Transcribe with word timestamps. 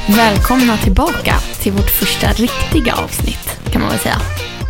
Välkomna 0.08 0.78
tillbaka 0.78 1.36
till 1.60 1.72
vårt 1.72 1.90
första 1.90 2.28
riktiga 2.32 2.96
avsnitt, 2.96 3.60
kan 3.72 3.82
man 3.82 3.90
väl 3.90 4.00
säga. 4.00 4.18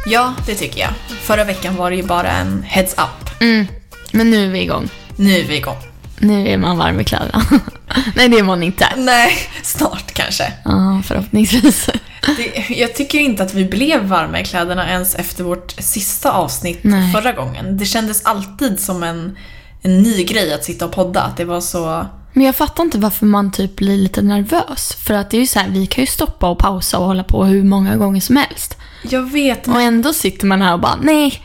Ja, 0.06 0.34
det 0.46 0.56
tycker 0.56 0.80
jag. 0.80 0.90
Förra 1.22 1.44
veckan 1.44 1.76
var 1.76 1.90
det 1.90 1.96
ju 1.96 2.04
bara 2.04 2.32
en 2.32 2.64
heads 2.64 2.94
up. 2.94 3.42
Mm. 3.42 3.68
Men 4.12 4.32
nu 4.32 4.46
är 4.46 4.50
vi 4.50 4.62
igång. 4.62 4.90
Nu 5.16 5.40
är 5.40 5.44
vi 5.44 5.58
igång. 5.58 5.78
Nu 6.20 6.48
är 6.48 6.58
man 6.58 6.78
varm 6.78 7.00
i 7.00 7.04
kläderna. 7.04 7.46
Nej, 8.16 8.30
det 8.30 8.40
är 8.40 8.44
man 8.44 8.64
inte. 8.64 8.88
Nej, 8.98 9.34
snart 9.64 10.14
kanske. 10.14 10.54
Ja, 10.66 11.02
förhoppningsvis. 11.06 11.90
Det, 12.38 12.70
jag 12.70 12.96
tycker 12.96 13.20
inte 13.20 13.44
att 13.44 13.54
vi 13.54 13.66
blev 13.66 14.04
varma 14.06 14.40
i 14.40 14.46
kläderna 14.46 14.90
ens 14.90 15.16
efter 15.16 15.44
vårt 15.44 15.72
sista 15.72 16.32
avsnitt 16.32 16.80
Nej. 16.82 17.14
förra 17.14 17.32
gången. 17.32 17.78
Det 17.78 17.86
kändes 17.86 18.26
alltid 18.26 18.80
som 18.80 19.04
en, 19.04 19.38
en 19.82 20.02
ny 20.02 20.24
grej 20.24 20.54
att 20.54 20.64
sitta 20.64 20.86
och 20.86 20.92
podda. 20.92 21.22
Att 21.22 21.38
det 21.38 21.46
var 21.46 21.62
så... 21.62 22.06
Men 22.34 22.46
jag 22.46 22.56
fattar 22.56 22.84
inte 22.84 22.98
varför 22.98 23.26
man 23.26 23.52
typ 23.52 23.76
blir 23.76 23.98
lite 23.98 24.22
nervös. 24.22 24.94
För 24.94 25.14
att 25.14 25.30
det 25.30 25.38
är 25.38 25.42
ju 25.42 25.48
så 25.48 25.60
här, 25.60 25.70
vi 25.70 25.86
kan 25.86 26.02
ju 26.02 26.08
stoppa 26.08 26.50
och 26.50 26.60
pausa 26.60 26.98
och 26.98 27.06
hålla 27.06 27.24
på 27.24 27.46
hur 27.46 27.64
många 27.64 27.96
gånger 27.96 28.22
som 28.22 28.36
helst. 28.36 28.78
Jag 29.04 29.32
vet, 29.32 29.68
Och 29.68 29.82
ändå 29.82 30.14
sitter 30.14 30.46
man 30.48 30.62
här 30.62 30.74
och 30.74 30.80
bara, 30.80 30.96
nej. 31.02 31.42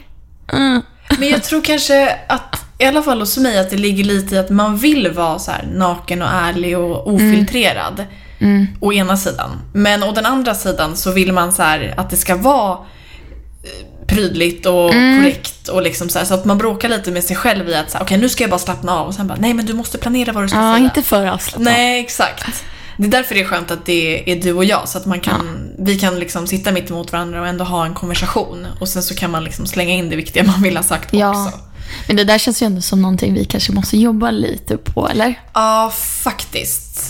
Mm. 0.52 0.82
men 1.18 1.28
jag 1.28 1.44
tror 1.44 1.62
kanske 1.62 2.18
att, 2.28 2.64
i 2.78 2.84
alla 2.84 3.02
fall 3.02 3.20
hos 3.20 3.38
mig, 3.38 3.58
att 3.58 3.70
det 3.70 3.76
ligger 3.76 4.04
lite 4.04 4.34
i 4.34 4.38
att 4.38 4.50
man 4.50 4.76
vill 4.78 5.10
vara 5.12 5.38
så 5.38 5.50
här 5.50 5.68
naken 5.74 6.22
och 6.22 6.28
ärlig 6.28 6.78
och 6.78 7.14
ofiltrerad. 7.14 8.04
Mm. 8.38 8.66
Å 8.80 8.92
ena 8.92 9.16
sidan. 9.16 9.50
Men 9.72 10.02
å 10.02 10.12
den 10.12 10.26
andra 10.26 10.54
sidan 10.54 10.96
så 10.96 11.12
vill 11.12 11.32
man 11.32 11.52
så 11.52 11.62
här 11.62 11.94
att 11.96 12.10
det 12.10 12.16
ska 12.16 12.36
vara 12.36 12.72
eh, 12.72 13.86
prydligt 14.06 14.66
och 14.66 14.94
Mm. 14.94 15.18
korrekt 15.22 15.68
och 15.68 15.82
liksom 15.82 16.08
så, 16.08 16.18
här, 16.18 16.26
så 16.26 16.34
att 16.34 16.44
man 16.44 16.58
bråkar 16.58 16.88
lite 16.88 17.10
med 17.10 17.24
sig 17.24 17.36
själv 17.36 17.68
i 17.68 17.74
att 17.74 17.96
okej 18.00 18.18
nu 18.18 18.28
ska 18.28 18.42
jag 18.44 18.50
bara 18.50 18.58
slappna 18.58 18.92
av 18.92 19.06
och 19.06 19.14
sen 19.14 19.26
bara 19.26 19.38
nej 19.40 19.54
men 19.54 19.66
du 19.66 19.72
måste 19.72 19.98
planera 19.98 20.32
vad 20.32 20.44
du 20.44 20.48
ska 20.48 20.58
Ja, 20.58 20.74
säga. 20.74 20.84
inte 20.84 21.02
för 21.02 21.26
avslappnat. 21.26 21.72
Nej, 21.72 22.00
exakt. 22.00 22.64
Det 22.98 23.04
är 23.04 23.08
därför 23.08 23.34
det 23.34 23.40
är 23.40 23.44
skönt 23.44 23.70
att 23.70 23.86
det 23.86 24.32
är 24.32 24.36
du 24.42 24.52
och 24.52 24.64
jag 24.64 24.88
så 24.88 24.98
att 24.98 25.06
man 25.06 25.20
kan, 25.20 25.70
vi 25.78 25.98
kan 25.98 26.18
liksom 26.18 26.46
sitta 26.46 26.72
mitt 26.72 26.90
emot 26.90 27.12
varandra 27.12 27.40
och 27.40 27.46
ändå 27.46 27.64
ha 27.64 27.86
en 27.86 27.94
konversation 27.94 28.66
och 28.80 28.88
sen 28.88 29.02
så 29.02 29.14
kan 29.14 29.30
man 29.30 29.44
liksom 29.44 29.66
slänga 29.66 29.94
in 29.94 30.10
det 30.10 30.16
viktiga 30.16 30.44
man 30.44 30.62
vill 30.62 30.76
ha 30.76 30.84
sagt 30.84 31.08
Ja. 31.12 31.30
också. 31.46 31.58
Men 32.06 32.16
det 32.16 32.24
där 32.24 32.38
känns 32.38 32.62
ju 32.62 32.66
ändå 32.66 32.80
som 32.80 33.02
någonting 33.02 33.34
vi 33.34 33.44
kanske 33.44 33.72
måste 33.72 33.96
jobba 33.98 34.30
lite 34.30 34.76
på, 34.76 35.08
eller? 35.08 35.34
Ja, 35.54 35.92
faktiskt. 36.22 37.00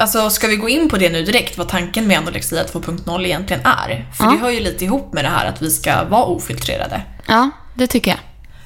Alltså, 0.00 0.30
ska 0.30 0.46
vi 0.46 0.56
gå 0.56 0.68
in 0.68 0.88
på 0.88 0.96
det 0.96 1.10
nu 1.10 1.22
direkt, 1.24 1.58
vad 1.58 1.68
tanken 1.68 2.06
med 2.06 2.18
anorexia 2.18 2.64
2.0 2.64 3.24
egentligen 3.24 3.62
är? 3.66 4.06
För 4.16 4.24
Ja. 4.24 4.30
det 4.30 4.36
hör 4.38 4.50
ju 4.50 4.60
lite 4.60 4.84
ihop 4.84 5.12
med 5.12 5.24
det 5.24 5.28
här 5.28 5.46
att 5.46 5.62
vi 5.62 5.70
ska 5.70 6.04
vara 6.04 6.24
ofiltrerade. 6.24 7.02
Ja, 7.26 7.50
det 7.74 7.86
tycker 7.86 8.10
jag. 8.10 8.20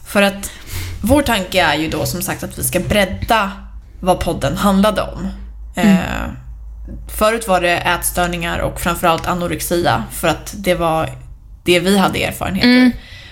För 0.06 0.22
att 0.22 0.50
vår 1.02 1.22
tanke 1.22 1.62
är 1.62 1.74
ju 1.74 1.88
då 1.88 2.06
som 2.06 2.22
sagt 2.22 2.42
att 2.42 2.58
vi 2.58 2.64
ska 2.64 2.80
bredda 2.80 3.50
vad 4.00 4.20
podden 4.20 4.56
handlade 4.56 5.02
om. 5.02 5.28
Eh, 5.76 5.98
förut 7.18 7.48
var 7.48 7.60
det 7.60 7.76
ätstörningar 7.76 8.58
och 8.58 8.80
framförallt 8.80 9.26
anorexia 9.26 10.04
för 10.12 10.28
att 10.28 10.54
det 10.56 10.74
var 10.74 11.10
det 11.64 11.80
vi 11.80 11.98
hade 11.98 12.24
erfarenheter. 12.24 12.68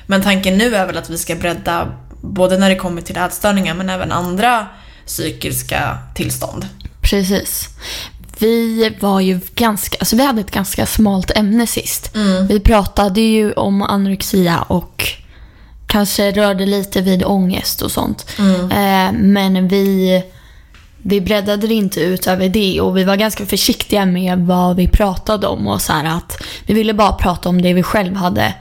Men 0.06 0.22
tanken 0.22 0.58
nu 0.58 0.74
är 0.76 0.86
väl 0.86 0.96
att 0.98 1.10
vi 1.10 1.18
ska 1.18 1.34
bredda 1.34 1.86
både 2.22 2.58
när 2.58 2.68
det 2.70 2.76
kommer 2.76 3.02
till 3.02 3.16
ätstörningar 3.16 3.74
men 3.74 3.90
även 3.90 4.12
andra 4.12 4.66
psykiska 5.06 5.98
tillstånd. 6.14 6.66
Precis. 7.10 7.68
Vi 8.38 8.96
var 9.00 9.20
ju 9.20 9.40
ganska, 9.54 9.96
alltså 10.00 10.16
vi 10.16 10.26
hade 10.26 10.40
ett 10.40 10.50
ganska 10.50 10.86
smalt 10.86 11.30
ämne 11.30 11.66
sist. 11.66 12.10
Vi 12.48 12.60
pratade 12.60 13.20
ju 13.20 13.52
om 13.52 13.82
anorexia 13.82 14.62
och 14.62 15.04
kanske 15.86 16.32
rörde 16.32 16.66
lite 16.66 17.00
vid 17.00 17.24
ångest 17.24 17.82
och 17.82 17.90
sånt. 17.90 18.26
Eh, 18.72 19.12
men 19.12 19.68
vi, 19.68 20.22
vi 21.02 21.20
breddade 21.20 21.66
det 21.66 21.74
inte 21.74 22.00
ut 22.00 22.26
över 22.26 22.48
det 22.48 22.80
och 22.80 22.96
vi 22.96 23.04
var 23.04 23.16
ganska 23.16 23.46
försiktiga 23.46 24.06
med 24.06 24.38
vad 24.38 24.76
vi 24.76 24.88
pratade 24.88 25.46
om 25.46 25.66
och 25.66 25.82
så 25.82 25.92
här 25.92 26.16
att 26.16 26.42
vi 26.66 26.74
ville 26.74 26.94
bara 26.94 27.12
prata 27.12 27.48
om 27.48 27.62
det 27.62 27.72
vi 27.72 27.82
själv 27.82 28.16
hade 28.16 28.54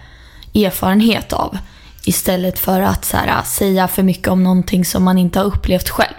erfarenhet 0.55 1.33
av. 1.33 1.57
Istället 2.03 2.59
för 2.59 2.81
att 2.81 3.05
så 3.05 3.17
här, 3.17 3.43
säga 3.43 3.87
för 3.87 4.03
mycket 4.03 4.27
om 4.27 4.43
någonting 4.43 4.85
som 4.85 5.03
man 5.03 5.17
inte 5.17 5.39
har 5.39 5.45
upplevt 5.45 5.89
själv. 5.89 6.15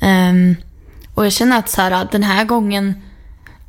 Ehm, 0.00 0.56
och 1.18 1.26
jag 1.26 1.32
känner 1.32 1.58
att 1.58 1.68
så 1.68 1.82
här, 1.82 2.08
den 2.12 2.22
här 2.22 2.44
gången 2.44 2.94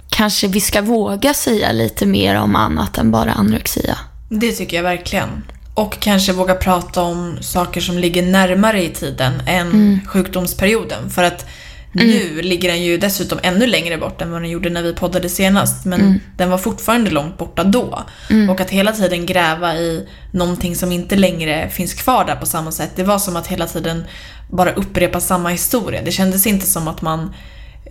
kanske 0.09 0.47
vi 0.47 0.61
ska 0.61 0.81
våga 0.81 1.33
säga 1.33 1.71
lite 1.71 2.05
mer 2.05 2.35
om 2.35 2.55
annat 2.55 2.97
än 2.97 3.11
bara 3.11 3.31
anorexia. 3.31 3.97
Det 4.29 4.51
tycker 4.51 4.77
jag 4.77 4.83
verkligen. 4.83 5.29
Och 5.73 5.99
kanske 5.99 6.33
våga 6.33 6.55
prata 6.55 7.01
om 7.01 7.37
saker 7.41 7.81
som 7.81 7.97
ligger 7.97 8.23
närmare 8.23 8.83
i 8.83 8.89
tiden 8.89 9.41
än 9.45 9.99
sjukdomsperioden. 10.07 11.09
För 11.09 11.23
att 11.23 11.45
nu 11.91 12.41
ligger 12.41 12.69
den 12.69 12.83
ju 12.83 12.97
dessutom 12.97 13.39
ännu 13.43 13.67
längre 13.67 13.97
bort 13.97 14.21
än 14.21 14.31
vad 14.31 14.41
den 14.41 14.49
gjorde 14.49 14.69
när 14.69 14.83
vi 14.83 14.93
poddade 14.93 15.29
senast. 15.29 15.85
Men 15.85 16.19
den 16.37 16.49
var 16.49 16.57
fortfarande 16.57 17.09
långt 17.09 17.37
borta 17.37 17.63
då. 17.63 18.03
Och 18.49 18.61
att 18.61 18.69
hela 18.69 18.91
tiden 18.91 19.25
gräva 19.25 19.75
i 19.75 20.07
någonting 20.31 20.75
som 20.75 20.91
inte 20.91 21.15
längre 21.15 21.69
finns 21.69 21.93
kvar 21.93 22.25
där 22.25 22.35
på 22.35 22.45
samma 22.45 22.71
sätt. 22.71 22.91
Det 22.95 23.03
var 23.03 23.19
som 23.19 23.35
att 23.35 23.47
hela 23.47 23.67
tiden 23.67 24.05
bara 24.51 24.71
upprepa 24.71 25.19
samma 25.19 25.49
historia. 25.49 26.01
Det 26.01 26.11
kändes 26.11 26.47
inte 26.47 26.65
som 26.65 26.87
att 26.87 27.01
man, 27.01 27.33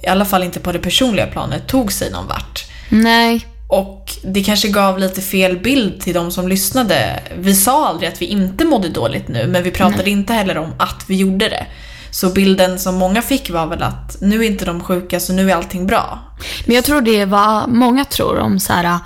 i 0.03 0.07
alla 0.07 0.25
fall 0.25 0.43
inte 0.43 0.61
på 0.61 0.73
det 0.73 0.79
personliga 0.79 1.27
planet, 1.27 1.67
tog 1.67 1.93
sig 1.93 2.11
någon 2.11 2.27
vart. 2.27 2.65
Nej, 2.89 3.47
Och 3.69 4.13
det 4.25 4.45
kanske 4.45 4.69
gav 4.69 4.99
lite 4.99 5.21
fel 5.21 5.59
bild 5.59 6.01
till 6.01 6.15
de 6.15 6.31
som 6.31 6.49
lyssnade. 6.49 7.23
Vi 7.39 7.55
sa 7.55 7.89
aldrig 7.89 8.09
att 8.09 8.23
vi 8.23 8.27
inte 8.27 8.65
mådde 8.65 8.89
dåligt 8.89 9.29
nu, 9.29 9.47
men 9.47 9.63
vi 9.63 9.71
pratade 9.71 10.11
inte 10.11 10.33
heller 10.33 10.59
om 10.59 10.73
att 10.79 11.05
vi 11.07 11.17
gjorde 11.17 11.49
det. 11.49 11.67
Så 12.11 12.29
bilden 12.31 12.79
som 12.79 12.95
många 12.95 13.23
fick 13.23 13.51
var 13.51 13.67
väl 13.67 13.83
att 13.83 14.17
nu 14.21 14.45
är 14.45 14.47
inte 14.47 14.65
de 14.65 14.81
sjuka 14.81 15.21
så 15.21 15.33
nu 15.33 15.51
är 15.51 15.55
allting 15.55 15.87
bra. 15.87 16.19
men 16.67 16.75
jag 16.77 16.85
tror 16.85 17.01
det 17.01 17.21
är 17.21 17.27
vad 17.27 17.69
många 17.69 18.05
tror 18.05 18.39
om 18.39 18.61
så 18.61 18.73
här, 18.73 18.99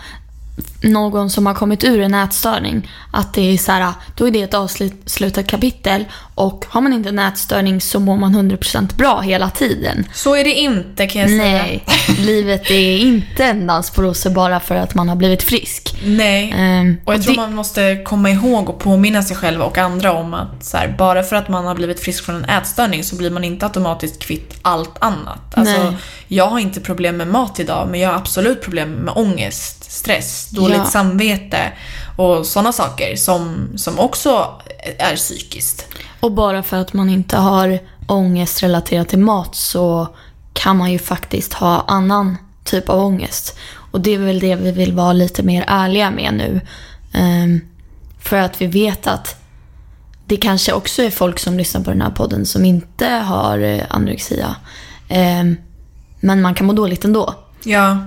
någon 0.83 1.31
som 1.31 1.47
har 1.47 1.55
kommit 1.55 1.85
ur 1.85 2.01
en 2.01 2.15
ätstörning. 2.15 2.91
Att 3.13 3.35
det 3.35 3.53
är 3.55 3.59
så 3.59 3.73
här, 3.73 3.93
då 4.17 4.27
är 4.27 4.31
det 4.31 4.43
ett 4.43 4.55
avslutat 4.55 5.47
kapitel 5.47 6.05
och 6.35 6.65
har 6.69 6.81
man 6.81 6.93
inte 6.93 7.09
en 7.09 7.19
ätstörning 7.19 7.81
så 7.81 8.01
mår 8.01 8.17
man 8.17 8.35
100% 8.51 8.97
bra 8.97 9.21
hela 9.21 9.51
tiden. 9.51 10.07
Så 10.13 10.37
är 10.37 10.45
det 10.45 10.53
inte 10.53 11.07
kan 11.07 11.21
jag 11.23 11.31
säga. 11.31 11.63
Nej, 11.63 11.85
livet 12.19 12.71
är 12.71 12.99
inte 12.99 13.45
en 13.45 13.67
dans 13.67 13.91
på 13.91 14.03
rosor 14.03 14.31
bara 14.31 14.61
för 14.61 14.75
att 14.75 14.95
man 14.95 15.09
har 15.09 15.17
blivit 15.17 15.43
frisk. 15.43 15.95
Nej. 16.05 16.55
Ehm, 16.59 16.97
Och 17.05 17.13
jag 17.13 17.19
och 17.19 17.25
tror 17.25 17.35
det- 17.35 17.41
man 17.41 17.55
måste 17.55 18.03
komma 18.05 18.31
ihåg 18.31 18.69
och 18.69 18.79
påminna 18.79 19.23
sig 19.23 19.37
själv 19.37 19.63
och 19.63 19.79
andra 19.79 20.13
om 20.13 20.35
att 20.35 20.65
så 20.65 20.77
här, 20.77 20.95
bara 20.99 21.23
för 21.23 21.37
att 21.37 21.49
man 21.49 21.65
har 21.65 21.75
blivit 21.75 22.01
frisk 22.01 22.25
från 22.25 22.37
en 22.37 22.45
ätstörning 22.45 23.05
så 23.05 23.17
blir 23.17 23.31
man 23.31 23.45
inte 23.45 23.67
automatiskt 23.67 24.19
kvitt 24.23 24.55
allt 24.63 24.95
annat. 24.99 25.55
Alltså, 25.55 25.83
Nej. 25.83 25.97
jag 26.29 26.47
har 26.47 26.59
inte 26.59 26.81
problem 26.81 27.17
med 27.17 27.27
mat 27.29 27.61
idag 27.61 27.89
men 27.91 28.01
jag 28.01 28.09
har 28.09 28.17
absolut 28.17 28.63
problem 28.63 28.91
med 28.93 29.13
ångest, 29.17 29.93
stress, 29.93 30.49
dåligt 30.51 30.77
Ja. 30.77 30.85
samvete 30.85 31.59
och 32.17 32.47
sådana 32.47 32.73
saker 32.73 33.17
som, 33.17 33.69
som 33.77 33.99
också 33.99 34.61
är 34.99 35.17
psykiskt. 35.17 35.87
Och 36.21 36.33
bara 36.33 36.63
för 36.63 36.77
att 36.77 36.93
man 36.93 37.11
inte 37.11 37.37
har 37.37 37.79
ångest 38.07 38.63
relaterat 38.63 39.09
till 39.09 39.19
mat 39.19 39.55
så 39.55 40.09
kan 40.53 40.77
man 40.77 40.93
ju 40.93 40.99
faktiskt 40.99 41.53
ha 41.53 41.85
annan 41.89 42.37
typ 42.65 42.89
av 42.89 43.05
ångest. 43.05 43.59
Och 43.93 44.01
det 44.01 44.15
är 44.15 44.19
väl 44.19 44.41
det 44.41 44.57
vi 44.57 44.73
vill 44.73 44.93
vara 44.93 45.13
lite 45.13 45.43
mer 45.43 45.65
ärliga 45.69 46.11
med 46.11 46.35
nu. 46.35 46.61
Ehm, 47.13 47.61
för 48.21 48.37
att 48.37 48.61
vi 48.61 48.67
vet 48.67 49.07
att 49.07 49.37
det 50.27 50.37
kanske 50.37 50.73
också 50.73 51.03
är 51.03 51.11
folk 51.11 51.39
som 51.39 51.59
lyssnar 51.59 51.81
på 51.83 51.91
den 51.91 52.03
här 52.03 52.11
podden 52.11 52.47
som 52.47 52.65
inte 52.65 53.07
har 53.09 53.59
eh, 53.59 53.83
anorexia. 53.89 54.57
Ehm, 55.09 55.57
men 56.21 56.43
man 56.43 56.55
kan 56.55 56.67
må 56.67 56.73
dåligt 56.73 57.05
ändå. 57.05 57.35
Ja. 57.65 57.99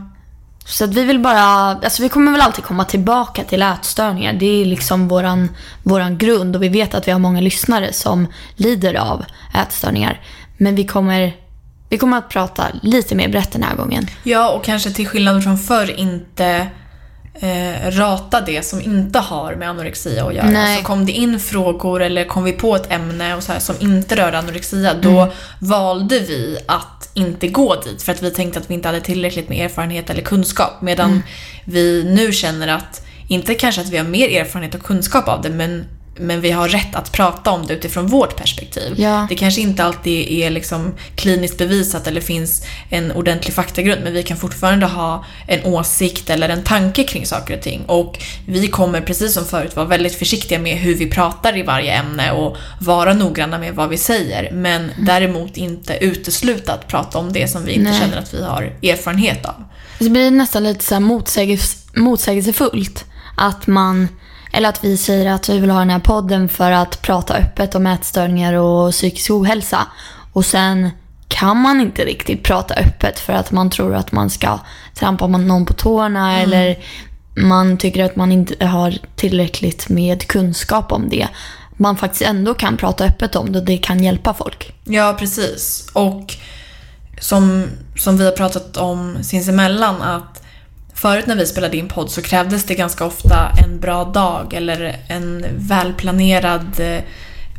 Så 0.66 0.84
att 0.84 0.94
vi 0.94 1.04
vill 1.04 1.20
bara, 1.20 1.42
alltså 1.42 2.02
vi 2.02 2.10
kommer 2.10 2.32
väl 2.32 2.42
alltid 2.42 2.64
komma 2.64 2.86
tillbaka 2.86 3.44
till 3.44 3.62
ätstörningar. 3.62 4.34
Det 4.34 4.62
är 4.62 4.66
liksom 4.66 5.08
våran, 5.08 5.50
våran 5.84 6.18
grund 6.18 6.56
och 6.56 6.64
vi 6.64 6.70
vet 6.70 6.94
att 6.96 7.08
vi 7.08 7.12
har 7.12 7.20
många 7.20 7.42
lyssnare 7.42 7.94
som 7.94 8.28
lider 8.56 8.94
av 8.94 9.26
ätstörningar. 9.54 10.22
Men 10.58 10.76
vi 10.76 10.86
kommer, 10.88 11.34
vi 11.90 11.98
kommer 11.98 12.18
att 12.18 12.30
prata 12.30 12.68
lite 12.82 13.16
mer 13.16 13.30
brett 13.30 13.52
den 13.52 13.64
här 13.64 13.76
gången. 13.76 14.08
Ja, 14.24 14.50
och 14.50 14.64
kanske 14.64 14.92
till 14.92 15.08
skillnad 15.08 15.44
från 15.44 15.58
förr 15.58 16.00
inte 16.00 16.68
eh, 17.42 17.92
rata 17.92 18.42
det 18.42 18.66
som 18.66 18.82
inte 18.82 19.20
har 19.20 19.56
med 19.56 19.70
anorexia 19.70 20.26
att 20.26 20.34
göra. 20.36 20.50
Nej. 20.50 20.78
Så 20.78 20.84
kom 20.84 21.06
det 21.06 21.12
in 21.12 21.40
frågor 21.40 22.02
eller 22.02 22.26
kom 22.26 22.44
vi 22.44 22.52
på 22.52 22.76
ett 22.76 22.92
ämne 22.92 23.36
och 23.36 23.44
så 23.44 23.52
här, 23.52 23.60
som 23.60 23.76
inte 23.80 24.16
rörde 24.16 24.38
anorexia, 24.38 24.94
då 24.94 25.10
Mm. 25.22 25.34
valde 25.60 26.20
vi 26.20 26.58
att 26.66 27.10
inte 27.14 27.48
gå 27.48 27.76
dit 27.76 28.04
för 28.04 28.12
att 28.12 28.22
vi 28.24 28.32
tänkte 28.32 28.60
att 28.60 28.70
vi 28.70 28.74
inte 28.74 28.88
hade 28.88 29.02
tillräckligt 29.02 29.50
med 29.50 29.66
erfarenhet 29.66 30.10
eller 30.10 30.22
kunskap. 30.22 30.82
Medan 30.82 31.10
Mm. 31.10 31.22
vi 31.66 32.04
nu 32.04 32.32
känner 32.32 32.68
att, 32.68 33.06
inte 33.28 33.54
kanske 33.56 33.82
att 33.82 33.90
vi 33.90 33.98
har 33.98 34.06
mer 34.06 34.42
erfarenhet 34.42 34.76
och 34.76 34.84
kunskap 34.84 35.28
av 35.28 35.42
det, 35.42 35.50
men 35.50 35.86
men 36.18 36.42
vi 36.42 36.52
har 36.52 36.70
rätt 36.70 36.96
att 36.96 37.12
prata 37.12 37.52
om 37.52 37.68
det 37.68 37.74
utifrån 37.74 38.08
vårt 38.08 38.36
perspektiv. 38.36 38.94
Ja. 38.98 39.26
Det 39.30 39.36
kanske 39.36 39.62
inte 39.62 39.84
alltid 39.84 40.32
är 40.32 40.50
liksom 40.50 40.94
kliniskt 41.16 41.58
bevisat 41.58 42.08
eller 42.08 42.22
finns 42.22 42.66
en 42.90 43.12
ordentlig 43.12 43.54
faktagrund 43.54 44.04
men 44.04 44.14
vi 44.14 44.24
kan 44.24 44.38
fortfarande 44.38 44.86
ha 44.86 45.26
en 45.48 45.66
åsikt 45.66 46.30
eller 46.30 46.50
en 46.50 46.64
tanke 46.64 47.04
kring 47.04 47.26
saker 47.26 47.58
och 47.58 47.62
ting. 47.62 47.86
Och 47.86 48.20
vi 48.48 48.68
kommer 48.68 49.02
precis 49.02 49.34
som 49.34 49.46
förut 49.46 49.76
vara 49.76 49.88
väldigt 49.88 50.16
försiktiga 50.16 50.60
med 50.60 50.78
hur 50.78 50.96
vi 50.96 51.10
pratar 51.10 51.58
i 51.58 51.64
varje 51.64 51.94
ämne 51.94 52.32
och 52.32 52.58
vara 52.80 53.14
noggranna 53.14 53.58
med 53.58 53.76
vad 53.76 53.90
vi 53.90 53.98
säger. 53.98 54.52
Men 54.52 54.92
däremot 54.98 55.58
inte 55.58 55.98
utesluta 56.02 56.74
att 56.74 56.88
prata 56.88 57.18
om 57.18 57.34
det 57.34 57.48
som 57.48 57.66
vi 57.66 57.72
inte 57.72 57.92
Nej. 57.92 58.00
känner 58.00 58.18
att 58.18 58.34
vi 58.34 58.44
har 58.44 58.64
erfarenhet 58.84 59.46
av. 59.46 59.64
Det 60.00 60.10
blir 60.10 60.32
nästan 60.32 60.64
lite 60.64 60.86
så 60.86 60.96
här 60.96 61.00
motsägels, 61.00 61.78
motsägelsefullt. 61.96 63.06
Att 63.38 63.68
man, 63.68 64.08
eller 64.56 64.70
att 64.70 64.84
vi 64.84 64.98
säger 64.98 65.32
att 65.32 65.50
vi 65.50 65.60
vill 65.60 65.70
ha 65.70 65.80
den 65.80 65.90
här 65.90 66.00
podden 66.00 66.50
för 66.50 66.72
att 66.72 67.02
prata 67.02 67.38
öppet 67.38 67.76
om 67.76 67.88
ätstörningar 67.88 68.54
och 68.54 68.92
psykisk 68.92 69.32
ohälsa. 69.32 69.88
Och 70.34 70.46
sen 70.46 70.90
kan 71.28 71.58
man 71.58 71.82
inte 71.82 72.06
riktigt 72.06 72.44
prata 72.44 72.74
öppet 72.74 73.20
för 73.20 73.34
att 73.34 73.52
man 73.52 73.70
tror 73.70 73.96
att 73.96 74.12
man 74.12 74.30
ska 74.30 74.60
trampa 74.94 75.28
någon 75.28 75.66
på 75.66 75.74
tårna 75.74 76.40
eller 76.40 76.78
man 77.36 77.78
tycker 77.78 78.06
att 78.06 78.16
man 78.16 78.32
inte 78.32 78.66
har 78.66 78.94
tillräckligt 79.16 79.90
med 79.90 80.28
kunskap 80.28 80.92
om 80.92 81.10
det. 81.10 81.28
Man 81.78 81.98
faktiskt 81.98 82.22
ändå 82.22 82.54
kan 82.54 82.78
prata 82.78 83.06
öppet 83.06 83.36
om 83.36 83.52
det 83.52 83.60
och 83.60 83.66
det 83.66 83.78
kan 83.78 84.04
hjälpa 84.04 84.34
folk. 84.34 84.74
Ja, 84.84 85.16
precis. 85.20 85.88
Och 85.94 86.34
som, 87.20 87.68
som 87.98 88.18
vi 88.18 88.26
har 88.26 88.32
pratat 88.32 88.78
om 88.78 89.18
sinsemellan 89.24 90.02
att 90.02 90.45
förut 91.06 91.28
när 91.28 91.36
vi 91.36 91.46
spelade 91.46 91.78
in 91.78 91.88
podd 91.88 92.12
så 92.12 92.22
krävdes 92.22 92.64
det 92.64 92.76
ganska 92.76 93.06
ofta 93.06 93.52
en 93.64 93.80
bra 93.80 94.04
dag 94.04 94.54
eller 94.54 94.96
en 95.08 95.46
välplanerad 95.58 96.80
eh, 96.80 97.04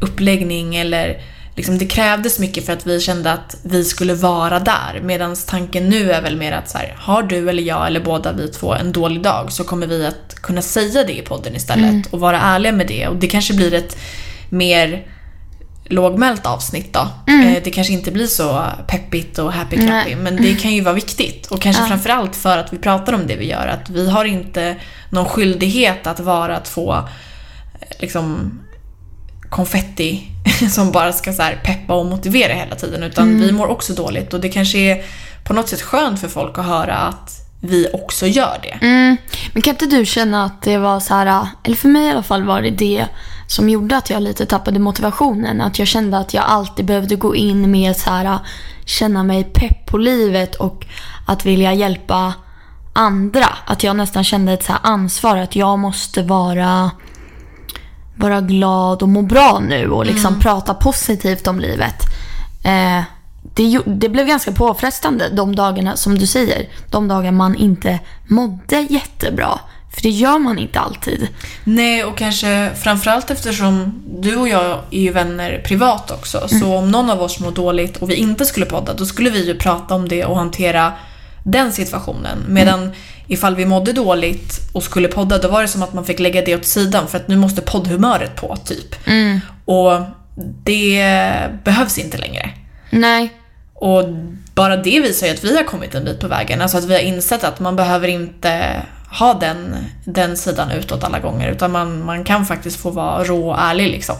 uppläggning 0.00 0.76
eller 0.76 1.20
liksom 1.56 1.78
det 1.78 1.86
krävdes 1.86 2.38
mycket 2.38 2.66
för 2.66 2.72
att 2.72 2.86
vi 2.86 3.00
kände 3.00 3.32
att 3.32 3.56
vi 3.62 3.84
skulle 3.84 4.14
vara 4.14 4.58
där. 4.58 5.00
Medan 5.02 5.36
tanken 5.46 5.88
nu 5.88 6.12
är 6.12 6.22
väl 6.22 6.36
mer 6.36 6.52
att 6.52 6.70
så 6.70 6.78
här, 6.78 6.94
har 6.98 7.22
du 7.22 7.50
eller 7.50 7.62
jag 7.62 7.86
eller 7.86 8.00
båda 8.00 8.32
vi 8.32 8.48
två 8.48 8.74
en 8.74 8.92
dålig 8.92 9.22
dag 9.22 9.52
så 9.52 9.64
kommer 9.64 9.86
vi 9.86 10.06
att 10.06 10.34
kunna 10.34 10.62
säga 10.62 11.04
det 11.04 11.18
i 11.18 11.22
podden 11.22 11.56
istället 11.56 12.06
och 12.10 12.20
vara 12.20 12.40
ärliga 12.40 12.72
med 12.72 12.86
det. 12.86 13.08
Och 13.08 13.16
det 13.16 13.26
kanske 13.26 13.54
blir 13.54 13.74
ett 13.74 13.96
mer 14.50 15.06
lågmält 15.88 16.46
avsnitt 16.46 16.92
då. 16.92 17.00
Eh, 17.00 17.62
Det 17.64 17.70
kanske 17.70 17.92
inte 17.92 18.10
blir 18.12 18.26
så 18.26 18.62
peppigt 18.86 19.38
och 19.38 19.52
happy 19.52 19.76
clappy, 19.76 20.16
men 20.16 20.36
det 20.36 20.54
kan 20.54 20.70
ju 20.74 20.80
vara 20.80 20.94
viktigt. 20.94 21.46
Och 21.46 21.60
kanske 21.60 21.82
Ja. 21.82 21.88
framförallt 21.88 22.36
för 22.36 22.58
att 22.58 22.72
vi 22.72 22.78
pratar 22.78 23.12
om 23.12 23.26
det 23.26 23.36
vi 23.36 23.46
gör. 23.50 23.66
Att 23.66 23.90
vi 23.90 24.10
har 24.10 24.24
inte 24.24 24.76
någon 25.10 25.24
skyldighet 25.24 26.06
att 26.06 26.20
vara 26.20 26.60
två 26.60 26.94
eh, 26.94 27.02
liksom 28.00 28.58
konfetti 29.50 30.28
som 30.70 30.92
bara 30.92 31.12
ska 31.12 31.32
så 31.32 31.42
här 31.42 31.60
peppa 31.64 31.94
och 31.94 32.06
motivera 32.06 32.52
hela 32.52 32.74
tiden. 32.76 33.02
Utan 33.02 33.40
vi 33.40 33.52
mår 33.52 33.66
också 33.66 33.92
dåligt 33.92 34.34
och 34.34 34.40
det 34.40 34.48
kanske 34.48 34.78
är 34.78 35.04
på 35.44 35.52
något 35.54 35.68
sätt 35.68 35.82
skönt 35.82 36.20
för 36.20 36.28
folk 36.28 36.58
att 36.58 36.64
höra 36.66 36.94
att 36.96 37.45
vi 37.66 37.88
också 37.92 38.26
gör 38.26 38.58
det. 38.62 38.86
Mm. 38.86 39.16
Men 39.52 39.62
kan 39.62 39.74
inte 39.74 39.86
du 39.86 40.06
känna 40.06 40.44
att 40.44 40.62
det 40.62 40.78
var 40.78 41.00
så 41.00 41.14
här, 41.14 41.46
eller 41.62 41.76
för 41.76 41.88
mig 41.88 42.06
i 42.06 42.10
alla 42.10 42.22
fall 42.22 42.42
var 42.42 42.62
det 42.62 42.70
det 42.70 43.06
som 43.46 43.68
gjorde 43.68 43.96
att 43.96 44.10
jag 44.10 44.22
lite 44.22 44.46
tappade 44.46 44.78
motivationen. 44.78 45.60
Att 45.60 45.78
jag 45.78 45.88
kände 45.88 46.18
att 46.18 46.34
jag 46.34 46.44
alltid 46.44 46.84
behövde 46.84 47.16
gå 47.16 47.34
in 47.34 47.70
med 47.70 47.96
så 47.96 48.10
här, 48.10 48.38
känna 48.84 49.22
mig 49.22 49.44
pepp 49.44 49.86
på 49.86 49.98
livet 49.98 50.54
och 50.54 50.86
att 51.26 51.46
vilja 51.46 51.74
hjälpa 51.74 52.34
andra. 52.92 53.48
Att 53.66 53.82
jag 53.82 53.96
nästan 53.96 54.24
kände 54.24 54.52
ett 54.52 54.64
så 54.64 54.72
ansvar 54.82 55.36
att 55.36 55.56
jag 55.56 55.78
måste 55.78 56.22
vara, 56.22 56.90
vara 58.16 58.40
glad 58.40 59.02
och 59.02 59.08
må 59.08 59.22
bra 59.22 59.62
nu 59.68 59.90
och 59.90 60.06
liksom 60.06 60.40
prata 60.40 60.74
positivt 60.74 61.46
om 61.46 61.60
livet. 61.60 62.02
Eh, 62.64 63.02
det, 63.54 63.80
det 63.86 64.08
blev 64.08 64.26
ganska 64.26 64.52
påfrestande 64.52 65.28
de 65.28 65.56
dagarna, 65.56 65.96
som 65.96 66.18
du 66.18 66.26
säger, 66.26 66.68
de 66.90 67.08
dagar 67.08 67.32
man 67.32 67.56
inte 67.56 68.00
mådde 68.28 68.86
jättebra. 68.90 69.60
För 69.94 70.02
det 70.02 70.10
gör 70.10 70.38
man 70.38 70.58
inte 70.58 70.80
alltid. 70.80 71.28
Nej, 71.64 72.04
och 72.04 72.18
kanske 72.18 72.70
framförallt 72.74 73.30
eftersom 73.30 74.02
du 74.20 74.36
och 74.36 74.48
jag 74.48 74.78
är 74.90 75.00
ju 75.00 75.12
vänner 75.12 75.62
privat 75.64 76.10
också. 76.10 76.48
Så 76.48 76.76
om 76.76 76.90
någon 76.90 77.10
av 77.10 77.22
oss 77.22 77.40
mår 77.40 77.50
dåligt 77.50 77.96
och 77.96 78.10
vi 78.10 78.14
inte 78.14 78.46
skulle 78.46 78.66
podda, 78.66 78.94
då 78.94 79.06
skulle 79.06 79.30
vi 79.30 79.46
ju 79.46 79.54
prata 79.54 79.94
om 79.94 80.08
det 80.08 80.24
och 80.24 80.36
hantera 80.36 80.92
den 81.44 81.72
situationen. 81.72 82.38
Medan 82.48 82.92
ifall 83.26 83.54
vi 83.54 83.66
mådde 83.66 83.92
dåligt 83.92 84.70
och 84.72 84.82
skulle 84.82 85.08
podda, 85.08 85.38
då 85.38 85.48
var 85.48 85.62
det 85.62 85.68
som 85.68 85.82
att 85.82 85.94
man 85.94 86.04
fick 86.04 86.18
lägga 86.18 86.42
det 86.42 86.54
åt 86.54 86.66
sidan 86.66 87.08
för 87.08 87.16
att 87.18 87.28
nu 87.28 87.36
måste 87.36 87.62
poddhumöret 87.62 88.36
på, 88.36 88.56
typ. 88.56 88.94
Och 89.64 90.00
det 90.64 91.04
behövs 91.64 91.98
inte 91.98 92.18
längre. 92.18 92.50
Nej. 92.90 93.32
Och 93.74 94.04
bara 94.54 94.76
det 94.76 95.00
visar 95.00 95.26
ju 95.26 95.32
att 95.32 95.44
vi 95.44 95.56
har 95.56 95.64
kommit 95.64 95.94
en 95.94 96.04
bit 96.04 96.20
på 96.20 96.28
vägen. 96.28 96.62
Alltså 96.62 96.78
att 96.78 96.84
vi 96.84 96.94
har 96.94 97.00
insett 97.00 97.44
att 97.44 97.60
man 97.60 97.76
behöver 97.76 98.08
inte 98.08 98.82
ha 99.18 99.34
den, 99.34 99.76
den 100.04 100.36
sidan 100.36 100.70
utåt 100.70 101.04
alla 101.04 101.18
gånger. 101.20 101.52
Utan 101.52 101.72
man, 101.72 102.04
man 102.04 102.24
kan 102.24 102.46
faktiskt 102.46 102.80
få 102.80 102.90
vara 102.90 103.24
rå 103.24 103.50
och 103.50 103.60
ärlig 103.60 103.90
liksom. 103.90 104.16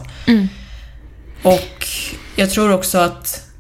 Och 1.43 1.87
jag 2.37 2.51
tror 2.51 2.73
också 2.73 2.99
att 2.99 3.51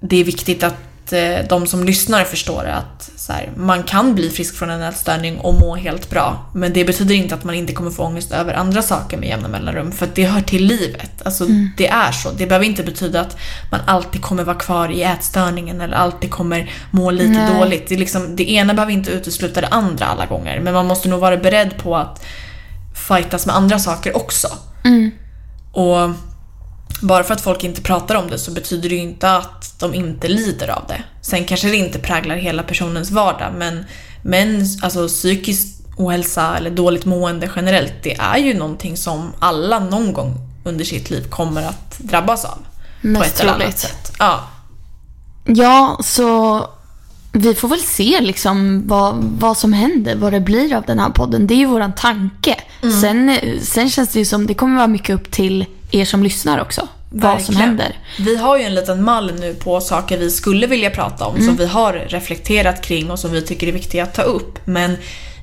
det 0.00 0.16
är 0.16 0.24
viktigt 0.24 0.62
att 0.62 0.74
eh, 1.12 1.38
de 1.48 1.66
som 1.66 1.84
lyssnar 1.84 2.24
förstår 2.24 2.64
att 2.64 3.10
här, 3.28 3.52
man 3.56 3.82
kan 3.82 4.14
bli 4.14 4.30
frisk 4.30 4.56
från 4.56 4.70
en 4.70 4.82
ätstörning 4.82 5.38
och 5.38 5.54
må 5.54 5.76
helt 5.76 6.10
bra. 6.10 6.50
Men 6.54 6.72
det 6.72 6.84
betyder 6.84 7.14
inte 7.14 7.34
att 7.34 7.44
man 7.44 7.54
inte 7.54 7.72
kommer 7.72 7.90
få 7.90 8.02
ångest 8.02 8.32
över 8.32 8.54
andra 8.54 8.82
saker 8.82 9.16
med 9.16 9.28
jämna 9.28 9.48
mellanrum. 9.48 9.92
För 9.92 10.08
det 10.14 10.24
hör 10.24 10.40
till 10.40 10.66
livet. 10.66 11.10
Alltså 11.24 11.46
det 11.76 11.88
är 11.88 12.12
så. 12.12 12.30
Det 12.30 12.46
behöver 12.46 12.66
inte 12.66 12.82
betyda 12.82 13.20
att 13.20 13.36
man 13.70 13.80
alltid 13.86 14.22
kommer 14.22 14.44
vara 14.44 14.56
kvar 14.56 14.88
i 14.88 15.02
ätstörningen 15.02 15.80
eller 15.80 15.96
alltid 15.96 16.30
kommer 16.30 16.70
må 16.90 17.10
lite 17.10 17.30
Nej. 17.30 17.54
dåligt. 17.54 17.88
Det, 17.88 17.96
liksom, 17.96 18.36
det 18.36 18.50
ena 18.50 18.74
behöver 18.74 18.92
inte 18.92 19.10
utesluta 19.10 19.60
det 19.60 19.68
andra 19.68 20.06
alla 20.06 20.26
gånger. 20.26 20.60
Men 20.60 20.74
man 20.74 20.86
måste 20.86 21.08
nog 21.08 21.20
vara 21.20 21.36
beredd 21.36 21.76
på 21.76 21.96
att 21.96 22.24
fightas 23.08 23.46
med 23.46 23.56
andra 23.56 23.78
saker 23.78 24.16
också. 24.16 24.48
Och 25.72 26.10
bara 27.00 27.24
för 27.24 27.34
att 27.34 27.40
folk 27.40 27.64
inte 27.64 27.80
pratar 27.82 28.14
om 28.14 28.30
det 28.30 28.38
så 28.38 28.50
betyder 28.50 28.88
det 28.88 28.94
ju 28.94 29.00
inte 29.00 29.30
att 29.36 29.74
de 29.78 29.94
inte 29.94 30.28
lider 30.28 30.68
av 30.68 30.84
det. 30.88 31.02
Sen 31.20 31.44
kanske 31.44 31.68
det 31.68 31.76
inte 31.76 31.98
präglar 31.98 32.36
hela 32.36 32.62
personens 32.62 33.10
vardag 33.10 33.52
men, 33.58 33.84
men 34.22 34.66
alltså 34.82 35.08
psykisk 35.08 35.66
ohälsa 35.96 36.56
eller 36.56 36.70
dåligt 36.70 37.04
mående 37.04 37.50
generellt 37.56 37.92
det 38.02 38.14
är 38.14 38.38
ju 38.38 38.54
någonting 38.54 38.96
som 38.96 39.32
alla 39.38 39.78
någon 39.78 40.12
gång 40.12 40.34
under 40.64 40.84
sitt 40.84 41.10
liv 41.10 41.28
kommer 41.30 41.62
att 41.62 41.98
drabbas 41.98 42.44
av. 42.44 42.58
på 43.02 43.08
Mest 43.08 43.34
ett 43.34 43.40
eller 43.40 43.50
annat 43.52 43.60
troligt. 43.60 43.78
sätt. 43.78 44.12
Ja. 44.18 44.40
Ja, 45.44 45.98
så 46.04 46.60
vi 47.32 47.54
får 47.54 47.68
väl 47.68 47.80
se 47.80 48.20
liksom 48.20 48.82
vad, 48.86 49.14
vad 49.38 49.58
som 49.58 49.72
händer, 49.72 50.16
vad 50.16 50.32
det 50.32 50.40
blir 50.40 50.74
av 50.74 50.82
den 50.86 50.98
här 50.98 51.10
podden. 51.10 51.46
Det 51.46 51.54
är 51.54 51.56
ju 51.56 51.66
våran 51.66 51.92
tanke. 51.94 52.60
Sen, 53.00 53.38
sen 53.62 53.90
känns 53.90 54.08
det 54.08 54.18
ju 54.18 54.24
som 54.24 54.46
det 54.46 54.54
kommer 54.54 54.76
vara 54.76 54.86
mycket 54.86 55.14
upp 55.14 55.30
till 55.30 55.66
er 56.00 56.04
som 56.04 56.22
lyssnar 56.22 56.60
också. 56.60 56.88
Vad 57.10 57.30
som 57.42 57.54
Verkligen. 57.54 57.60
händer. 57.60 57.98
Vi 58.18 58.36
har 58.36 58.58
ju 58.58 58.64
en 58.64 58.74
liten 58.74 59.04
mall 59.04 59.34
nu 59.40 59.54
på 59.54 59.80
saker 59.80 60.18
vi 60.18 60.30
skulle 60.30 60.66
vilja 60.66 60.90
prata 60.90 61.24
om 61.26 61.42
som 61.42 61.56
vi 61.56 61.66
har 61.66 61.92
reflekterat 61.92 62.82
kring 62.82 63.10
och 63.10 63.18
som 63.18 63.30
vi 63.30 63.42
tycker 63.42 63.66
är 63.68 63.72
viktiga 63.72 64.02
att 64.02 64.14
ta 64.14 64.22
upp. 64.22 64.58
Men 64.64 64.96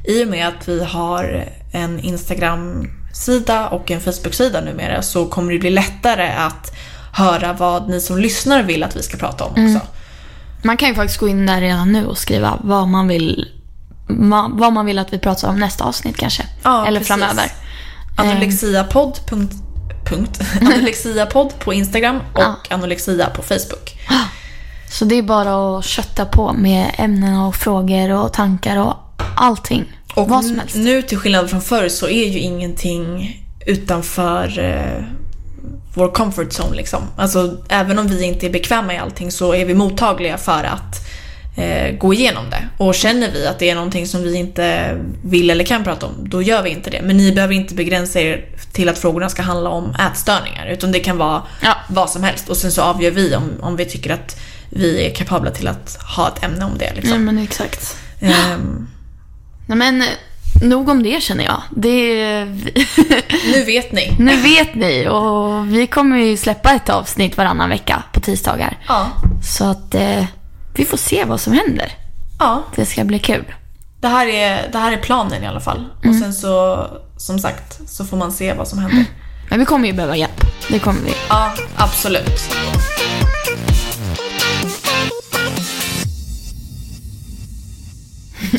i 0.08 0.24
och 0.24 0.28
med 0.28 0.48
att 0.48 0.68
vi 0.68 0.84
har 0.84 1.46
en 1.72 2.00
Instagram-sida 2.00 3.68
och 3.68 3.92
en 3.92 4.02
Facebook-sida 4.02 4.62
numera 4.62 5.02
så 5.02 5.26
kommer 5.26 5.54
det 5.54 5.60
bli 5.60 5.70
lättare 5.70 6.28
att 6.28 6.76
höra 7.14 7.54
vad 7.54 7.90
ni 7.90 8.02
som 8.02 8.18
lyssnar 8.18 8.64
vill 8.64 8.84
att 8.84 8.96
vi 8.96 9.04
ska 9.04 9.18
prata 9.18 9.44
om 9.44 9.52
också. 9.52 9.88
Man 10.64 10.78
kan 10.78 10.90
ju 10.90 10.96
faktiskt 10.96 11.20
gå 11.20 11.28
in 11.28 11.46
där 11.46 11.62
redan 11.62 11.92
nu 11.92 12.06
och 12.06 12.18
skriva 12.18 12.60
vad 12.64 12.88
man 12.88 13.08
vill 13.08 13.48
vad 14.50 14.74
man 14.74 14.86
vill 14.86 15.00
att 15.00 15.14
vi 15.14 15.20
pratar 15.20 15.50
om 15.50 15.60
nästa 15.60 15.84
avsnitt 15.84 16.18
kanske. 16.18 16.44
Ja, 16.64 16.88
Eller 16.88 17.00
precis. 17.00 17.08
framöver. 17.08 17.52
Anorexiapodd. 18.18 19.18
Punkt. 20.06 20.40
Anorexiapodd 20.62 21.60
på 21.60 21.74
Instagram 21.74 22.20
och 22.34 22.72
anorexia 22.72 23.30
på 23.30 23.42
Facebook. 23.42 23.98
Så 24.90 25.06
det 25.06 25.16
är 25.16 25.24
bara 25.24 25.78
att 25.78 25.86
kötta 25.86 26.26
på 26.26 26.54
med 26.54 26.92
ämnen 26.98 27.40
och 27.40 27.56
frågor 27.56 28.12
och 28.12 28.34
tankar 28.34 28.78
och 28.78 28.96
allting. 29.36 29.86
Och 30.16 30.30
vad 30.30 30.46
som 30.46 30.60
helst. 30.60 30.76
nu 30.76 31.02
till 31.02 31.18
skillnad 31.18 31.50
från 31.50 31.62
förr 31.62 31.90
så 31.90 32.08
är 32.08 32.28
ju 32.28 32.40
ingenting 32.40 33.40
utanför 33.66 34.60
eh, 34.60 35.06
vår 35.94 36.12
comfort 36.12 36.50
zone 36.50 36.76
liksom. 36.76 37.02
Alltså 37.18 37.58
även 37.70 38.00
om 38.00 38.08
vi 38.08 38.24
inte 38.24 38.46
är 38.46 38.50
bekväma 38.50 38.94
i 38.94 38.98
allting 38.98 39.32
så 39.32 39.54
är 39.54 39.66
vi 39.66 39.74
mottagliga 39.74 40.38
för 40.38 40.64
att 40.64 41.08
eh, 41.56 41.96
gå 41.98 42.14
igenom 42.14 42.50
det. 42.50 42.68
Och 42.78 42.96
känner 42.96 43.32
vi 43.32 43.48
att 43.48 43.60
det 43.60 43.70
är 43.70 43.76
någonting 43.76 44.08
som 44.08 44.24
vi 44.24 44.36
inte 44.36 44.98
vill 45.24 45.50
eller 45.50 45.64
kan 45.64 45.84
prata 45.84 46.06
om, 46.06 46.14
då 46.30 46.42
gör 46.42 46.62
vi 46.64 46.70
inte 46.70 46.90
det. 46.90 47.02
Men 47.02 47.18
ni 47.18 47.32
behöver 47.32 47.54
inte 47.54 47.74
begränsa 47.74 48.20
er 48.22 48.46
till 48.72 48.90
att 48.90 48.98
frågorna 48.98 49.30
ska 49.30 49.42
handla 49.42 49.70
om 49.70 49.96
ätstörningar. 50.12 50.68
Utan 50.68 50.92
det 50.92 51.00
kan 51.00 51.18
vara 51.18 51.42
Ja. 51.62 51.76
vad 51.90 52.10
som 52.10 52.24
helst. 52.24 52.50
Och 52.50 52.58
sen 52.58 52.72
så 52.72 52.82
avgör 52.82 53.12
vi 53.12 53.36
om, 53.36 53.52
om 53.62 53.76
vi 53.76 53.86
tycker 53.86 54.14
att 54.14 54.40
vi 54.70 55.06
är 55.06 55.16
kapabla 55.16 55.52
till 55.52 55.68
att 55.68 55.98
ha 56.18 56.28
ett 56.28 56.44
ämne 56.44 56.66
om 56.66 56.78
det. 56.78 56.94
Liksom. 56.96 57.26
men 57.26 57.38
exakt. 57.38 57.98
Ehm, 58.22 58.88
Nej 59.68 59.78
men 59.78 60.02
eh, 60.02 60.08
nog 60.62 60.90
om 60.90 61.04
det 61.04 61.24
känner 61.24 61.44
jag. 61.44 61.62
Det 61.76 62.46
nu 63.54 63.64
vet 63.66 63.92
ni. 63.92 64.16
nu 64.20 64.36
vet 64.42 64.76
ni 64.76 65.08
och 65.08 65.74
vi 65.74 65.88
kommer 65.88 66.18
ju 66.18 66.38
släppa 66.38 66.72
ett 66.74 66.90
avsnitt 66.90 67.38
varannan 67.38 67.70
vecka 67.70 68.04
på 68.14 68.20
tisdagar. 68.20 68.78
Ja. 68.88 69.08
Så 69.44 69.66
att 69.66 69.96
eh, 69.96 70.24
vi 70.76 70.86
får 70.86 70.98
se 70.98 71.26
vad 71.26 71.42
som 71.42 71.54
händer. 71.54 71.92
Ja. 72.40 72.64
Det 72.76 72.86
ska 72.86 73.04
bli 73.04 73.20
kul. 73.20 73.54
Det 74.02 74.08
här, 74.08 74.28
är, 74.28 74.70
det 74.72 74.78
här 74.78 74.92
är 74.92 74.98
planen 74.98 75.44
i 75.44 75.48
alla 75.48 75.60
fall. 75.60 75.86
Och 75.98 76.16
sen 76.16 76.34
så, 76.34 76.88
som 77.18 77.40
sagt, 77.40 77.90
så 77.90 78.06
får 78.06 78.18
man 78.18 78.32
se 78.32 78.54
vad 78.54 78.68
som 78.68 78.80
händer. 78.80 79.06
Men 79.50 79.60
vi 79.60 79.66
kommer 79.66 79.88
ju 79.88 79.94
behöva 79.94 80.16
hjälp. 80.16 80.42
Det 80.70 80.80
kommer 80.80 81.02
vi. 81.02 81.14
Ja, 81.30 81.54
absolut. 81.76 82.42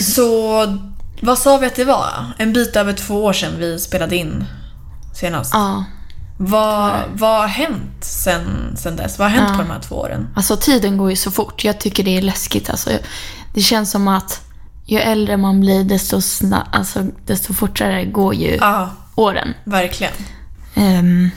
Så 0.00 0.78
vad 1.21 1.38
sa 1.38 1.56
vi 1.59 1.66
att 1.66 1.75
det 1.75 1.85
var? 1.85 2.33
En 2.38 2.52
bit 2.52 2.76
över 2.76 2.92
två 2.92 3.25
år 3.25 3.33
sedan 3.33 3.52
vi 3.59 3.78
spelade 3.78 4.16
in 4.16 4.44
senast. 5.14 5.50
Ja. 5.54 5.85
Vad, 6.36 7.00
vad 7.14 7.40
har 7.40 7.46
hänt 7.46 8.04
sen, 8.04 8.74
sen 8.76 8.96
dess? 8.96 9.18
Vad 9.18 9.30
har 9.30 9.36
hänt 9.38 9.48
Ja. 9.52 9.56
på 9.56 9.62
de 9.62 9.70
här 9.70 9.80
två 9.80 9.94
åren? 9.96 10.28
Alltså 10.36 10.56
tiden 10.56 10.96
går 10.96 11.10
ju 11.10 11.16
så 11.16 11.30
fort. 11.30 11.64
Jag 11.64 11.80
tycker 11.80 12.04
det 12.04 12.16
är 12.18 12.22
läskigt. 12.22 12.70
Alltså, 12.70 12.90
det 13.54 13.60
känns 13.60 13.90
som 13.90 14.08
att 14.08 14.40
ju 14.86 14.98
äldre 14.98 15.36
man 15.36 15.60
blir 15.60 15.84
desto, 15.84 16.16
sna- 16.16 16.66
alltså, 16.72 17.02
desto 17.26 17.54
fortare 17.54 18.04
går 18.04 18.34
ju 18.34 18.56
Ja, 18.60 18.90
åren. 19.14 19.54
verkligen. 19.64 20.12
Um, 20.76 21.30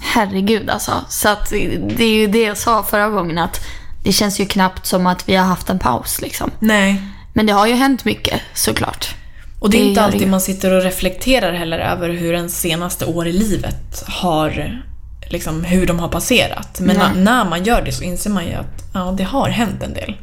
herregud 0.00 0.70
alltså. 0.70 0.92
Så 1.08 1.28
att 1.28 1.50
det 1.50 2.04
är 2.04 2.14
ju 2.14 2.26
det 2.26 2.42
jag 2.42 2.56
sa 2.58 2.82
förra 2.82 3.08
gången 3.08 3.38
att 3.38 3.60
det 4.04 4.12
känns 4.12 4.40
ju 4.40 4.46
knappt 4.46 4.86
som 4.86 5.06
att 5.06 5.28
vi 5.28 5.36
har 5.36 5.44
haft 5.46 5.70
en 5.70 5.78
paus 5.78 6.20
liksom. 6.20 6.50
Nej. 6.58 7.02
Men 7.32 7.46
det 7.46 7.52
har 7.52 7.66
ju 7.66 7.74
hänt 7.74 8.04
mycket 8.04 8.40
såklart. 8.54 9.14
Och 9.60 9.70
det 9.70 9.76
är 9.76 9.82
Det 9.82 9.88
inte 9.88 10.02
alltid 10.02 10.28
man 10.28 10.40
sitter 10.40 10.72
och 10.72 10.82
reflekterar 10.82 11.52
heller 11.52 11.78
över 11.78 12.08
hur 12.08 12.34
ens 12.34 12.60
senaste 12.60 13.04
år 13.04 13.26
i 13.26 13.32
livet 13.32 14.04
har, 14.06 14.82
liksom 15.30 15.64
hur 15.64 15.86
de 15.86 15.98
har 15.98 16.08
passerat. 16.08 16.80
Men 16.80 16.96
Nej. 16.96 17.08
när 17.16 17.44
man 17.44 17.64
gör 17.64 17.82
det 17.82 17.92
så 17.92 18.04
inser 18.04 18.30
man 18.30 18.46
ju 18.46 18.52
att 18.52 18.90
ja, 18.94 19.14
det 19.18 19.24
har 19.24 19.48
hänt 19.48 19.82
en 19.82 19.94
del. 19.94 20.16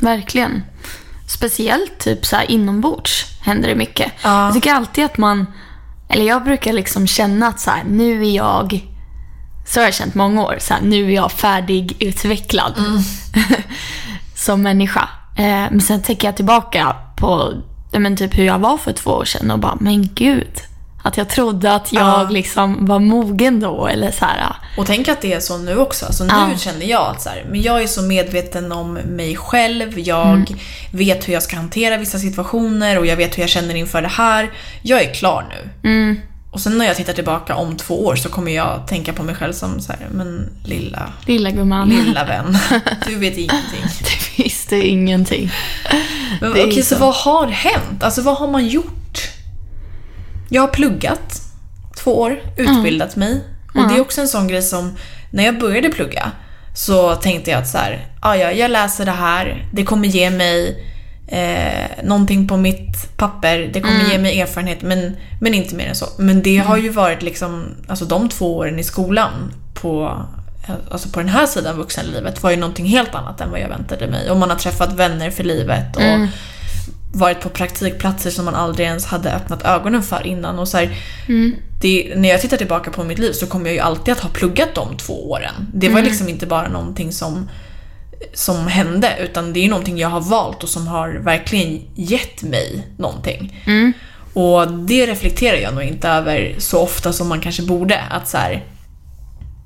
Verkligen. 0.00 0.62
Speciellt 1.28 1.98
typ 1.98 2.26
så 2.26 2.36
här 2.36 2.50
inombords 2.50 3.26
händer 3.42 3.68
det 3.68 3.74
mycket. 3.74 4.12
Ja. 4.22 4.44
Jag 4.44 4.54
tycker 4.54 4.74
alltid 4.74 5.04
att 5.04 5.18
man, 5.18 5.46
eller 6.08 6.24
jag 6.24 6.44
brukar 6.44 6.72
liksom 6.72 7.06
känna 7.06 7.48
att 7.48 7.60
så 7.60 7.70
här, 7.70 7.84
nu 7.84 8.26
är 8.26 8.30
jag, 8.30 8.80
så 9.66 9.80
har 9.80 9.84
jag 9.84 9.94
känt 9.94 10.14
många 10.14 10.42
år, 10.44 10.56
så 10.60 10.74
här, 10.74 10.80
nu 10.82 11.04
är 11.04 11.14
jag 11.14 11.32
färdigutvecklad 11.32 12.74
som 14.36 14.62
människa. 14.62 15.08
Eh, 15.36 15.44
men 15.44 15.80
sen 15.80 16.02
tänker 16.02 16.28
jag 16.28 16.36
tillbaka 16.36 16.96
på 17.16 17.52
men 17.98 18.16
typ 18.16 18.38
hur 18.38 18.44
jag 18.44 18.58
var 18.58 18.76
för 18.76 18.92
två 18.92 19.10
år 19.10 19.24
sedan 19.24 19.50
och 19.50 19.58
bara, 19.58 19.76
men 19.80 20.08
gud. 20.14 20.60
Att 21.06 21.16
jag 21.16 21.28
trodde 21.28 21.74
att 21.74 21.92
jag 21.92 22.02
Ja. 22.24 22.28
liksom 22.30 22.86
var 22.86 22.98
mogen 22.98 23.60
då 23.60 23.86
eller 23.86 24.10
så 24.10 24.24
här. 24.24 24.56
Och 24.76 24.86
tänk 24.86 25.08
att 25.08 25.20
det 25.22 25.32
är 25.32 25.40
så 25.40 25.58
nu 25.58 25.76
också. 25.76 26.12
Så 26.12 26.24
nu 26.24 26.30
Ja. 26.52 26.58
känner 26.58 26.86
jag 26.86 27.02
att 27.10 27.22
så 27.22 27.28
här, 27.28 27.46
men 27.50 27.62
jag 27.62 27.82
är 27.82 27.86
så 27.86 28.02
medveten 28.02 28.72
om 28.72 28.92
mig 28.92 29.36
själv. 29.36 29.98
Jag 29.98 30.26
Mm. 30.26 30.44
vet 30.92 31.28
hur 31.28 31.32
jag 31.32 31.42
ska 31.42 31.56
hantera 31.56 31.96
vissa 31.96 32.18
situationer 32.18 32.98
och 32.98 33.06
jag 33.06 33.16
vet 33.16 33.38
hur 33.38 33.42
jag 33.42 33.50
känner 33.50 33.74
inför 33.74 34.02
det 34.02 34.08
här. 34.08 34.50
Jag 34.82 35.02
är 35.02 35.14
klar 35.14 35.44
nu. 35.48 35.90
Mm. 35.90 36.20
Och 36.54 36.60
sen 36.60 36.78
när 36.78 36.84
jag 36.86 36.96
tittar 36.96 37.12
tillbaka 37.12 37.54
om 37.54 37.76
två 37.76 38.04
år 38.04 38.16
så 38.16 38.28
kommer 38.28 38.52
jag 38.52 38.86
tänka 38.88 39.12
på 39.12 39.22
mig 39.22 39.34
själv 39.34 39.52
som 39.52 39.80
så 39.80 39.92
här, 39.92 40.08
men 40.10 40.50
lilla, 40.64 41.12
Lilla 41.26 41.50
gumman. 41.50 41.88
lilla 41.88 42.24
vän. 42.24 42.58
Du 43.06 43.18
vet 43.18 43.36
ingenting. 43.38 43.82
Du 44.36 44.42
visste 44.42 44.76
ingenting. 44.76 45.50
Men 46.40 46.50
Okej, 46.50 46.82
så 46.82 46.94
så. 46.94 47.00
vad 47.00 47.14
har 47.14 47.46
hänt? 47.46 48.02
Alltså 48.02 48.22
vad 48.22 48.36
har 48.36 48.48
man 48.48 48.66
gjort? 48.66 49.18
Jag 50.48 50.62
har 50.62 50.68
pluggat 50.68 51.42
två 51.96 52.18
år, 52.20 52.38
utbildat 52.56 53.16
mig. 53.16 53.40
Och 53.74 53.88
det 53.88 53.94
är 53.96 54.00
också 54.00 54.20
en 54.20 54.28
sån 54.28 54.48
grej 54.48 54.62
som, 54.62 54.96
när 55.30 55.44
jag 55.44 55.58
började 55.58 55.88
plugga 55.88 56.30
så 56.74 57.14
tänkte 57.14 57.50
jag 57.50 57.60
att 57.60 57.68
så 57.68 57.78
här, 57.78 58.06
"Ah, 58.20 58.34
ja, 58.34 58.52
jag 58.52 58.70
läser 58.70 59.04
det 59.04 59.10
här, 59.12 59.68
det 59.72 59.84
kommer 59.84 60.08
ge 60.08 60.30
mig 60.30 60.84
eh, 61.26 62.04
någonting 62.04 62.48
på 62.48 62.56
mitt 62.56 63.16
papper, 63.16 63.70
det 63.72 63.80
kommer 63.80 64.10
ge 64.10 64.18
mig 64.18 64.40
erfarenhet, 64.40 64.82
men, 64.82 65.16
men 65.40 65.54
inte 65.54 65.74
mer 65.74 65.86
än 65.86 65.94
så. 65.94 66.06
Men 66.18 66.42
det 66.42 66.56
har 66.56 66.76
ju 66.76 66.88
varit 66.88 67.22
liksom, 67.22 67.64
alltså 67.86 68.04
de 68.04 68.28
två 68.28 68.56
åren 68.56 68.78
i 68.78 68.84
skolan 68.84 69.52
på 69.74 70.22
Alltså 70.90 71.08
på 71.08 71.20
den 71.20 71.28
här 71.28 71.46
sidan 71.46 71.76
vuxenlivet 71.76 72.42
var 72.42 72.50
ju 72.50 72.56
någonting 72.56 72.86
helt 72.86 73.14
annat 73.14 73.40
än 73.40 73.50
vad 73.50 73.60
jag 73.60 73.68
väntade 73.68 74.06
mig. 74.06 74.30
Och 74.30 74.36
man 74.36 74.50
har 74.50 74.56
träffat 74.56 74.92
vänner 74.92 75.30
för 75.30 75.44
livet 75.44 75.96
och 75.96 76.02
varit 77.14 77.40
på 77.40 77.48
praktikplatser 77.48 78.30
som 78.30 78.44
man 78.44 78.54
aldrig 78.54 78.86
ens 78.86 79.06
hade 79.06 79.32
öppnat 79.32 79.62
ögonen 79.62 80.02
för 80.02 80.26
innan. 80.26 80.58
Och 80.58 80.68
så 80.68 80.76
här, 80.76 80.96
det, 81.80 82.12
när 82.16 82.28
jag 82.28 82.40
tittar 82.40 82.56
tillbaka 82.56 82.90
på 82.90 83.04
mitt 83.04 83.18
liv 83.18 83.32
så 83.32 83.46
kommer 83.46 83.66
jag 83.66 83.74
ju 83.74 83.80
alltid 83.80 84.12
att 84.12 84.20
ha 84.20 84.30
pluggat 84.30 84.74
de 84.74 84.96
två 84.96 85.30
åren. 85.30 85.54
Det 85.74 85.88
var 85.88 86.02
liksom 86.02 86.28
inte 86.28 86.46
bara 86.46 86.68
någonting 86.68 87.12
som, 87.12 87.50
som 88.32 88.66
hände 88.66 89.16
utan 89.20 89.52
det 89.52 89.64
är 89.64 89.68
någonting 89.68 89.98
jag 89.98 90.08
har 90.08 90.20
valt 90.20 90.62
och 90.62 90.68
som 90.68 90.86
har 90.86 91.08
verkligen 91.08 91.82
gett 91.94 92.42
mig 92.42 92.86
någonting. 92.98 93.64
Och 94.34 94.72
det 94.72 95.06
reflekterar 95.06 95.56
jag 95.56 95.74
nog 95.74 95.82
inte 95.82 96.08
över 96.08 96.54
så 96.58 96.80
ofta 96.80 97.12
som 97.12 97.28
man 97.28 97.40
kanske 97.40 97.62
borde. 97.62 98.00
Att 98.10 98.28
så 98.28 98.36
här, 98.36 98.64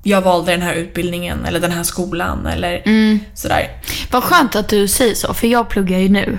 jag 0.03 0.23
valde 0.23 0.53
den 0.53 0.63
här 0.63 0.75
utbildningen 0.75 1.45
eller 1.45 1.61
den 1.61 1.73
här 1.73 1.83
skolan 1.83 2.47
eller 2.47 2.83
sådär. 3.35 3.69
Vad 4.11 4.25
skönt 4.25 4.57
att 4.57 4.69
du 4.69 4.89
säger 4.89 5.15
så, 5.15 5.35
för 5.35 5.47
jag 5.47 5.69
pluggar 5.69 5.99
ju 5.99 6.09
nu. 6.09 6.39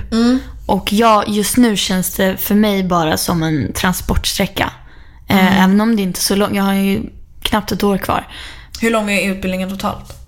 Och 0.65 0.93
jag, 0.93 1.29
just 1.29 1.57
nu 1.57 1.77
känns 1.77 2.13
det 2.15 2.38
för 2.38 2.55
mig 2.55 2.83
bara 2.83 3.17
som 3.17 3.43
en 3.43 3.73
transportsträcka. 3.73 4.71
Eh, 5.29 5.63
även 5.63 5.81
om 5.81 5.95
det 5.95 6.01
inte 6.01 6.19
är 6.19 6.21
så 6.21 6.35
långt. 6.35 6.55
Jag 6.55 6.63
har 6.63 6.73
ju 6.73 7.01
knappt 7.43 7.71
ett 7.71 7.83
år 7.83 7.97
kvar. 7.97 8.27
Hur 8.81 8.91
lång 8.91 9.11
är 9.11 9.31
utbildningen 9.31 9.69
totalt? 9.69 10.18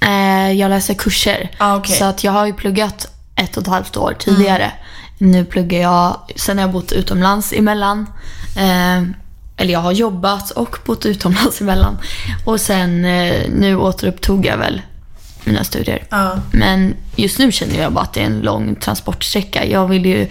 Eh, 0.00 0.52
jag 0.52 0.68
läser 0.70 0.94
kurser. 0.94 1.50
Ah, 1.58 1.76
okej. 1.76 1.96
Så 1.96 2.04
att 2.04 2.24
jag 2.24 2.32
har 2.32 2.46
ju 2.46 2.52
pluggat 2.52 3.06
ett 3.36 3.56
och 3.56 3.62
ett 3.62 3.68
halvt 3.68 3.96
år 3.96 4.16
tidigare. 4.18 4.72
Nu 5.18 5.44
pluggar 5.44 5.80
jag, 5.80 6.16
sen 6.36 6.58
har 6.58 6.62
jag 6.64 6.72
bott 6.72 6.92
utomlands 6.92 7.52
emellan. 7.52 8.06
Eh, 8.56 9.02
eller 9.56 9.72
jag 9.72 9.80
har 9.80 9.92
jobbat 9.92 10.50
och 10.50 10.76
bott 10.86 11.06
utomlands 11.06 11.60
emellan. 11.60 11.98
Och 12.44 12.60
sen 12.60 13.04
eh, 13.04 13.34
nu 13.48 13.76
återupptog 13.76 14.46
jag 14.46 14.56
väl 14.56 14.82
mina 15.44 15.64
studier. 15.64 16.02
Ja. 16.10 16.36
Men 16.52 16.94
just 17.16 17.38
nu 17.38 17.52
känner 17.52 17.82
jag 17.82 17.92
bara 17.92 18.04
att 18.04 18.12
det 18.12 18.20
är 18.20 18.24
en 18.26 18.40
lång 18.40 18.74
transportsträcka. 18.74 19.64
Jag 19.66 19.86
vill 19.88 20.06
ju... 20.06 20.28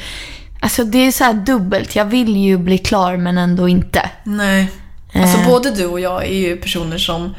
Alltså 0.61 0.83
det 0.83 0.97
är 1.07 1.11
så 1.11 1.23
här 1.23 1.33
dubbelt. 1.33 1.95
Jag 1.95 2.05
vill 2.05 2.37
ju 2.37 2.57
bli 2.57 2.77
klar 2.77 3.17
men 3.17 3.37
ändå 3.37 3.69
inte. 3.69 4.09
Nej. 4.23 4.71
Alltså 5.13 5.37
Eh. 5.37 5.47
både 5.47 5.71
du 5.71 5.85
och 5.85 5.99
jag 5.99 6.25
är 6.25 6.33
ju 6.33 6.57
personer 6.57 6.97
som 6.97 7.35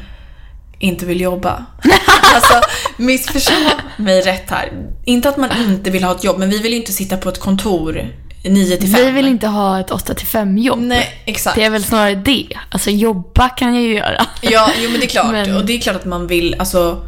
inte 0.81 1.05
vill 1.05 1.21
jobba. 1.21 1.65
alltså 2.35 2.53
missförstå 2.97 3.53
mig 3.97 4.21
rätt 4.21 4.49
här. 4.49 4.71
Inte 5.05 5.29
att 5.29 5.37
man 5.37 5.49
inte 5.57 5.89
vill 5.91 6.03
ha 6.03 6.11
ett 6.15 6.23
jobb, 6.23 6.39
men 6.39 6.49
vi 6.49 6.57
vill 6.59 6.71
ju 6.71 6.77
inte 6.77 6.93
sitta 6.93 7.17
på 7.17 7.29
ett 7.29 7.39
kontor 7.39 8.05
9 8.43 8.77
till 8.77 8.91
5. 8.95 9.05
Vi 9.05 9.11
vill 9.11 9.27
inte 9.27 9.47
ha 9.47 9.79
ett 9.79 9.89
8-5 9.91 10.59
jobb. 10.59 10.79
Nej, 10.79 11.07
exakt. 11.25 11.55
Det 11.55 11.63
är 11.63 11.69
väl 11.69 11.83
snarare 11.83 12.15
det. 12.15 12.47
Alltså 12.69 12.89
jobba 12.89 13.49
kan 13.49 13.73
jag 13.75 13.83
ju 13.83 13.95
göra. 13.95 14.25
Ja, 14.41 14.69
jo 14.83 14.89
men 14.91 14.99
det 14.99 15.05
är 15.05 15.09
klart. 15.09 15.25
Men- 15.31 15.55
Och 15.57 15.65
det 15.65 15.73
är 15.73 15.79
klart 15.79 15.95
att 15.95 16.05
man 16.05 16.27
vill 16.27 16.55
alltså, 16.59 17.03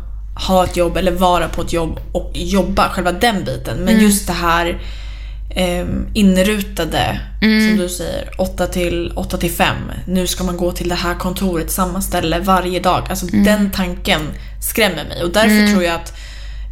ha 0.48 0.64
ett 0.64 0.78
jobb 0.78 0.98
eller 0.98 1.12
vara 1.12 1.48
på 1.48 1.62
ett 1.62 1.74
jobb 1.74 2.00
och 2.12 2.32
jobba, 2.34 2.90
själva 2.90 3.12
den 3.12 3.44
biten. 3.44 3.78
Men 3.78 3.88
Mm. 3.94 4.04
just 4.06 4.28
det 4.28 4.34
här 4.34 4.82
eh, 5.56 5.86
inrutade, 6.14 7.20
Mm. 7.42 7.68
som 7.70 7.78
du 7.78 7.90
säger, 7.90 8.30
8 8.38 8.68
till, 8.68 9.12
8 9.16 9.38
till 9.38 9.52
5. 9.52 9.76
Nu 10.08 10.28
ska 10.28 10.44
man 10.44 10.58
gå 10.58 10.72
till 10.72 10.90
det 10.90 10.96
här 10.96 11.16
kontoret, 11.16 11.72
samma 11.72 12.02
ställe 12.02 12.40
varje 12.40 12.80
dag. 12.80 13.08
Alltså 13.10 13.28
Mm. 13.34 13.44
den 13.46 13.72
tanken 13.72 14.22
skrämmer 14.62 15.04
mig. 15.10 15.24
Och 15.24 15.30
därför 15.34 15.72
tror 15.72 15.84
jag 15.84 15.96
att 15.96 16.14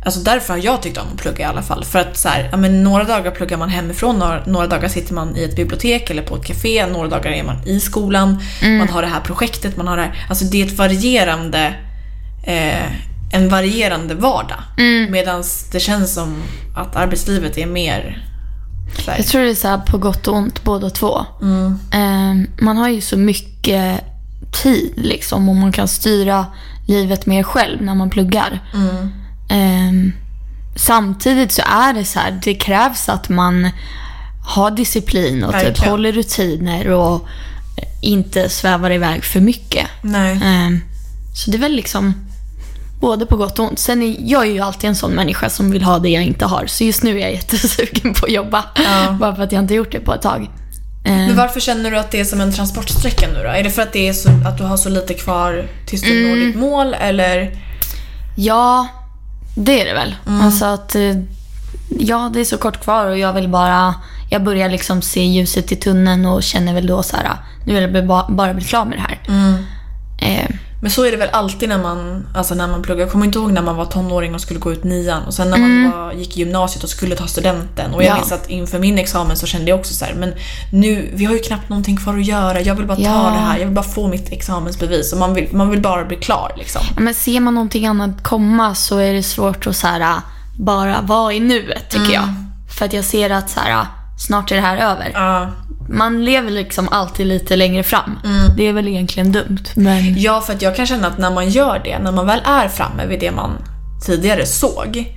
Alltså 0.06 0.20
därför 0.20 0.54
har 0.54 0.62
jag 0.66 0.82
tyckt 0.82 0.98
om 0.98 1.08
att 1.14 1.22
plugga 1.22 1.40
i 1.40 1.44
alla 1.44 1.62
fall. 1.62 1.84
För 1.84 2.00
att 2.00 2.18
så 2.18 2.30
här, 2.30 2.50
ja, 2.52 2.58
men 2.58 2.84
några 2.84 3.04
dagar 3.04 3.32
pluggar 3.32 3.58
man 3.58 3.70
hemifrån, 3.70 4.20
några, 4.20 4.46
några 4.46 4.68
dagar 4.68 4.88
sitter 4.90 5.14
man 5.14 5.38
i 5.38 5.44
ett 5.44 5.56
bibliotek 5.56 6.10
eller 6.10 6.22
på 6.22 6.36
ett 6.36 6.46
café, 6.46 6.86
några 6.88 7.08
dagar 7.08 7.32
är 7.32 7.44
man 7.44 7.68
i 7.68 7.80
skolan, 7.80 8.40
man 8.80 8.90
har 8.90 9.02
det 9.02 9.08
här 9.08 9.20
projektet, 9.22 9.78
man 9.78 9.88
har 9.88 9.98
det 9.98 10.04
här, 10.04 10.26
Alltså 10.30 10.46
det 10.46 10.62
är 10.62 10.66
ett 10.66 10.78
varierande, 10.78 11.74
eh, 12.44 12.86
en 13.34 13.50
varierande 13.50 14.16
vardag. 14.16 14.60
Mm. 14.78 15.12
Medan 15.12 15.44
det 15.72 15.80
känns 15.80 16.14
som 16.14 16.44
att 16.76 16.96
arbetslivet 16.96 17.58
är 17.58 17.66
mer 17.66 18.26
så 18.96 19.12
här, 19.12 19.18
Jag 19.18 19.28
tror 19.28 19.42
det 19.42 19.50
är 19.50 19.56
så 19.56 19.68
här 19.68 19.78
på 19.78 19.98
gott 19.98 20.28
och 20.28 20.36
ont 20.36 20.64
båda 20.64 20.90
två. 20.90 21.26
Mm. 21.42 21.80
Eh, 21.92 22.64
man 22.64 22.78
har 22.78 22.90
ju 22.90 23.02
så 23.02 23.18
mycket 23.18 24.02
tid 24.64 24.94
liksom 24.96 25.50
och 25.50 25.56
man 25.56 25.72
kan 25.72 25.88
styra 25.88 26.46
livet 26.88 27.26
mer 27.26 27.44
själv 27.44 27.82
när 27.82 27.96
man 27.96 28.10
pluggar. 28.10 28.60
Mm. 28.74 29.12
Eh, 29.50 30.14
samtidigt 30.76 31.52
så 31.52 31.62
är 31.66 31.94
det 31.94 32.06
så 32.06 32.20
här, 32.20 32.40
det 32.44 32.54
krävs 32.54 33.10
att 33.10 33.30
man 33.30 33.70
har 34.46 34.72
disciplin 34.72 35.44
och 35.44 35.54
typ 35.54 35.78
håller 35.78 36.12
rutiner 36.12 36.88
och 36.88 37.28
inte 38.02 38.50
svävar 38.50 38.92
iväg 38.92 39.24
för 39.24 39.40
mycket. 39.40 39.88
Eh, 40.32 40.70
så 41.36 41.52
det 41.52 41.58
är 41.58 41.62
väl 41.62 41.76
liksom 41.76 42.14
både 43.02 43.26
på 43.26 43.38
gott 43.38 43.60
och 43.60 43.66
ont. 43.66 43.80
Sen 43.80 44.02
är 44.02 44.16
jag 44.20 44.48
är 44.48 44.52
ju 44.52 44.60
alltid 44.60 44.90
en 44.90 44.96
sån 44.96 45.12
människa 45.12 45.50
som 45.50 45.72
vill 45.72 45.84
ha 45.84 46.00
det 46.00 46.10
jag 46.10 46.24
inte 46.24 46.46
har. 46.46 46.66
Så 46.68 46.84
just 46.84 47.04
nu 47.04 47.18
är 47.18 47.22
jag 47.22 47.32
jättesugen 47.40 48.14
på 48.14 48.26
att 48.26 48.32
jobba. 48.32 48.64
Ja. 48.76 49.18
Bara 49.20 49.36
för 49.36 49.44
att 49.44 49.52
jag 49.52 49.64
inte 49.64 49.74
gjort 49.74 49.92
det 49.92 50.00
på 50.00 50.14
ett 50.14 50.22
tag. 50.22 50.42
Eh, 51.06 51.12
Men 51.12 51.36
varför 51.36 51.60
känner 51.60 51.92
du 51.92 51.98
att 51.98 52.12
det 52.12 52.20
är 52.20 52.26
som 52.26 52.42
en 52.42 52.54
transportsträcka 52.54 53.28
nu 53.28 53.44
då? 53.44 53.50
Är 53.50 53.64
det 53.64 53.70
för 53.70 53.82
att, 53.82 53.94
det 53.94 54.08
är 54.08 54.14
så, 54.14 54.30
att 54.30 54.58
du 54.58 54.64
har 54.64 54.78
så 54.78 54.90
lite 54.90 55.14
kvar 55.14 55.68
tills 55.88 56.02
du 56.02 56.28
når 56.28 56.36
ditt 56.36 56.56
mål 56.56 56.94
eller? 57.00 57.52
Ja, 58.36 58.88
det 59.56 59.82
är 59.82 59.86
det 59.86 59.94
väl. 59.94 60.16
Alltså 60.26 60.66
att, 60.66 60.96
eh, 60.96 61.16
ja, 62.00 62.30
det 62.34 62.40
är 62.40 62.46
så 62.46 62.58
kort 62.58 62.84
kvar 62.84 63.06
och 63.08 63.18
jag 63.18 63.34
vill 63.34 63.50
bara, 63.50 63.96
jag 64.30 64.44
börjar 64.44 64.70
liksom 64.70 65.02
se 65.02 65.24
ljuset 65.24 65.72
i 65.72 65.76
tunneln 65.76 66.26
och 66.26 66.44
känner 66.44 66.74
väl 66.74 66.88
då 66.88 67.04
så 67.04 67.16
här, 67.16 67.32
nu 67.66 67.74
vill 67.74 67.96
jag 67.96 68.08
bara, 68.30 68.54
bli 68.54 68.64
klar 68.64 68.86
med 68.86 68.98
det 68.98 69.02
här. 69.02 69.20
Eh, 69.28 69.61
Men 70.82 70.92
så 70.92 71.06
är 71.06 71.12
det 71.12 71.18
väl 71.18 71.30
alltid 71.32 71.70
när 71.70 71.78
man, 71.78 72.28
alltså 72.36 72.56
när 72.56 72.68
man 72.68 72.82
pluggar. 72.82 73.02
Jag 73.04 73.12
kommer 73.12 73.26
inte 73.26 73.40
ihåg 73.40 73.52
när 73.52 73.62
man 73.62 73.76
var 73.76 73.86
tonåring 73.86 74.36
och 74.36 74.42
skulle 74.42 74.60
gå 74.60 74.72
ut 74.72 74.84
nian 74.84 75.24
och 75.24 75.34
sen 75.34 75.50
när 75.50 75.58
man 75.58 75.92
var, 75.92 76.12
gick 76.14 76.38
i 76.38 76.40
gymnasiet 76.40 76.84
och 76.84 76.90
skulle 76.90 77.16
ta 77.16 77.28
studenten. 77.28 77.94
Och 77.94 78.04
jag 78.04 78.10
Ja. 78.10 78.16
minns 78.16 78.32
att 78.32 78.50
inför 78.50 78.80
min 78.80 78.98
examen 79.00 79.38
så 79.38 79.46
kände 79.48 79.70
jag 79.70 79.80
också 79.80 79.94
så 79.94 80.06
här, 80.06 80.14
men 80.14 80.34
nu, 80.74 81.10
vi 81.14 81.26
har 81.26 81.34
ju 81.34 81.40
knappt 81.40 81.70
någonting 81.70 81.98
kvar 81.98 82.18
att 82.18 82.26
göra. 82.26 82.62
Jag 82.62 82.76
vill 82.76 82.86
bara 82.86 82.96
ta 82.98 83.04
Ja. 83.04 83.10
det 83.34 83.40
här, 83.40 83.58
jag 83.58 83.66
vill 83.66 83.76
bara 83.76 83.86
få 83.86 84.08
mitt 84.08 84.32
examensbevis. 84.32 85.14
Och 85.14 85.20
man 85.20 85.34
vill, 85.34 85.48
man 85.52 85.70
vill 85.70 85.82
bara 85.82 86.06
bli 86.06 86.18
klar 86.18 86.52
liksom. 86.58 86.82
ja, 86.96 87.02
men 87.02 87.14
ser 87.14 87.40
man 87.40 87.54
någonting 87.54 87.86
annat 87.88 88.24
komma 88.24 88.76
så 88.76 88.98
är 88.98 89.14
det 89.14 89.24
svårt 89.24 89.68
att 89.68 89.76
så 89.76 89.88
här, 89.88 90.16
bara 90.60 91.02
vara 91.02 91.34
i 91.34 91.40
nuet 91.40 91.90
tycker 91.90 92.14
jag. 92.14 92.28
För 92.78 92.86
att 92.86 92.94
jag 92.94 93.06
ser 93.06 93.30
att 93.30 93.50
så 93.50 93.60
här, 93.60 93.86
snart 94.20 94.52
är 94.52 94.56
det 94.56 94.62
här 94.62 94.78
över. 94.78 95.12
Ja. 95.14 95.50
Man 95.90 96.26
lever 96.26 96.52
liksom 96.52 96.88
alltid 96.92 97.28
lite 97.28 97.56
längre 97.56 97.84
fram. 97.84 98.20
Det 98.58 98.68
är 98.68 98.74
väl 98.74 98.88
egentligen 98.88 99.32
dumt. 99.32 99.64
Men 99.76 100.20
Ja, 100.22 100.42
för 100.42 100.54
att 100.54 100.62
jag 100.62 100.76
kan 100.76 100.88
känna 100.88 101.08
att 101.08 101.18
när 101.18 101.32
man 101.32 101.50
gör 101.50 101.82
det, 101.84 102.00
när 102.00 102.12
man 102.12 102.28
väl 102.28 102.42
är 102.46 102.68
framme 102.68 103.06
vid 103.06 103.20
det 103.20 103.32
man 103.32 103.52
tidigare 104.06 104.46
såg, 104.46 105.16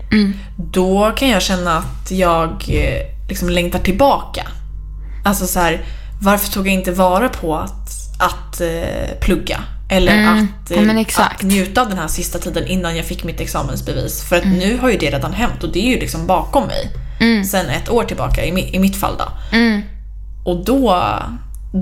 då 0.56 1.12
kan 1.16 1.28
jag 1.28 1.42
känna 1.42 1.76
att 1.78 2.10
jag 2.10 2.50
eh, 2.68 3.28
liksom 3.28 3.48
längtar 3.48 3.78
tillbaka. 3.78 4.46
Alltså 5.24 5.46
så 5.46 5.60
här, 5.60 5.84
varför 6.22 6.52
tog 6.52 6.66
jag 6.66 6.74
inte 6.74 6.92
vara 6.92 7.28
på 7.28 7.56
att, 7.56 7.88
att 8.20 8.60
eh, 8.60 9.18
plugga? 9.20 9.60
Eller 9.90 10.12
att, 10.32 10.70
eh, 10.70 10.76
att 11.36 11.42
njuta 11.42 11.82
av 11.82 11.88
den 11.88 11.98
här 11.98 12.08
sista 12.08 12.38
tiden 12.38 12.66
innan 12.66 12.96
jag 12.96 13.04
fick 13.06 13.24
mitt 13.24 13.40
examensbevis. 13.40 14.22
För 14.22 14.36
att 14.36 14.44
nu 14.44 14.78
har 14.80 14.90
ju 14.90 14.98
det 14.98 15.10
redan 15.10 15.32
hänt 15.32 15.62
och 15.64 15.72
det 15.72 15.78
är 15.86 15.90
ju 15.94 15.98
liksom 16.00 16.26
bakom 16.26 16.66
mig. 16.66 16.90
Sen 17.44 17.66
ett 17.70 17.88
år 17.90 18.04
tillbaka, 18.04 18.44
i, 18.44 18.74
i 18.76 18.78
mitt 18.78 18.96
fall 18.96 19.14
då. 19.18 19.56
mm, 19.56 19.82
Och 20.44 20.64
då, 20.64 21.06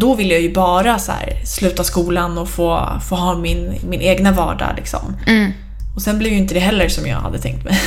då 0.00 0.14
vill 0.14 0.30
jag 0.30 0.40
ju 0.40 0.52
bara 0.52 0.98
så 0.98 1.12
här, 1.12 1.40
sluta 1.44 1.84
skolan 1.84 2.38
och 2.38 2.48
få, 2.48 3.00
få 3.08 3.14
ha 3.16 3.34
min, 3.38 3.74
min 3.88 4.00
egna 4.00 4.32
vardag. 4.32 4.68
Liksom. 4.76 5.16
mm, 5.26 5.52
Och 5.96 6.02
sen 6.02 6.18
blev 6.18 6.32
ju 6.32 6.38
inte 6.38 6.54
det 6.54 6.60
heller 6.60 6.88
som 6.88 7.06
jag 7.06 7.16
hade 7.16 7.38
tänkt 7.38 7.64
mig. 7.64 7.80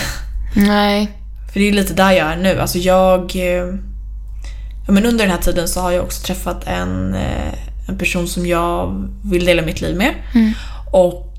nej. 0.55 1.11
För 1.53 1.59
det 1.59 1.67
är 1.69 1.73
lite 1.73 1.93
där 1.93 2.11
jag 2.11 2.31
är 2.31 2.37
nu. 2.37 2.59
Alltså 2.59 2.77
jag... 2.77 3.35
eh, 3.35 3.75
Ja, 4.87 4.91
men 4.93 5.05
under 5.05 5.25
den 5.25 5.31
här 5.35 5.41
tiden 5.41 5.67
så 5.67 5.79
har 5.81 5.91
jag 5.91 6.03
också 6.03 6.25
träffat 6.25 6.67
en, 6.67 7.13
eh, 7.15 7.53
en 7.87 7.97
person 7.97 8.27
som 8.27 8.45
jag 8.45 9.07
vill 9.23 9.45
dela 9.45 9.61
mitt 9.61 9.81
liv 9.81 9.97
med. 9.97 10.13
Och 10.91 11.33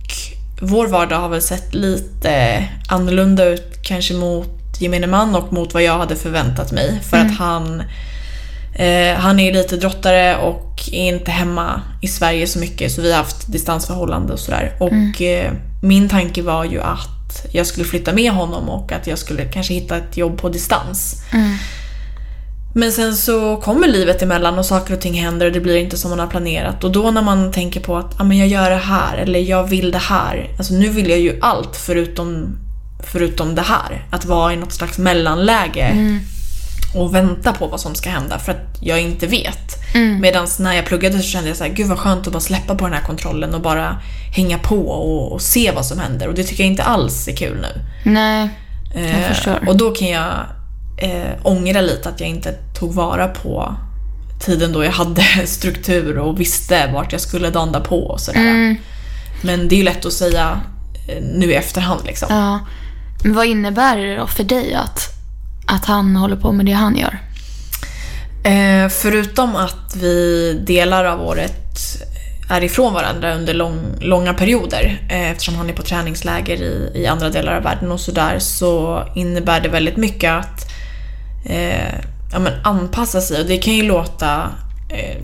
vår 0.61 0.87
vardag 0.87 1.19
har 1.19 1.29
väl 1.29 1.43
sett 1.43 1.75
lite 1.75 2.65
annorlunda 2.89 3.45
ut 3.45 3.83
kanske 3.83 4.15
mot 4.15 4.81
gemene 4.81 5.07
man 5.07 5.35
och 5.35 5.53
mot 5.53 5.75
vad 5.75 5.83
jag 5.83 5.99
hade 5.99 6.17
förväntat 6.17 6.73
mig. 6.73 7.01
För 7.11 7.17
att 7.17 7.37
han, 7.39 7.83
eh, 8.79 9.15
han 9.17 9.41
är 9.41 9.53
lite 9.53 9.77
drottare 9.77 10.37
och 10.37 10.81
är 10.93 11.09
inte 11.15 11.31
hemma 11.31 11.81
i 12.03 12.09
Sverige 12.09 12.47
så 12.47 12.59
mycket 12.59 12.93
så 12.93 13.03
vi 13.03 13.11
har 13.11 13.19
haft 13.19 13.53
distansförhållande 13.53 14.33
och 14.33 14.39
sådär. 14.39 14.73
Och 14.79 15.23
eh, 15.23 15.53
min 15.83 16.09
tanke 16.09 16.43
var 16.43 16.65
ju 16.65 16.81
att 16.81 17.47
jag 17.53 17.67
skulle 17.67 17.87
flytta 17.87 18.13
med 18.13 18.33
honom 18.33 18.69
och 18.69 18.93
att 18.93 19.07
jag 19.07 19.19
skulle 19.19 19.45
kanske 19.45 19.75
hitta 19.75 19.97
ett 19.97 20.17
jobb 20.17 20.39
på 20.39 20.49
distans. 20.49 21.23
Men 22.75 22.93
sen 22.93 23.17
så 23.17 23.57
kommer 23.57 23.89
livet 23.89 24.23
emellan 24.23 24.59
och 24.59 24.67
saker 24.67 24.95
och 24.95 25.01
ting 25.01 25.15
händer 25.15 25.47
och 25.47 25.53
det 25.53 25.61
blir 25.61 25.77
inte 25.77 25.97
som 25.97 26.11
man 26.11 26.19
har 26.19 26.27
planerat. 26.27 26.85
Och 26.85 26.93
då 26.93 27.11
när 27.11 27.23
man 27.23 27.53
tänker 27.53 27.81
på 27.81 27.97
att 27.97 28.21
ah, 28.21 28.25
men 28.25 28.39
jag 28.39 28.49
gör 28.49 28.71
det 28.71 28.77
här 28.77 29.17
eller 29.17 29.39
jag 29.41 29.65
vill 29.65 29.91
det 29.91 29.99
här. 29.99 30.51
Alltså 30.59 30.75
nu 30.75 30.89
vill 30.89 31.11
jag 31.11 31.19
ju 31.19 31.39
allt 31.41 31.77
förutom, 31.77 32.59
förutom 33.13 33.55
det 33.55 33.63
här. 33.63 34.07
Att 34.11 34.25
vara 34.25 34.53
i 34.53 34.57
något 34.57 34.73
slags 34.73 34.99
mellanläge 34.99 36.21
och 36.97 37.15
vänta 37.15 37.53
på 37.53 37.67
vad 37.67 37.81
som 37.81 37.95
ska 37.95 38.11
hända 38.11 38.39
för 38.39 38.53
att 38.53 38.79
jag 38.81 39.01
inte 39.01 39.27
vet. 39.27 39.77
Medan 40.21 40.47
när 40.59 40.73
jag 40.73 40.87
pluggade 40.87 41.19
så 41.19 41.23
kände 41.23 41.49
jag 41.49 41.57
så 41.57 41.65
här, 41.65 41.71
gud 41.71 41.87
vad 41.87 41.99
skönt 41.99 42.27
att 42.27 42.33
bara 42.33 42.41
släppa 42.41 42.75
på 42.75 42.85
den 42.85 42.95
här 42.95 43.03
kontrollen 43.03 43.55
och 43.55 43.61
bara 43.61 44.01
hänga 44.37 44.59
på 44.59 44.89
och, 44.89 45.33
och 45.33 45.43
se 45.43 45.73
vad 45.75 45.87
som 45.87 45.99
händer. 45.99 46.29
Och 46.29 46.35
det 46.35 46.45
tycker 46.45 46.65
jag 46.65 46.71
inte 46.71 46.83
alls 46.83 47.29
är 47.29 47.37
kul 47.37 47.59
nu. 47.61 47.81
Nej. 48.11 48.49
Eh, 48.95 49.29
förstår. 49.29 49.69
Och 49.69 49.77
då 49.77 49.91
kan 49.91 50.09
jag 50.09 50.33
eh, 50.99 51.33
ångra 51.43 51.81
lite 51.81 52.09
att 52.09 52.21
jag 52.21 52.29
inte 52.29 52.53
tog 52.53 52.95
vara 52.95 53.29
på 53.29 53.75
tiden 54.41 54.73
då 54.73 54.85
jag 54.85 54.93
hade 54.93 55.23
struktur 55.47 56.19
och 56.19 56.41
visste 56.41 56.91
vart 56.93 57.13
jag 57.13 57.21
skulle 57.21 57.51
danda 57.51 57.81
på 57.81 58.07
och 58.07 58.21
sådär. 58.21 58.41
Mm. 58.41 58.77
Men 59.43 59.69
det 59.69 59.75
är 59.75 59.77
ju 59.79 59.85
lätt 59.85 60.07
att 60.07 60.13
säga 60.13 60.61
eh, 61.09 61.23
nu 61.23 61.47
i 61.47 61.55
efterhand 61.55 62.01
liksom. 62.05 62.29
Ja. 62.31 62.61
Men 63.23 63.35
vad 63.35 63.47
innebär 63.47 63.97
det 63.97 64.17
då 64.17 64.27
för 64.27 64.45
dig 64.45 64.75
att, 64.75 65.16
att 65.67 65.85
han 65.85 66.17
håller 66.17 66.37
på 66.37 66.53
med 66.53 66.67
det 66.67 66.73
han 66.73 66.97
gör? 66.97 67.19
Eh, 68.45 68.89
förutom 68.89 69.57
att 69.57 69.97
vi 69.97 70.53
delar 70.67 71.05
av 71.05 71.21
året 71.21 71.67
är 72.49 72.65
ifrån 72.65 72.95
varandra 72.95 73.35
under 73.35 73.55
lång, 73.55 73.81
långa 74.01 74.35
perioder 74.35 75.07
eh, 75.11 75.31
eftersom 75.31 75.55
han 75.55 75.69
är 75.69 75.73
på 75.73 75.83
träningsläger 75.83 76.57
i, 76.57 76.93
i 76.95 77.07
andra 77.07 77.31
delar 77.31 77.57
av 77.57 77.63
världen 77.63 77.93
och 77.93 78.01
sådär 78.01 78.39
så 78.39 79.03
innebär 79.15 79.61
det 79.61 79.69
väldigt 79.69 79.97
mycket 79.97 80.33
att 80.33 80.71
eh, 81.45 81.95
ja, 82.33 82.39
men 82.39 82.53
anpassa 82.65 83.21
sig 83.21 83.41
och 83.41 83.47
det 83.47 83.59
kan 83.59 83.75
ju 83.75 83.83
låta 83.83 84.51
eh, 84.89 85.17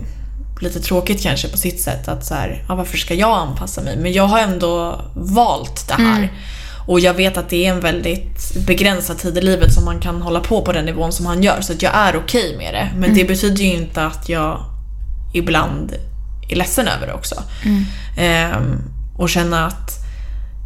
lite 0.61 0.79
tråkigt 0.79 1.23
kanske 1.23 1.47
på 1.47 1.57
sitt 1.57 1.81
sätt 1.81 2.07
att 2.07 2.25
så 2.25 2.33
här, 2.33 2.63
ja, 2.67 2.75
varför 2.75 2.97
ska 2.97 3.13
jag 3.13 3.37
anpassa 3.37 3.81
mig? 3.81 3.97
Men 3.97 4.13
jag 4.13 4.23
har 4.23 4.39
ändå 4.39 5.01
valt 5.15 5.87
det 5.87 5.93
här. 5.93 6.31
Och 6.87 6.99
jag 6.99 7.13
vet 7.13 7.37
att 7.37 7.49
det 7.49 7.65
är 7.65 7.71
en 7.71 7.79
väldigt 7.79 8.55
begränsad 8.67 9.17
tid 9.17 9.37
i 9.37 9.41
livet 9.41 9.73
som 9.73 9.85
man 9.85 9.99
kan 9.99 10.21
hålla 10.21 10.39
på 10.39 10.61
på 10.61 10.71
den 10.71 10.85
nivån 10.85 11.11
som 11.11 11.25
han 11.25 11.43
gör. 11.43 11.61
Så 11.61 11.73
jag 11.79 11.95
är 11.95 12.15
okej 12.15 12.57
med 12.57 12.73
det. 12.73 12.89
Men 12.97 13.13
det 13.13 13.25
betyder 13.25 13.63
ju 13.63 13.73
inte 13.73 14.05
att 14.05 14.29
jag 14.29 14.65
ibland 15.33 15.93
är 16.49 16.55
ledsen 16.55 16.87
över 16.87 17.07
det 17.07 17.13
också. 17.13 17.35
Ehm, 18.17 18.81
och 19.17 19.29
känna 19.29 19.65
att 19.65 19.91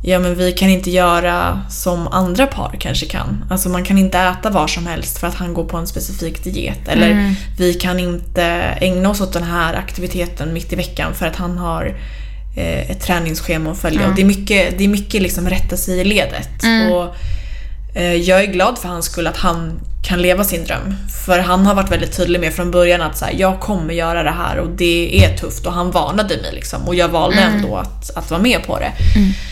ja, 0.04 0.20
men 0.20 0.36
vi 0.36 0.52
kan 0.52 0.70
inte 0.70 0.92
göra 0.92 1.62
som 1.70 2.08
andra 2.08 2.48
par 2.48 2.78
kanske 2.80 3.06
kan. 3.06 3.46
Alltså 3.50 3.70
man 3.70 3.84
kan 3.84 3.98
inte 3.98 4.20
äta 4.20 4.50
var 4.50 4.68
som 4.68 4.88
helst 4.88 5.18
för 5.18 5.28
att 5.28 5.36
han 5.36 5.54
går 5.54 5.64
på 5.66 5.78
en 5.78 5.88
specifik 5.88 6.44
diet. 6.44 6.88
Eller 6.88 7.36
vi 7.58 7.74
kan 7.74 8.00
inte 8.00 8.44
ägna 8.82 9.10
oss 9.10 9.22
åt 9.22 9.34
den 9.34 9.44
här 9.44 9.74
aktiviteten 9.74 10.54
mitt 10.54 10.74
i 10.74 10.76
veckan 10.76 11.14
för 11.14 11.26
att 11.26 11.36
han 11.36 11.58
har 11.58 11.96
ett 12.58 13.02
träningsschema 13.02 13.72
att 13.72 13.78
följa. 13.78 14.08
Och 14.08 14.16
det 14.16 14.22
är 14.22 14.26
mycket, 14.26 14.78
det 14.78 14.84
är 14.84 14.88
mycket 14.88 15.22
liksom 15.22 15.50
rätta 15.50 15.78
sig 15.78 16.00
i 16.00 16.04
ledet. 16.04 16.50
Och, 16.92 17.16
eh, 18.00 18.14
jag 18.14 18.42
är 18.44 18.46
glad 18.46 18.78
för 18.78 18.88
hans 18.90 19.06
skull 19.06 19.28
att 19.28 19.38
han 19.38 19.80
kan 20.08 20.22
leva 20.22 20.44
sin 20.44 20.64
dröm. 20.64 20.96
För 21.26 21.40
han 21.40 21.66
har 21.66 21.76
varit 21.76 21.92
väldigt 21.92 22.18
tydlig 22.18 22.40
med 22.40 22.54
från 22.54 22.72
början 22.72 23.02
att 23.02 23.18
så 23.18 23.26
här, 23.26 23.34
jag 23.38 23.60
kommer 23.60 23.94
göra 23.94 24.24
det 24.24 24.32
här 24.32 24.58
och 24.58 24.70
det 24.70 25.26
är 25.26 25.38
tufft. 25.38 25.66
Och 25.66 25.74
han 25.74 25.92
varnade 25.92 26.38
mig 26.38 26.52
liksom. 26.54 26.82
Och 26.88 26.96
jag 26.96 27.08
valde 27.10 27.38
ändå 27.42 27.76
att, 27.76 28.18
att 28.18 28.32
vara 28.32 28.42
med 28.42 28.64
på 28.64 28.80
det. 28.80 28.92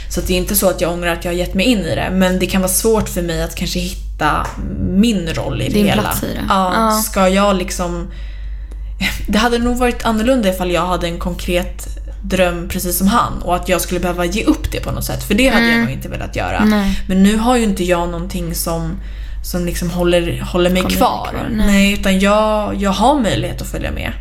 Så 0.10 0.20
att 0.20 0.28
det 0.28 0.34
är 0.34 0.38
inte 0.38 0.56
så 0.56 0.70
att 0.70 0.82
jag 0.82 0.92
ångrar 0.94 1.14
att 1.14 1.26
jag 1.26 1.32
har 1.32 1.38
gett 1.38 1.54
mig 1.54 1.66
in 1.66 1.80
i 1.80 1.96
det. 1.96 2.10
Men 2.12 2.40
det 2.40 2.46
kan 2.46 2.62
vara 2.62 2.72
svårt 2.72 3.10
för 3.10 3.22
mig 3.22 3.44
att 3.44 3.56
kanske 3.56 3.80
hitta 3.80 4.48
min 4.90 5.30
roll 5.34 5.62
i 5.62 5.68
det 5.68 5.74
Din 5.74 5.86
hela. 5.86 6.02
plats 6.02 6.24
i 6.24 6.28
det. 6.28 6.46
Ja, 6.50 6.74
Ja. 6.76 6.92
Ska 6.92 7.30
jag 7.30 7.56
liksom... 7.56 8.08
Det 9.28 9.38
hade 9.38 9.58
nog 9.60 9.78
varit 9.78 10.06
annorlunda 10.06 10.50
ifall 10.50 10.72
jag 10.72 10.86
hade 10.88 11.08
en 11.08 11.20
konkret 11.20 11.88
dröm 12.30 12.68
precis 12.70 12.98
som 12.98 13.08
han 13.08 13.42
och 13.42 13.56
att 13.56 13.70
jag 13.70 13.82
skulle 13.82 14.00
behöva 14.00 14.26
ge 14.26 14.44
upp 14.44 14.72
det 14.72 14.80
på 14.80 14.92
något 14.92 15.06
sätt. 15.06 15.24
För 15.24 15.34
det 15.34 15.48
hade 15.48 15.68
jag 15.72 15.80
nog 15.80 15.90
inte 15.90 16.10
velat 16.10 16.36
göra. 16.36 16.66
Nej. 16.66 17.00
Men 17.08 17.24
nu 17.24 17.38
har 17.38 17.58
ju 17.58 17.64
inte 17.64 17.84
jag 17.84 18.10
någonting 18.10 18.56
som, 18.56 18.98
som 19.44 19.66
liksom 19.66 19.90
håller, 19.90 20.42
håller 20.42 20.70
mig 20.70 20.82
Håller 20.82 20.96
kvar. 20.96 21.28
kvar, 21.32 21.48
nej. 21.52 21.68
nej. 21.68 21.94
utan 21.94 22.20
jag, 22.20 22.76
jag 22.76 22.92
har 22.92 23.20
möjlighet 23.20 23.62
att 23.62 23.68
följa 23.68 23.92
med. 23.92 24.12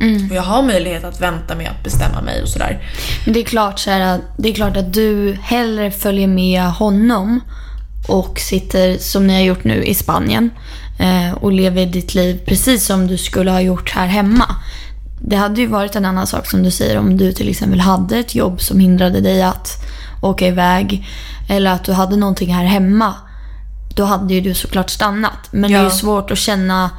Mm. 0.00 0.30
Och 0.30 0.36
jag 0.36 0.42
har 0.42 0.62
möjlighet 0.62 1.04
att 1.04 1.20
vänta 1.20 1.54
med 1.54 1.70
att 1.70 1.84
bestämma 1.84 2.20
mig 2.20 2.42
och 2.42 2.48
sådär. 2.48 2.78
Men 3.24 3.34
det 3.34 3.40
är, 3.40 3.44
klart 3.44 3.78
så 3.78 3.90
här, 3.90 4.20
det 4.38 4.48
är 4.48 4.54
klart 4.54 4.76
att 4.76 4.92
du 4.92 5.38
hellre 5.42 5.90
följer 5.90 6.28
med 6.28 6.62
honom 6.62 7.40
och 8.08 8.38
sitter 8.38 8.98
som 8.98 9.26
ni 9.26 9.34
har 9.34 9.40
gjort 9.40 9.64
nu 9.64 9.84
i 9.84 9.94
Spanien 9.94 10.50
eh, 10.98 11.34
och 11.34 11.52
lever 11.52 11.86
ditt 11.86 12.14
liv 12.14 12.40
precis 12.46 12.86
som 12.86 13.06
du 13.06 13.18
skulle 13.18 13.50
ha 13.50 13.60
gjort 13.60 13.90
här 13.90 14.06
hemma. 14.06 14.56
Det 15.28 15.36
hade 15.36 15.60
ju 15.60 15.66
varit 15.66 15.96
en 15.96 16.04
annan 16.04 16.26
sak 16.26 16.50
som 16.50 16.62
du 16.62 16.70
säger 16.70 16.98
om 16.98 17.16
du 17.16 17.32
till 17.32 17.48
exempel 17.48 17.80
hade 17.80 18.18
ett 18.18 18.34
jobb 18.34 18.60
som 18.60 18.80
hindrade 18.80 19.20
dig 19.20 19.42
att 19.42 19.68
åka 20.22 20.46
iväg 20.46 21.06
eller 21.48 21.70
att 21.70 21.84
du 21.84 21.92
hade 21.92 22.16
någonting 22.16 22.54
här 22.54 22.64
hemma. 22.64 23.14
Då 23.96 24.04
hade 24.04 24.34
ju 24.34 24.40
du 24.40 24.54
såklart 24.54 24.90
stannat. 24.90 25.38
Men 25.50 25.70
det 25.70 25.76
är 25.76 25.82
Ja. 25.82 25.84
ju 25.84 25.90
svårt 25.90 26.30
att 26.30 26.38
känna 26.38 26.90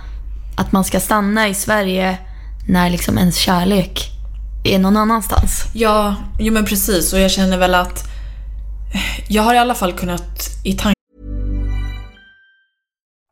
att 0.57 0.71
man 0.71 0.83
ska 0.83 0.99
stanna 0.99 1.47
i 1.47 1.53
Sverige 1.53 2.17
när 2.67 2.89
liksom 2.89 3.17
ens 3.17 3.35
kärlek 3.37 4.11
är 4.63 4.79
någon 4.79 4.97
annanstans. 4.97 5.63
Ja, 5.73 6.15
jo 6.39 6.53
men 6.53 6.65
precis. 6.65 7.13
Och 7.13 7.19
jag 7.19 7.31
känner 7.31 7.57
väl 7.57 7.75
att 7.75 8.03
jag 9.27 9.43
har 9.43 9.53
i 9.55 9.57
alla 9.57 9.75
fall 9.75 9.93
kunnat 9.93 10.49
i 10.63 10.73
tanken 10.73 10.94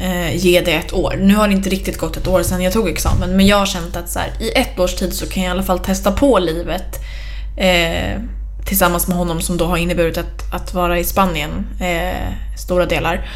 eh, 0.00 0.36
ge 0.36 0.60
det 0.60 0.72
ett 0.72 0.92
år. 0.92 1.16
Nu 1.20 1.34
har 1.34 1.48
det 1.48 1.54
inte 1.54 1.70
riktigt 1.70 1.98
gått 1.98 2.16
ett 2.16 2.26
år 2.26 2.42
sedan 2.42 2.62
jag 2.62 2.72
tog 2.72 2.88
examen 2.88 3.36
men 3.36 3.46
jag 3.46 3.56
har 3.56 3.66
känt 3.66 3.96
att 3.96 4.10
så 4.10 4.18
här, 4.18 4.32
i 4.40 4.50
ett 4.50 4.78
års 4.78 4.94
tid 4.94 5.14
så 5.14 5.26
kan 5.26 5.42
jag 5.42 5.50
i 5.50 5.52
alla 5.52 5.62
fall 5.62 5.78
testa 5.78 6.12
på 6.12 6.38
livet 6.38 6.98
eh, 7.56 8.20
tillsammans 8.64 9.08
med 9.08 9.16
honom 9.16 9.40
som 9.40 9.56
då 9.56 9.64
har 9.64 9.76
inneburit 9.76 10.18
att, 10.18 10.54
att 10.54 10.74
vara 10.74 10.98
i 10.98 11.04
Spanien 11.04 11.66
eh, 11.80 12.56
stora 12.58 12.86
delar. 12.86 13.28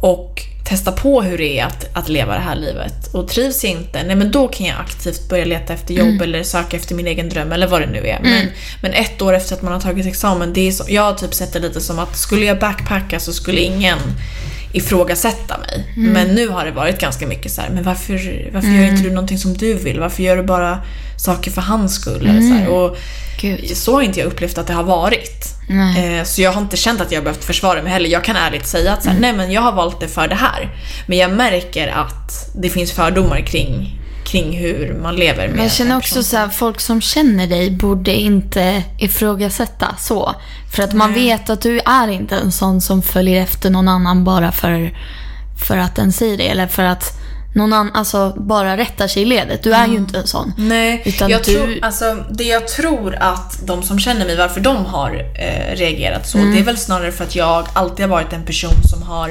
Och 0.00 0.42
testa 0.64 0.92
på 0.92 1.22
hur 1.22 1.38
det 1.38 1.58
är 1.58 1.64
att, 1.64 1.96
att 1.96 2.08
leva 2.08 2.34
det 2.34 2.40
här 2.40 2.56
livet. 2.56 3.14
Och 3.14 3.28
trivs 3.28 3.64
jag 3.64 3.72
inte, 3.72 4.02
nej 4.02 4.16
men 4.16 4.30
då 4.30 4.48
kan 4.48 4.66
jag 4.66 4.80
aktivt 4.80 5.28
börja 5.28 5.44
leta 5.44 5.74
efter 5.74 5.94
jobb 5.94 6.22
eller 6.22 6.42
söka 6.42 6.76
efter 6.76 6.94
min 6.94 7.06
egen 7.06 7.28
dröm 7.28 7.52
eller 7.52 7.66
vad 7.66 7.80
det 7.80 7.86
nu 7.86 8.06
är. 8.06 8.20
Men, 8.22 8.46
men 8.82 8.92
ett 8.92 9.22
år 9.22 9.34
efter 9.34 9.54
att 9.54 9.62
man 9.62 9.72
har 9.72 9.80
tagit 9.80 10.06
examen, 10.06 10.52
det 10.52 10.68
är 10.68 10.72
så, 10.72 10.84
jag 10.88 11.02
har 11.02 11.14
typ 11.14 11.34
sett 11.34 11.52
det 11.52 11.58
lite 11.58 11.80
som 11.80 11.98
att 11.98 12.16
skulle 12.16 12.46
jag 12.46 12.58
backpacka 12.58 13.20
så 13.20 13.32
skulle 13.32 13.60
ingen 13.60 13.98
ifrågasätta 14.72 15.58
mig. 15.58 15.92
Men 15.96 16.28
nu 16.34 16.48
har 16.48 16.64
det 16.64 16.70
varit 16.70 17.00
ganska 17.00 17.26
mycket 17.26 17.52
så 17.52 17.60
här, 17.60 17.68
men 17.70 17.82
varför, 17.84 18.50
varför 18.52 18.68
gör 18.68 18.84
inte 18.84 19.02
du 19.02 19.10
någonting 19.10 19.38
som 19.38 19.54
du 19.56 19.74
vill? 19.74 20.00
Varför 20.00 20.22
gör 20.22 20.36
du 20.36 20.42
bara 20.42 20.78
saker 21.18 21.50
för 21.50 21.62
hans 21.62 21.94
skull? 21.94 22.26
Eller 22.26 22.40
så, 22.40 22.54
här? 22.54 22.68
Och 22.68 22.96
Gud. 23.40 23.76
så 23.76 23.94
har 23.94 24.02
inte 24.02 24.20
jag 24.20 24.26
upplevt 24.26 24.58
att 24.58 24.66
det 24.66 24.72
har 24.72 24.82
varit. 24.84 25.46
Eh, 26.18 26.24
Så 26.24 26.42
jag 26.42 26.52
har 26.52 26.60
inte 26.60 26.76
känt 26.76 27.00
att 27.00 27.12
jag 27.12 27.18
har 27.20 27.24
behövt 27.24 27.44
försvara 27.44 27.82
mig 27.82 27.92
heller. 27.92 28.08
Jag 28.08 28.24
kan 28.24 28.36
ärligt 28.36 28.66
säga 28.66 28.92
att 28.92 29.02
så 29.02 29.10
här, 29.10 29.20
nej 29.20 29.32
men 29.32 29.52
jag 29.52 29.62
har 29.62 29.72
valt 29.72 30.00
det 30.00 30.08
för 30.08 30.28
det 30.28 30.34
här. 30.34 30.68
Men 31.06 31.18
jag 31.18 31.30
märker 31.30 31.88
att 31.88 32.50
det 32.54 32.68
finns 32.68 32.92
fördomar 32.92 33.40
kring, 33.40 34.00
kring 34.26 34.58
hur 34.58 34.94
man 35.02 35.16
lever 35.16 35.46
med 35.46 35.54
Men 35.56 35.62
jag 35.64 35.72
känner 35.72 35.96
också 35.96 36.22
så 36.22 36.36
här, 36.36 36.48
folk 36.48 36.80
som 36.80 37.00
känner 37.00 37.46
dig 37.46 37.70
borde 37.70 38.12
inte 38.14 38.82
ifrågasätta 38.98 39.94
så. 39.98 40.34
För 40.76 40.82
att 40.82 40.92
man 40.92 41.14
vet 41.14 41.50
att 41.50 41.60
du 41.62 41.80
är 41.80 42.08
inte 42.08 42.36
en 42.36 42.52
sån 42.52 42.80
som 42.80 43.02
följer 43.02 43.42
efter 43.42 43.70
någon 43.70 43.88
annan 43.88 44.24
bara 44.24 44.52
för, 44.52 44.98
för 45.68 45.76
att 45.76 45.96
den 45.96 46.12
säger 46.12 46.36
det. 46.36 46.48
Eller 46.48 46.66
för 46.66 46.82
att 46.82 47.04
någon 47.54 47.72
annan 47.72 47.92
alltså, 47.94 48.34
bara 48.36 48.76
rättar 48.76 49.08
sig 49.08 49.22
i 49.22 49.24
ledet. 49.24 49.62
Du 49.62 49.72
är 49.74 49.86
ju 49.86 49.96
inte 49.96 50.18
en 50.18 50.26
sån. 50.26 50.52
Nej, 50.58 51.02
Utan 51.04 51.30
jag 51.30 51.40
du- 51.44 51.52
tror, 51.54 51.78
alltså, 51.82 52.24
det 52.30 52.44
jag 52.44 52.68
tror 52.68 53.14
att 53.20 53.58
de 53.66 53.82
som 53.82 53.98
känner 53.98 54.26
mig, 54.26 54.36
varför 54.36 54.60
de 54.60 54.84
har 54.86 55.10
eh, 55.38 55.76
reagerat 55.76 56.28
så, 56.28 56.38
Mm. 56.38 56.52
det 56.54 56.58
är 56.60 56.64
väl 56.64 56.76
snarare 56.78 57.12
för 57.12 57.24
att 57.24 57.34
jag 57.36 57.66
alltid 57.72 58.04
har 58.06 58.10
varit 58.10 58.32
en 58.32 58.44
person 58.44 58.82
som 58.90 59.02
har 59.02 59.30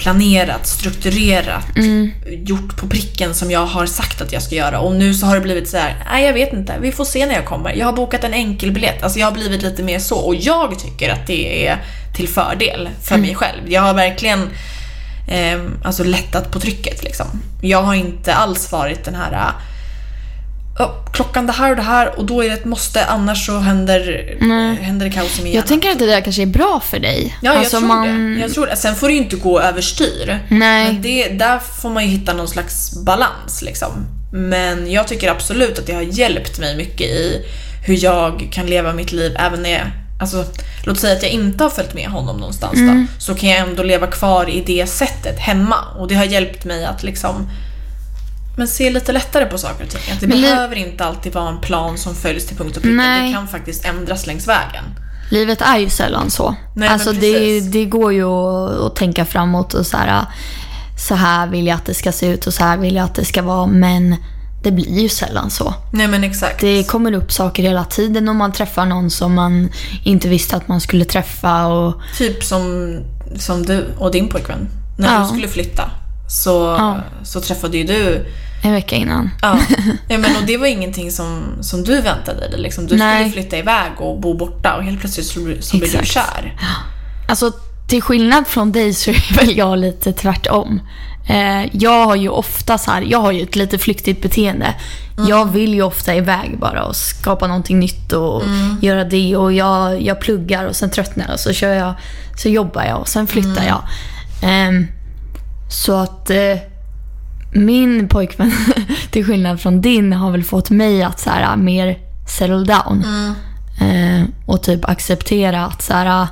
planerat, 0.00 0.66
strukturerat, 0.66 1.76
Mm. 1.76 2.10
gjort 2.44 2.76
på 2.76 2.86
pricken 2.88 3.34
som 3.34 3.50
jag 3.50 3.66
har 3.66 3.86
sagt 3.86 4.20
att 4.20 4.32
jag 4.32 4.42
ska 4.42 4.54
göra. 4.54 4.80
Och 4.80 4.94
nu 4.94 5.14
så 5.14 5.26
har 5.26 5.34
det 5.34 5.40
blivit 5.40 5.68
så 5.68 5.76
här: 5.76 6.04
nej 6.12 6.24
jag 6.26 6.32
vet 6.32 6.52
inte, 6.52 6.74
vi 6.80 6.92
får 6.92 7.04
se 7.04 7.26
när 7.26 7.34
jag 7.34 7.44
kommer. 7.44 7.72
Jag 7.74 7.86
har 7.86 7.92
bokat 7.92 8.24
en 8.24 8.34
enkel 8.34 8.72
biljett. 8.72 9.02
Alltså 9.02 9.18
jag 9.18 9.26
har 9.26 9.32
blivit 9.32 9.62
lite 9.62 9.82
mer 9.82 9.98
så. 9.98 10.16
Och 10.16 10.34
jag 10.34 10.78
tycker 10.78 11.10
att 11.12 11.26
det 11.26 11.66
är 11.66 11.76
till 12.16 12.28
fördel 12.28 12.88
för 13.02 13.14
Mm. 13.14 13.26
mig 13.26 13.34
själv. 13.34 13.60
Jag 13.68 13.82
har 13.82 13.94
verkligen 13.94 14.48
eh, 15.28 15.60
alltså 15.84 16.04
lättat 16.04 16.50
på 16.52 16.60
trycket 16.60 17.04
liksom. 17.04 17.26
Jag 17.62 17.82
har 17.82 17.94
inte 17.94 18.34
alls 18.34 18.72
varit 18.72 19.04
den 19.04 19.14
här 19.14 19.32
äh, 19.32 19.38
"Ja, 19.38 19.52
klockan 21.12 21.46
det 21.46 21.52
här 21.52 21.70
och 21.70 21.76
det 21.76 21.82
här 21.82 22.18
och 22.18 22.24
då 22.26 22.44
är 22.44 22.48
det 22.48 22.54
ett 22.54 22.64
måste 22.64 23.04
annars 23.04 23.46
så 23.46 23.58
händer, 23.58 24.34
eh, 24.40 24.82
händer 24.84 25.06
det 25.06 25.12
kaos 25.12 25.38
i 25.38 25.42
min 25.42 25.52
hjärna. 25.52 25.62
Jag 25.62 25.66
tänker 25.68 25.90
att 25.90 25.98
det 25.98 26.06
där 26.06 26.20
kanske 26.20 26.42
är 26.42 26.46
bra 26.46 26.80
för 26.84 26.98
dig. 26.98 27.36
Ja, 27.42 27.52
jag, 27.52 27.58
Alltså, 27.58 27.78
tror 27.78 27.88
man- 27.88 28.34
det. 28.34 28.40
jag 28.40 28.54
tror 28.54 28.66
det. 28.66 28.76
Sen 28.76 28.94
får 28.94 29.08
det 29.08 29.12
ju 29.14 29.20
inte 29.20 29.36
gå 29.36 29.60
överstyr. 29.60 30.38
Nej. 30.48 30.84
Men 30.92 31.02
det, 31.02 31.28
där 31.28 31.58
får 31.58 31.90
man 31.90 32.02
ju 32.04 32.08
hitta 32.10 32.32
någon 32.32 32.48
slags 32.48 33.04
balans 33.04 33.62
liksom. 33.62 33.90
Men 34.32 34.90
jag 34.90 35.08
tycker 35.08 35.30
absolut 35.30 35.78
att 35.78 35.86
det 35.86 35.92
har 35.92 36.02
hjälpt 36.02 36.58
mig 36.58 36.76
mycket 36.76 37.06
i 37.06 37.46
hur 37.86 38.04
jag 38.04 38.48
kan 38.52 38.66
leva 38.66 38.92
mitt 38.92 39.12
liv 39.12 39.36
även 39.38 39.62
när 39.62 39.70
jag 39.70 39.86
Alltså, 40.20 40.44
låt 40.84 41.00
säga 41.00 41.16
att 41.16 41.22
jag 41.22 41.32
inte 41.32 41.64
har 41.64 41.70
följt 41.70 41.94
med 41.94 42.08
honom 42.08 42.36
någonstans 42.36 42.74
Mm. 42.78 43.06
då, 43.16 43.20
så 43.22 43.34
kan 43.34 43.48
jag 43.48 43.58
ändå 43.58 43.82
leva 43.82 44.06
kvar 44.06 44.50
i 44.50 44.62
det 44.66 44.86
sättet 44.86 45.38
hemma. 45.38 45.76
Och 45.98 46.08
det 46.08 46.14
har 46.14 46.24
hjälpt 46.24 46.64
mig 46.64 46.84
att 46.84 47.02
liksom 47.02 47.48
men 48.60 48.68
se 48.68 48.90
lite 48.90 49.12
lättare 49.12 49.44
på 49.46 49.58
saker 49.58 49.84
och 49.84 49.90
ting. 49.90 50.12
Att 50.14 50.20
det 50.20 50.26
Men 50.26 50.40
behöver 50.42 50.76
inte 50.76 51.04
alltid 51.04 51.32
vara 51.34 51.48
en 51.48 51.60
plan 51.60 51.98
som 51.98 52.14
följs 52.14 52.46
till 52.46 52.56
punkt 52.56 52.76
och 52.76 52.82
pricka. 52.82 52.96
Nej. 52.96 53.28
Det 53.28 53.34
kan 53.34 53.48
faktiskt 53.48 53.84
ändras 53.84 54.26
längs 54.26 54.48
vägen. 54.48 54.84
Livet 55.30 55.60
är 55.62 55.78
ju 55.78 55.90
sällan 55.90 56.30
så. 56.30 56.54
men 56.76 56.88
alltså 56.92 57.12
det, 57.12 57.60
det 57.60 57.84
går 57.84 58.12
ju 58.12 58.24
att, 58.24 58.70
att 58.80 58.96
tänka 58.96 59.24
framåt 59.24 59.74
och 59.74 59.86
så 59.86 59.96
här, 59.96 60.24
så 61.08 61.14
här 61.14 61.46
vill 61.46 61.66
jag 61.66 61.76
att 61.76 61.84
det 61.86 61.94
ska 61.94 62.12
se 62.12 62.26
ut 62.26 62.46
och 62.46 62.54
så 62.54 62.64
här 62.64 62.76
vill 62.76 62.94
jag 62.96 63.04
att 63.04 63.14
det 63.14 63.24
ska 63.24 63.42
vara. 63.42 63.66
Men 63.66 64.16
det 64.62 64.70
blir 64.72 65.00
ju 65.02 65.08
sällan 65.08 65.50
så. 65.50 65.74
Nej 65.92 66.08
men 66.08 66.24
exakt. 66.24 66.60
Det 66.60 66.84
kommer 66.84 67.12
upp 67.12 67.32
saker 67.32 67.62
hela 67.62 67.84
tiden 67.84 68.28
om 68.28 68.36
man 68.36 68.52
träffar 68.52 68.86
någon 68.86 69.10
som 69.10 69.34
man 69.34 69.68
inte 70.04 70.28
visste 70.28 70.56
att 70.56 70.68
man 70.68 70.80
skulle 70.80 71.04
träffa. 71.04 71.66
Och, 71.66 71.94
Typ 72.18 72.44
som, 72.44 72.96
som 73.38 73.66
du 73.66 73.86
och 73.98 74.10
din 74.12 74.28
pojkvän. 74.28 74.68
När 74.98 75.14
Ja. 75.14 75.20
du 75.20 75.26
skulle 75.28 75.48
flytta 75.48 75.90
så, 76.28 76.50
Ja. 76.78 76.96
så 77.24 77.40
träffade 77.40 77.78
ju 77.78 77.84
du... 77.84 78.26
en 78.62 78.72
vecka 78.72 78.96
innan. 78.96 79.30
Ja. 79.42 79.58
ja, 80.08 80.18
men, 80.18 80.36
och 80.36 80.42
det 80.46 80.56
var 80.56 80.66
ingenting 80.66 81.10
som, 81.10 81.58
som 81.60 81.84
du 81.84 82.00
väntade 82.00 82.48
dig. 82.48 82.60
Liksom. 82.60 82.86
Du 82.86 82.96
Nej. 82.96 83.30
skulle 83.30 83.42
flytta 83.42 83.58
iväg 83.58 83.92
och 83.98 84.20
bo 84.20 84.34
borta 84.34 84.76
och 84.76 84.84
helt 84.84 85.00
plötsligt 85.00 85.26
så, 85.26 85.40
så 85.60 85.76
blev 85.76 86.00
du 86.00 86.06
kär. 86.06 86.56
Alltså 87.28 87.52
till 87.88 88.02
skillnad 88.02 88.46
från 88.46 88.72
dig 88.72 88.94
så 88.94 89.10
är 89.10 89.34
väl 89.36 89.56
jag 89.56 89.78
lite 89.78 90.12
tvärtom. 90.12 90.80
Eh, 91.28 91.76
jag 91.76 92.06
har 92.06 92.16
ju 92.16 92.28
ofta 92.28 92.78
så 92.78 92.90
här, 92.90 93.02
jag 93.02 93.18
har 93.18 93.32
ju 93.32 93.42
ett 93.42 93.56
lite 93.56 93.78
flyktigt 93.78 94.22
beteende. 94.22 94.74
Jag 95.28 95.52
vill 95.52 95.74
ju 95.74 95.82
ofta 95.82 96.14
iväg 96.14 96.58
bara 96.58 96.84
och 96.84 96.96
skapa 96.96 97.46
någonting 97.46 97.78
nytt 97.78 98.12
och 98.12 98.42
göra 98.80 99.04
det. 99.04 99.36
Och 99.36 99.52
jag, 99.52 100.02
jag 100.02 100.20
pluggar 100.20 100.64
och 100.64 100.76
sen 100.76 100.90
tröttnar 100.90 101.24
jag 101.24 101.34
och 101.34 101.40
så, 101.40 101.52
kör 101.52 101.72
jag, 101.72 101.94
så 102.36 102.48
jobbar 102.48 102.84
jag 102.84 103.00
och 103.00 103.08
sen 103.08 103.26
flyttar 103.26 103.66
jag. 103.66 103.82
Ehm, 104.42 104.86
så 105.70 105.96
att 105.96 106.30
eh, 106.30 106.56
min 107.52 108.08
pojkvän, 108.08 108.52
till 109.10 109.24
skillnad 109.24 109.60
från 109.60 109.80
din, 109.80 110.12
har 110.12 110.30
väl 110.30 110.44
fått 110.44 110.70
mig 110.70 111.02
att 111.02 111.20
så 111.20 111.30
här, 111.30 111.56
mer 111.56 111.98
settle 112.26 112.64
down. 112.64 113.04
Eh, 113.80 114.24
och 114.46 114.62
typ 114.62 114.88
acceptera 114.88 115.66
att 115.66 115.82
så 115.82 115.92
här, 115.94 116.26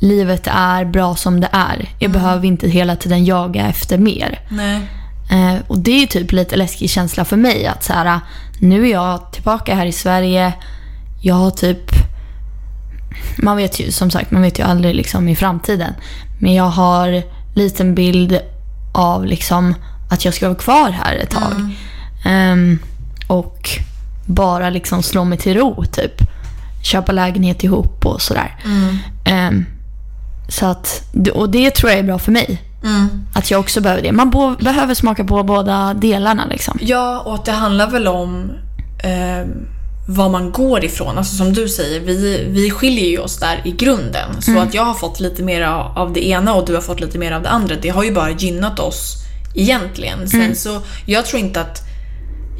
livet 0.00 0.46
är 0.46 0.84
bra 0.84 1.14
som 1.14 1.40
det 1.40 1.48
är. 1.52 1.88
Jag 1.98 2.10
behöver 2.10 2.46
inte 2.46 2.68
hela 2.68 2.96
tiden 2.96 3.24
jaga 3.24 3.66
efter 3.66 3.98
mer. 3.98 4.40
Nej. 4.50 4.80
Eh, 5.30 5.60
och 5.66 5.78
det 5.78 6.02
är 6.02 6.06
typ 6.06 6.32
lite 6.32 6.56
läskig 6.56 6.90
känsla 6.90 7.24
för 7.24 7.36
mig 7.36 7.66
att 7.66 7.84
så 7.84 7.92
här, 7.92 8.20
nu 8.60 8.86
är 8.86 8.92
jag 8.92 9.32
tillbaka 9.32 9.74
här 9.74 9.86
i 9.86 9.92
Sverige. 9.92 10.52
Jag 11.22 11.34
har 11.34 11.50
typ, 11.50 11.90
man 13.38 13.56
vet 13.56 13.80
ju 13.80 13.92
som 13.92 14.10
sagt, 14.10 14.30
man 14.30 14.42
vet 14.42 14.58
ju 14.58 14.62
aldrig 14.62 14.94
liksom 14.94 15.28
i 15.28 15.36
framtiden. 15.36 15.92
Men 16.40 16.54
jag 16.54 16.64
har 16.64 17.22
liten 17.54 17.94
bild 17.94 18.40
av 18.94 19.26
liksom 19.26 19.74
att 20.08 20.24
jag 20.24 20.34
ska 20.34 20.48
vara 20.48 20.58
kvar 20.58 20.90
här 20.90 21.16
ett 21.16 21.30
tag. 21.30 21.52
Ehm, 22.24 22.78
och 23.26 23.70
bara 24.26 24.70
liksom 24.70 25.02
slå 25.02 25.24
mig 25.24 25.38
till 25.38 25.56
ro 25.56 25.84
typ. 25.84 26.12
Köpa 26.82 27.12
lägenhet 27.12 27.64
ihop 27.64 28.06
och 28.06 28.22
sådär. 28.22 28.56
Ehm, 29.24 29.66
så 30.48 30.66
att, 30.66 31.02
och 31.34 31.50
det 31.50 31.70
tror 31.70 31.90
jag 31.90 31.98
är 31.98 32.02
bra 32.02 32.18
för 32.18 32.32
mig. 32.32 32.62
Att 33.34 33.50
jag 33.50 33.60
också 33.60 33.80
behöver 33.80 34.02
det. 34.02 34.12
Man 34.12 34.30
bo, 34.30 34.56
behöver 34.56 34.94
smaka 34.94 35.24
på 35.24 35.42
båda 35.42 35.94
delarna 35.94 36.46
liksom. 36.46 36.78
Ja, 36.80 37.20
och 37.20 37.34
att 37.34 37.44
det 37.44 37.52
handlar 37.52 37.90
väl 37.90 38.08
om 38.08 38.50
eh, 39.04 39.48
var 40.08 40.28
man 40.28 40.52
går 40.52 40.84
ifrån. 40.84 41.18
Alltså 41.18 41.36
som 41.36 41.52
du 41.52 41.68
säger, 41.68 42.00
vi, 42.00 42.46
vi 42.48 42.70
skiljer 42.70 43.08
ju 43.08 43.18
oss 43.18 43.36
där 43.36 43.60
i 43.64 43.70
grunden. 43.70 44.42
Så 44.42 44.58
att 44.58 44.74
jag 44.74 44.84
har 44.84 44.94
fått 44.94 45.20
lite 45.20 45.42
mer 45.42 45.62
av 45.62 45.98
av 45.98 46.12
det 46.12 46.28
ena 46.28 46.54
och 46.54 46.66
du 46.66 46.74
har 46.74 46.80
fått 46.80 47.00
lite 47.00 47.18
mer 47.18 47.32
av 47.32 47.42
det 47.42 47.48
andra. 47.48 47.74
Det 47.82 47.88
har 47.88 48.04
ju 48.04 48.14
bara 48.14 48.30
gynnat 48.30 48.80
oss 48.80 49.14
egentligen. 49.54 50.28
Sen 50.28 50.56
så, 50.56 50.80
jag 51.06 51.26
tror 51.26 51.40
inte 51.40 51.60
att 51.60 51.82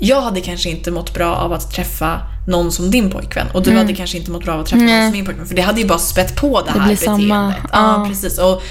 jag 0.01 0.21
hade 0.21 0.41
kanske 0.41 0.71
inte 0.71 0.91
mått 0.91 1.15
bra 1.15 1.37
av 1.37 1.53
att 1.53 1.71
träffa 1.73 2.21
någon 2.49 2.73
som 2.73 2.91
din 2.91 3.11
pojkvän 3.11 3.47
och 3.53 3.63
du 3.63 3.77
hade 3.77 3.93
kanske 3.95 4.19
inte 4.19 4.31
mått 4.31 4.45
bra 4.45 4.55
av 4.55 4.61
att 4.61 4.67
träffa 4.67 4.85
någon 4.85 5.03
som 5.03 5.13
min 5.13 5.25
pojkvän. 5.25 5.47
För 5.47 5.55
det 5.55 5.63
hade 5.63 5.81
ju 5.81 5.87
bara 5.87 5.99
spett 5.99 6.37
på 6.37 6.61
det, 6.63 6.73
Det 6.73 6.81
här 6.81 6.89
beteendet. 6.89 7.29
samma. 7.29 7.55
Ja, 7.73 7.79
Ja. 8.03 8.07
precis. 8.09 8.39
Och 8.39 8.63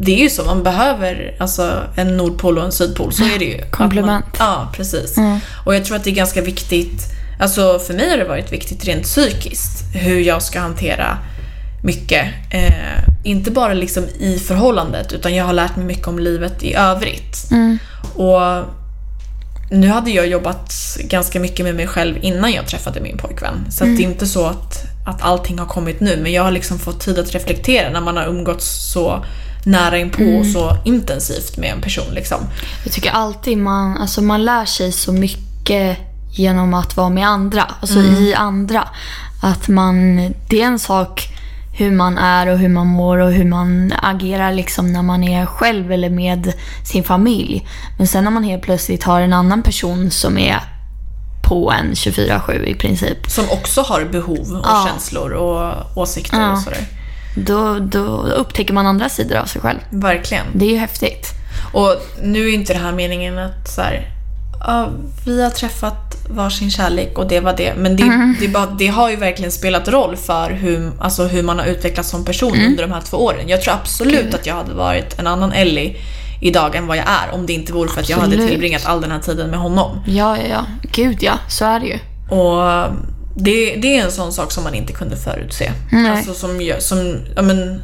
det 0.00 0.12
är 0.12 0.22
ju 0.22 0.30
så, 0.30 0.44
man 0.44 0.62
behöver 0.62 1.36
alltså, 1.40 1.82
en 1.96 2.16
nordpol 2.16 2.58
och 2.58 2.64
en 2.64 2.72
sydpol. 2.72 3.12
Så 3.12 3.24
är 3.24 3.38
det 3.38 3.44
ju. 3.44 3.62
Komplement. 3.70 4.38
Man, 4.38 4.48
ja, 4.48 4.68
precis. 4.76 5.16
Och 5.64 5.74
jag 5.74 5.84
tror 5.84 5.96
att 5.96 6.04
det 6.04 6.10
är 6.10 6.14
ganska 6.14 6.42
viktigt, 6.42 7.02
alltså 7.40 7.78
för 7.78 7.94
mig 7.94 8.10
har 8.10 8.16
det 8.16 8.24
varit 8.24 8.52
viktigt 8.52 8.84
rent 8.84 9.02
psykiskt 9.02 9.84
hur 9.94 10.20
jag 10.20 10.42
ska 10.42 10.60
hantera 10.60 11.18
mycket. 11.82 12.26
Eh, 12.50 13.04
inte 13.24 13.50
bara 13.50 13.74
liksom 13.74 14.04
i 14.18 14.38
förhållandet 14.38 15.12
utan 15.12 15.34
jag 15.34 15.44
har 15.44 15.52
lärt 15.52 15.76
mig 15.76 15.86
mycket 15.86 16.08
om 16.08 16.18
livet 16.18 16.62
i 16.62 16.74
övrigt. 16.74 17.50
Och 18.14 18.40
nu 19.70 19.88
hade 19.88 20.10
jag 20.10 20.26
jobbat 20.26 20.72
ganska 21.00 21.40
mycket 21.40 21.64
med 21.64 21.74
mig 21.74 21.86
själv 21.86 22.18
innan 22.22 22.52
jag 22.52 22.66
träffade 22.66 23.00
min 23.00 23.18
pojkvän. 23.18 23.66
Så 23.70 23.84
att 23.84 23.96
det 23.96 24.02
är 24.02 24.06
inte 24.06 24.26
så 24.26 24.46
att, 24.46 24.84
att 25.06 25.22
allting 25.22 25.58
har 25.58 25.66
kommit 25.66 26.00
nu 26.00 26.18
men 26.22 26.32
jag 26.32 26.42
har 26.42 26.50
liksom 26.50 26.78
fått 26.78 27.00
tid 27.00 27.18
att 27.18 27.34
reflektera 27.34 27.90
när 27.90 28.00
man 28.00 28.16
har 28.16 28.24
umgåtts 28.24 28.92
så 28.92 29.24
nära 29.64 29.98
inpå 29.98 30.24
och 30.24 30.46
så 30.46 30.76
intensivt 30.84 31.56
med 31.56 31.72
en 31.72 31.80
person. 31.80 32.14
Liksom. 32.14 32.38
Jag 32.84 32.92
tycker 32.92 33.10
alltid 33.10 33.58
man, 33.58 33.98
alltså 33.98 34.22
man 34.22 34.44
lär 34.44 34.64
sig 34.64 34.92
så 34.92 35.12
mycket 35.12 35.98
genom 36.32 36.74
att 36.74 36.96
vara 36.96 37.08
med 37.08 37.28
andra. 37.28 37.74
Alltså 37.80 37.98
i 37.98 38.34
andra. 38.34 38.88
Att 39.42 39.68
man, 39.68 40.16
det 40.48 40.62
är 40.62 40.66
en 40.66 40.78
sak 40.78 41.28
hur 41.72 41.90
man 41.90 42.18
är 42.18 42.46
och 42.46 42.58
hur 42.58 42.68
man 42.68 42.86
mår 42.86 43.18
och 43.18 43.32
hur 43.32 43.44
man 43.44 43.92
agerar 44.02 44.52
liksom 44.52 44.92
när 44.92 45.02
man 45.02 45.24
är 45.24 45.46
själv 45.46 45.92
eller 45.92 46.10
med 46.10 46.52
sin 46.84 47.04
familj. 47.04 47.66
Men 47.98 48.06
sen 48.06 48.24
när 48.24 48.30
man 48.30 48.44
helt 48.44 48.62
plötsligt 48.62 49.04
har 49.04 49.20
en 49.20 49.32
annan 49.32 49.62
person 49.62 50.10
som 50.10 50.38
är 50.38 50.58
på 51.48 51.72
en 51.72 51.92
24-7 51.92 52.64
i 52.64 52.74
princip. 52.74 53.30
Som 53.30 53.44
också 53.50 53.80
har 53.82 54.04
behov 54.04 54.38
och 54.52 54.64
Ja. 54.64 54.86
känslor 54.90 55.30
och 55.32 55.74
åsikter 55.96 56.40
Ja. 56.40 56.52
och 56.52 56.58
sådär. 56.58 56.84
Då, 57.36 57.78
då 57.78 58.00
upptäcker 58.22 58.74
man 58.74 58.86
andra 58.86 59.08
sidor 59.08 59.36
av 59.36 59.44
sig 59.46 59.60
själv. 59.60 59.78
Verkligen. 59.90 60.44
Det 60.54 60.64
är 60.64 60.70
ju 60.70 60.78
häftigt. 60.78 61.26
Och 61.72 61.96
nu 62.22 62.48
är 62.48 62.54
inte 62.54 62.72
det 62.72 62.78
här 62.78 62.92
meningen 62.92 63.38
att 63.38 63.68
så 63.68 63.80
här, 63.80 64.08
ja, 64.60 64.88
vi 65.26 65.42
har 65.42 65.50
träffat 65.50 66.16
varsin 66.28 66.70
kärlek 66.70 67.18
och 67.18 67.28
det 67.28 67.40
var 67.40 67.56
det. 67.56 67.74
Men 67.76 67.96
det, 67.96 68.34
det, 68.40 68.46
är 68.46 68.48
bara, 68.48 68.66
det 68.66 68.86
har 68.86 69.10
ju 69.10 69.16
verkligen 69.16 69.52
spelat 69.52 69.88
roll 69.88 70.16
för 70.16 70.50
hur, 70.50 70.92
alltså 70.98 71.24
hur 71.24 71.42
man 71.42 71.58
har 71.58 71.66
utvecklats 71.66 72.08
som 72.08 72.24
person 72.24 72.58
under 72.66 72.82
de 72.82 72.92
här 72.92 73.00
två 73.00 73.16
åren. 73.16 73.48
Jag 73.48 73.62
tror 73.62 73.74
absolut 73.74 74.34
att 74.34 74.46
jag 74.46 74.54
hade 74.54 74.74
varit 74.74 75.18
en 75.18 75.26
annan 75.26 75.52
Ellie 75.52 75.96
idag 76.40 76.76
än 76.76 76.86
vad 76.86 76.96
jag 76.96 77.08
är 77.08 77.34
om 77.34 77.46
det 77.46 77.52
inte 77.52 77.72
vore 77.72 77.88
för 77.88 78.00
att 78.00 78.08
jag 78.08 78.16
hade 78.16 78.48
tillbringat 78.48 78.86
all 78.86 79.00
den 79.00 79.10
här 79.10 79.18
tiden 79.18 79.50
med 79.50 79.58
honom. 79.58 80.02
Ja, 80.06 80.36
ja, 80.36 80.44
ja. 80.50 80.66
Gud 80.82 81.22
ja, 81.22 81.38
så 81.48 81.64
är 81.64 81.80
det 81.80 81.86
ju. 81.86 81.98
Och 82.36 82.92
det, 83.36 83.76
det 83.76 83.98
är 83.98 84.04
en 84.04 84.12
sån 84.12 84.32
sak 84.32 84.52
som 84.52 84.64
man 84.64 84.74
inte 84.74 84.92
kunde 84.92 85.16
förutse. 85.16 85.72
Nej. 85.92 86.10
Alltså 86.10 86.34
som, 86.34 86.72
som 86.78 87.16
ja, 87.36 87.42
men, 87.42 87.82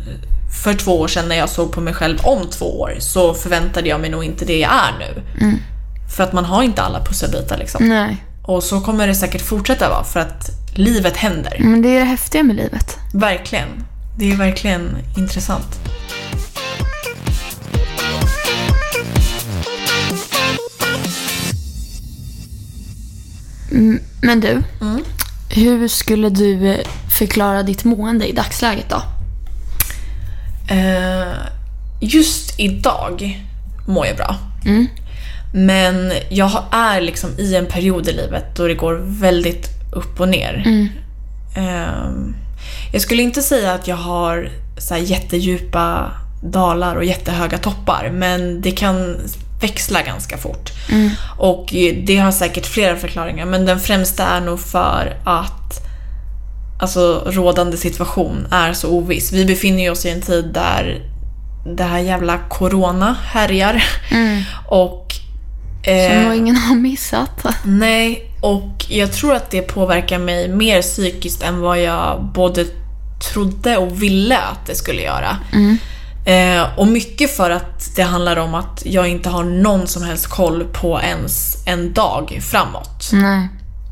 för 0.64 0.74
två 0.74 1.00
år 1.00 1.08
sedan 1.08 1.28
när 1.28 1.36
jag 1.36 1.48
såg 1.48 1.72
på 1.72 1.80
mig 1.80 1.94
själv 1.94 2.18
om 2.22 2.46
två 2.50 2.80
år 2.80 2.94
så 2.98 3.34
förväntade 3.34 3.88
jag 3.88 4.00
mig 4.00 4.10
nog 4.10 4.24
inte 4.24 4.44
det 4.44 4.58
jag 4.58 4.72
är 4.72 4.98
nu. 4.98 5.22
För 6.08 6.24
att 6.24 6.32
man 6.32 6.44
har 6.44 6.62
inte 6.62 6.82
alla 6.82 7.04
pusselbitar 7.04 7.58
liksom. 7.58 7.88
Nej. 7.88 8.16
Och 8.42 8.62
så 8.62 8.80
kommer 8.80 9.06
det 9.06 9.14
säkert 9.14 9.42
fortsätta 9.42 9.88
vara 9.88 10.04
för 10.04 10.20
att 10.20 10.50
livet 10.74 11.16
händer. 11.16 11.56
Men 11.58 11.82
det 11.82 11.88
är 11.88 11.98
det 11.98 12.04
häftiga 12.04 12.42
med 12.42 12.56
livet. 12.56 12.96
Verkligen. 13.14 13.68
Det 14.18 14.32
är 14.32 14.36
verkligen 14.36 14.96
intressant. 15.16 15.78
Men 24.20 24.40
du, 24.40 24.62
hur 25.50 25.88
skulle 25.88 26.28
du 26.28 26.82
förklara 27.18 27.62
ditt 27.62 27.84
mående 27.84 28.26
i 28.28 28.32
dagsläget 28.32 28.88
då? 28.90 29.02
Eh, 30.74 31.32
just 32.00 32.60
idag 32.60 33.44
mår 33.86 34.06
jag 34.06 34.16
bra. 34.16 34.36
Men 35.56 36.12
jag 36.28 36.64
är 36.70 37.00
liksom 37.00 37.30
i 37.38 37.54
en 37.56 37.66
period 37.66 38.08
i 38.08 38.12
livet 38.12 38.56
då 38.56 38.66
det 38.66 38.74
går 38.74 39.00
väldigt 39.02 39.68
upp 39.92 40.20
och 40.20 40.28
ner. 40.28 40.62
Eh, 41.56 42.10
jag 42.92 43.02
skulle 43.02 43.22
inte 43.22 43.42
säga 43.42 43.72
att 43.72 43.88
jag 43.88 43.96
har 43.96 44.50
så 44.78 44.94
här 44.94 45.00
jättedjupa 45.00 46.10
dalar 46.42 46.96
och 46.96 47.04
jättehöga 47.04 47.58
toppar, 47.58 48.10
men 48.12 48.60
det 48.60 48.70
kan 48.70 49.16
växla 49.60 50.02
ganska 50.02 50.36
fort. 50.38 50.72
Och 51.38 51.66
det 52.06 52.16
har 52.16 52.32
säkert 52.32 52.66
flera 52.66 52.96
förklaringar, 52.96 53.46
men 53.46 53.66
den 53.66 53.80
främsta 53.80 54.26
är 54.26 54.40
nog 54.40 54.60
för 54.60 55.16
att 55.24 55.86
alltså, 56.80 57.22
rådande 57.26 57.76
situation 57.76 58.46
är 58.50 58.72
så 58.72 58.90
oviss. 58.90 59.32
Vi 59.32 59.44
befinner 59.44 59.90
oss 59.90 60.06
i 60.06 60.10
en 60.10 60.22
tid 60.22 60.50
där 60.54 61.02
det 61.76 61.84
här 61.84 61.98
jävla 61.98 62.38
corona 62.38 63.16
härjar. 63.22 63.84
Och... 64.68 65.05
Som 65.86 65.94
eh, 65.94 66.22
nog 66.22 66.34
ingen 66.34 66.56
har 66.56 66.76
missat. 66.76 67.44
Nej, 67.64 68.30
och 68.40 68.86
jag 68.88 69.12
tror 69.12 69.34
att 69.34 69.50
det 69.50 69.62
påverkar 69.62 70.18
mig 70.18 70.48
mer 70.48 70.82
psykiskt 70.82 71.42
än 71.42 71.60
vad 71.60 71.82
jag 71.82 72.30
både 72.34 72.64
trodde 73.32 73.76
och 73.76 74.02
ville 74.02 74.38
att 74.38 74.66
det 74.66 74.74
skulle 74.74 75.02
göra. 75.02 75.38
Eh, 76.26 76.78
och 76.78 76.86
mycket 76.86 77.36
för 77.36 77.50
att 77.50 77.96
det 77.96 78.02
handlar 78.02 78.36
om 78.36 78.54
att 78.54 78.82
jag 78.84 79.08
inte 79.08 79.28
har 79.28 79.44
någon 79.44 79.86
som 79.86 80.02
helst 80.02 80.26
koll 80.26 80.64
på 80.64 81.00
ens 81.00 81.66
en 81.66 81.92
dag 81.92 82.38
framåt. 82.42 83.10
Nej. 83.12 83.48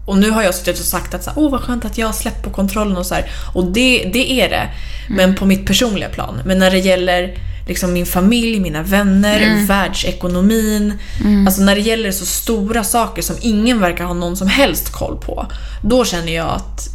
Och 0.07 0.19
nu 0.19 0.31
har 0.31 0.43
jag 0.43 0.55
suttit 0.55 0.79
och 0.81 0.87
sagt 0.87 1.15
att 1.15 1.25
så 1.25 1.31
åh 1.37 1.51
vad 1.51 1.61
skönt 1.61 1.85
att 1.85 1.99
jag 1.99 2.07
har 2.07 2.13
släppt 2.13 2.43
på 2.43 2.51
kontrollen 2.51 2.97
och 2.97 3.07
så 3.07 3.15
här. 3.15 3.31
Och 3.55 3.65
det, 3.65 4.11
det 4.13 4.41
är 4.41 4.51
det. 4.51 4.69
Men 5.09 5.35
på 5.35 5.47
mitt 5.47 5.67
personliga 5.67 6.09
plan. 6.09 6.41
Men 6.45 6.59
när 6.59 6.71
det 6.71 6.79
gäller 6.79 7.39
liksom 7.67 7.93
min 7.93 8.07
familj, 8.07 8.61
mina 8.61 8.83
vänner, 8.83 9.67
världsekonomin. 9.67 10.93
Alltså 11.47 11.63
när 11.63 11.75
det 11.75 11.81
gäller 11.81 12.11
så 12.11 12.27
stora 12.27 12.85
saker 12.85 13.23
som 13.23 13.37
ingen 13.41 13.81
verkar 13.81 14.05
ha 14.05 14.15
någon 14.15 14.37
som 14.37 14.49
helst 14.49 14.93
koll 14.93 15.17
på. 15.17 15.47
Då 15.83 16.05
känner 16.05 16.33
jag 16.35 16.49
att 16.49 16.89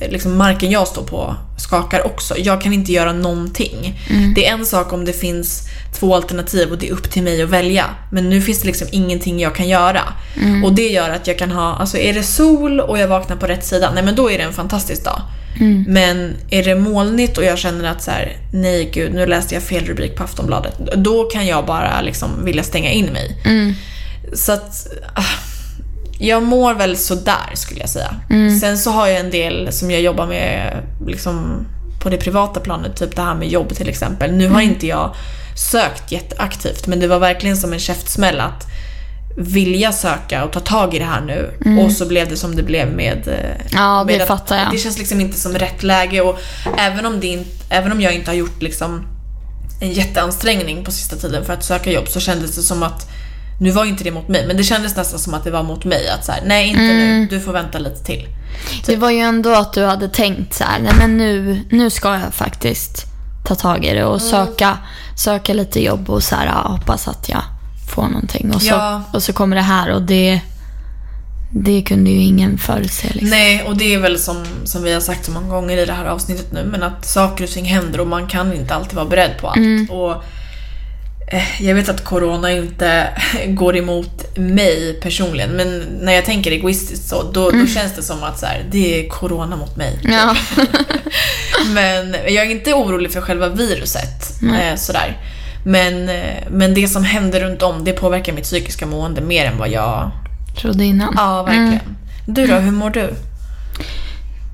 eh, 0.00 0.10
liksom 0.10 0.36
marken 0.36 0.70
jag 0.70 0.88
står 0.88 1.02
på 1.02 1.36
skakar 1.58 2.06
också. 2.06 2.38
Jag 2.38 2.60
kan 2.60 2.72
inte 2.72 2.92
göra 2.92 3.12
någonting. 3.12 4.00
Det 4.34 4.46
är 4.46 4.52
en 4.52 4.66
sak 4.66 4.92
om 4.92 5.04
det 5.04 5.12
finns 5.12 5.62
två 5.98 6.14
alternativ 6.14 6.70
och 6.70 6.78
det 6.78 6.88
är 6.88 6.92
upp 6.92 7.10
till 7.10 7.22
mig 7.22 7.42
att 7.42 7.48
välja. 7.48 7.84
Men 8.12 8.30
nu 8.30 8.40
finns 8.40 8.60
det 8.60 8.66
liksom 8.66 8.88
ingenting 8.92 9.40
jag 9.40 9.54
kan 9.54 9.68
göra. 9.68 10.00
Och 10.64 10.72
det 10.74 10.88
gör 10.88 11.10
att 11.10 11.26
jag 11.26 11.38
kan 11.38 11.50
ha, 11.50 11.74
alltså 11.76 11.98
är 11.98 12.12
det 12.14 12.22
sol 12.22 12.80
och 12.80 12.98
jag 12.98 13.08
vaknar 13.08 13.36
på 13.36 13.46
rätt 13.46 13.64
sida, 13.66 13.90
nej 13.94 14.02
men 14.02 14.14
då 14.14 14.30
är 14.30 14.38
det 14.38 14.44
en 14.44 14.52
fantastisk 14.52 15.04
dag. 15.04 15.20
Men 15.86 16.36
är 16.50 16.64
det 16.64 16.74
molnigt 16.74 17.38
och 17.38 17.44
jag 17.44 17.58
känner 17.58 17.90
att 17.90 18.02
så 18.02 18.10
här, 18.10 18.36
nej 18.52 18.90
gud, 18.94 19.14
nu 19.14 19.26
läste 19.26 19.54
jag 19.54 19.62
fel 19.62 19.84
rubrik 19.84 20.16
på 20.16 20.24
Aftonbladet. 20.24 20.74
Då 20.96 21.24
kan 21.24 21.46
jag 21.46 21.66
bara 21.66 22.00
liksom 22.00 22.44
vilja 22.44 22.62
stänga 22.62 22.90
in 22.90 23.06
mig. 23.06 23.36
Så 24.32 24.52
att... 24.52 24.86
ah, 25.14 25.22
jag 26.22 26.42
mår 26.42 26.74
väl 26.74 26.96
sådär 26.96 27.50
skulle 27.54 27.80
jag 27.80 27.88
säga. 27.88 28.14
Sen 28.60 28.78
så 28.78 28.90
har 28.90 29.06
jag 29.06 29.20
en 29.20 29.30
del 29.30 29.72
som 29.72 29.90
jag 29.90 30.00
jobbar 30.00 30.26
med 30.26 30.82
liksom, 31.06 31.66
på 32.02 32.08
det 32.10 32.16
privata 32.16 32.60
planet, 32.60 32.96
typ 32.96 33.16
det 33.16 33.22
här 33.22 33.34
med 33.34 33.48
jobb 33.48 33.74
till 33.74 33.88
exempel. 33.88 34.32
Nu 34.32 34.48
har 34.48 34.60
inte 34.60 34.86
jag 34.86 35.14
sökt 35.56 36.12
jätteaktivt 36.12 36.86
men 36.86 37.00
det 37.00 37.06
var 37.06 37.18
verkligen 37.18 37.56
som 37.56 37.72
en 37.72 37.78
käftsmäll 37.78 38.40
att 38.40 38.66
vilja 39.36 39.92
söka 39.92 40.44
och 40.44 40.52
ta 40.52 40.60
tag 40.60 40.94
i 40.94 40.98
det 40.98 41.04
här 41.04 41.20
nu. 41.20 41.50
Och 41.84 41.92
så 41.92 42.06
blev 42.06 42.28
det 42.28 42.36
som 42.36 42.56
det 42.56 42.62
blev 42.62 42.88
med... 42.92 43.28
eh, 43.28 43.66
Ja, 43.72 44.04
det 44.08 44.12
med 44.12 44.22
att- 44.22 44.28
fattar 44.28 44.56
jag. 44.58 44.70
Det 44.72 44.78
känns 44.78 44.98
liksom 44.98 45.20
inte 45.20 45.38
som 45.38 45.52
rätt 45.52 45.82
läge 45.82 46.20
och 46.20 46.38
även 46.78 47.06
om, 47.06 47.20
det 47.20 47.26
inte, 47.26 47.50
även 47.68 47.92
om 47.92 48.00
jag 48.00 48.14
inte 48.14 48.30
har 48.30 48.36
gjort 48.36 48.62
liksom 48.62 49.02
en 49.80 49.92
jätteansträngning 49.92 50.84
på 50.84 50.90
sista 50.92 51.16
tiden 51.16 51.44
för 51.44 51.52
att 51.52 51.64
söka 51.64 51.92
jobb 51.92 52.08
så 52.08 52.20
kändes 52.20 52.56
det 52.56 52.62
som 52.62 52.82
att 52.82 53.08
nu 53.60 53.70
var 53.70 53.84
inte 53.84 54.04
det 54.04 54.10
mot 54.10 54.28
mig, 54.28 54.46
men 54.46 54.56
det 54.56 54.62
kändes 54.64 54.96
nästan 54.96 55.18
som 55.18 55.34
att 55.34 55.44
det 55.44 55.50
var 55.50 55.62
mot 55.62 55.84
mig. 55.84 56.08
Att 56.08 56.24
så 56.24 56.32
här, 56.32 56.42
nej 56.46 56.68
inte 56.68 56.80
Mm. 56.82 56.96
nu, 57.20 57.26
du 57.26 57.40
får 57.40 57.52
vänta 57.52 57.78
lite 57.78 58.04
till. 58.04 58.26
Det 58.86 58.96
var 58.96 59.10
ju 59.10 59.18
ändå 59.20 59.54
att 59.54 59.72
du 59.72 59.84
hade 59.84 60.08
tänkt 60.08 60.54
så 60.54 60.64
här, 60.64 60.78
nej 60.78 60.92
men 60.98 61.16
nu, 61.16 61.60
nu 61.70 61.90
ska 61.90 62.18
jag 62.18 62.34
faktiskt 62.34 63.04
ta 63.46 63.54
tag 63.54 63.84
i 63.84 63.94
det 63.94 64.04
och 64.04 64.22
söka, 64.22 64.78
söka 65.16 65.52
lite 65.54 65.82
jobb 65.84 66.10
och 66.10 66.22
så 66.22 66.34
här, 66.36 66.46
ja, 66.46 66.68
hoppas 66.68 67.08
att 67.08 67.28
jag 67.28 67.42
får 67.90 68.02
någonting. 68.08 68.52
Och 68.54 68.62
så, 68.62 68.68
Ja. 68.68 69.02
och 69.12 69.22
så 69.22 69.32
kommer 69.32 69.56
det 69.56 69.62
här 69.62 69.90
och 69.92 70.02
det, 70.02 70.40
det 71.52 71.82
kunde 71.82 72.10
ju 72.10 72.20
ingen 72.22 72.58
förutse. 72.58 73.08
Liksom. 73.08 73.28
Nej, 73.28 73.62
och 73.66 73.76
det 73.76 73.94
är 73.94 73.98
väl 73.98 74.18
som, 74.18 74.44
som 74.64 74.82
vi 74.82 74.92
har 74.92 75.00
sagt 75.00 75.24
så 75.24 75.30
många 75.32 75.48
gånger 75.48 75.76
i 75.78 75.86
det 75.86 75.92
här 75.92 76.04
avsnittet 76.04 76.52
nu, 76.52 76.64
men 76.64 76.82
att 76.82 77.04
saker 77.06 77.44
och 77.44 77.50
ting 77.50 77.64
händer 77.64 78.00
och 78.00 78.06
man 78.06 78.26
kan 78.26 78.52
inte 78.52 78.74
alltid 78.74 78.94
vara 78.94 79.06
beredd 79.06 79.38
på 79.40 79.48
allt. 79.48 79.56
Mm. 79.56 79.90
Och 79.90 80.12
eh, 81.32 81.62
Jag 81.66 81.74
vet 81.74 81.88
att 81.88 82.04
corona 82.04 82.52
inte 82.52 83.08
går 83.46 83.76
emot 83.76 84.36
mig 84.38 85.00
personligen, 85.02 85.50
men 85.50 85.78
när 86.00 86.12
jag 86.12 86.24
tänker 86.24 86.50
egoistiskt 86.50 87.08
så, 87.08 87.22
då, 87.32 87.50
då 87.50 87.66
känns 87.66 87.96
det 87.96 88.02
som 88.02 88.22
att 88.22 88.38
så 88.38 88.46
här, 88.46 88.64
det 88.70 89.00
är 89.04 89.08
corona 89.08 89.56
mot 89.56 89.76
mig. 89.76 89.98
Mm. 90.04 90.16
Ja. 90.16 90.36
Men 91.74 92.12
jag 92.12 92.46
är 92.46 92.50
inte 92.50 92.74
orolig 92.74 93.12
för 93.12 93.20
själva 93.20 93.48
viruset. 93.48 94.42
Eh, 94.42 94.76
sådär. 94.76 95.16
Men, 95.64 96.08
eh, 96.08 96.44
men 96.50 96.74
det 96.74 96.88
som 96.88 97.04
händer 97.04 97.40
runt 97.40 97.62
om, 97.62 97.84
det 97.84 97.92
påverkar 97.92 98.32
mitt 98.32 98.44
psykiska 98.44 98.86
mående 98.86 99.20
mer 99.20 99.46
än 99.46 99.58
vad 99.58 99.68
jag... 99.68 100.10
Trodde 100.60 100.84
innan. 100.84 101.14
Ja, 101.16 101.42
verkligen. 101.42 101.96
Du 102.26 102.46
då, 102.46 102.54
hur 102.54 102.70
mår 102.70 102.90
du? 102.90 103.14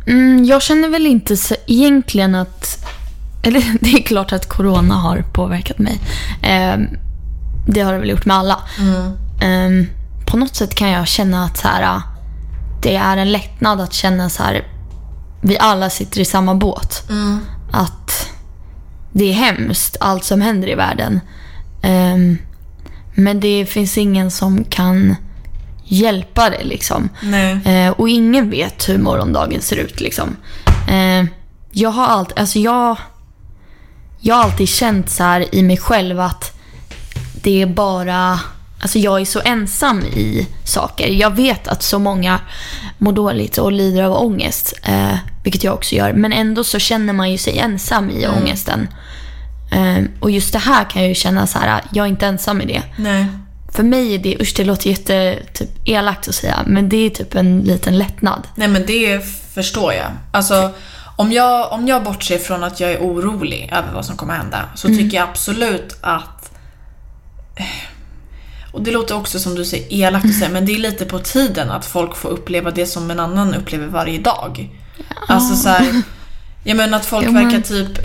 Mm, 0.07 0.45
jag 0.45 0.63
känner 0.63 0.89
väl 0.89 1.07
inte 1.07 1.37
så 1.37 1.55
egentligen 1.67 2.35
att... 2.35 2.87
Eller 3.43 3.65
det 3.81 3.91
är 3.91 4.03
klart 4.03 4.33
att 4.33 4.49
corona 4.49 4.95
har 4.95 5.25
påverkat 5.33 5.79
mig. 5.79 6.01
Ehm, 6.43 6.87
det 7.67 7.81
har 7.81 7.93
det 7.93 7.99
väl 7.99 8.11
gjort 8.11 8.25
med 8.27 8.37
alla. 8.37 8.59
Ehm, 9.43 9.87
på 10.27 10.37
något 10.37 10.57
sätt 10.57 10.75
kan 10.75 10.89
jag 10.91 11.09
känna 11.09 11.45
att 11.45 11.57
så 11.57 11.69
här, 11.69 12.01
det 12.83 12.97
är 12.97 13.17
en 13.17 13.33
lättnad 13.33 13.81
att 13.81 13.93
känna 13.93 14.31
så 14.31 14.43
här. 14.43 14.67
Vi 15.41 15.59
alla 15.59 15.91
sitter 15.91 16.21
i 16.21 16.25
samma 16.25 16.55
båt. 16.55 17.09
Att 17.73 18.06
det 19.17 19.25
är 19.25 19.33
hemskt, 19.33 19.97
allt 20.01 20.25
som 20.25 20.41
händer 20.41 20.69
i 20.69 20.75
världen. 20.75 21.21
Ehm, 21.83 22.39
men 23.15 23.41
det 23.41 23.67
finns 23.67 23.99
ingen 23.99 24.31
som 24.31 24.65
kan 24.65 25.17
hjälpa 25.85 26.51
det 26.51 26.65
liksom. 26.65 27.09
Eh, 27.65 27.91
och 27.91 28.09
ingen 28.09 28.51
vet 28.51 28.89
hur 28.89 28.99
morgondagen 28.99 29.61
ser 29.61 29.77
ut 29.77 30.01
liksom. 30.01 30.37
Eh, 30.89 31.25
jag 31.71 31.91
har 31.91 32.07
alltid, 32.07 32.39
alltså 32.39 32.59
jag, 32.59 32.97
jag 34.21 34.35
har 34.35 34.45
alltid 34.45 34.69
känt 34.69 35.11
så 35.11 35.23
här 35.23 35.55
i 35.55 35.63
mig 35.63 35.77
själv 35.77 36.21
att 36.21 36.59
det 37.43 37.63
är 37.63 37.67
bara, 37.67 38.41
alltså 38.83 38.99
jag 38.99 39.21
är 39.21 39.25
så 39.25 39.41
ensam 39.45 40.01
i 40.01 40.47
saker. 40.65 41.09
Jag 41.09 41.37
vet 41.37 41.69
att 41.69 41.83
så 41.83 41.99
många 41.99 42.41
mår 42.99 43.13
dåligt 43.13 43.59
och 43.59 43.73
lider 43.73 44.03
av 44.03 44.13
ångest, 44.13 44.75
eh, 44.83 45.17
vilket 45.45 45.65
jag 45.65 45.75
också 45.75 45.95
gör. 45.95 46.13
Men 46.13 46.33
ändå 46.33 46.65
så 46.65 46.79
känner 46.79 47.13
man 47.13 47.33
ju 47.33 47.39
sig 47.39 47.59
ensam 47.59 48.11
i 48.11 48.27
ångesten. 48.27 48.89
Eh, 49.73 50.05
och 50.21 50.31
just 50.31 50.53
det 50.53 50.59
här 50.59 50.85
kan 50.91 51.03
jag 51.03 51.09
ju 51.09 51.15
känna 51.15 51.47
så 51.47 51.59
här, 51.59 51.83
jag 51.93 52.05
är 52.05 52.09
inte 52.09 52.27
ensam 52.27 52.61
i 52.61 52.67
det. 52.67 52.83
Nej. 52.99 53.27
För 53.73 53.83
mig 53.83 54.15
är 54.15 54.19
det, 54.19 54.37
usch 54.41 54.55
det 54.57 54.65
låter 54.65 54.91
jätte 54.91 55.39
typ, 55.55 55.69
elakt 55.85 56.29
att 56.29 56.35
säga, 56.35 56.59
men 56.67 56.89
det 56.89 56.97
är 56.97 57.11
typ 57.11 57.35
en 57.35 57.61
liten 57.61 57.99
lättnad. 57.99 58.47
Nej 58.55 58.69
men 58.69 58.87
det 58.87 59.25
förstår 59.55 59.93
jag. 59.93 60.07
Alltså, 60.33 60.71
om 61.17 61.33
jag, 61.33 61.73
om 61.73 61.89
jag 61.89 62.05
bortser 62.05 62.39
från 62.39 62.65
att 62.65 62.81
jag 62.81 62.91
är 62.93 62.99
orolig 62.99 63.71
över 63.73 63.93
vad 63.95 64.05
som 64.05 64.17
kommer 64.17 64.35
hända 64.35 64.65
så 64.75 64.89
tycker 64.89 65.17
jag 65.17 65.29
absolut 65.29 65.99
att... 66.01 66.51
Och 68.73 68.83
det 68.83 68.91
låter 68.91 69.17
också 69.17 69.39
som 69.39 69.55
du 69.55 69.65
säger 69.65 69.93
elakt 69.93 70.25
att 70.25 70.35
säga, 70.35 70.51
men 70.51 70.67
det 70.67 70.73
är 70.75 70.79
lite 70.79 71.05
på 71.05 71.19
tiden 71.19 71.71
att 71.71 71.85
folk 71.85 72.17
får 72.17 72.29
uppleva 72.29 72.71
det 72.71 72.87
som 72.87 73.11
en 73.11 73.21
annan 73.21 73.55
upplever 73.55 73.87
varje 73.87 74.19
dag. 74.19 74.69
Alltså 75.29 75.57
så 75.57 75.69
här, 75.69 76.03
jag 76.65 76.77
menar 76.77 76.99
att 76.99 77.07
folk 77.07 77.27
Jo, 77.27 77.33
men- 77.33 77.45
verkar 77.45 77.61
typ... 77.61 77.99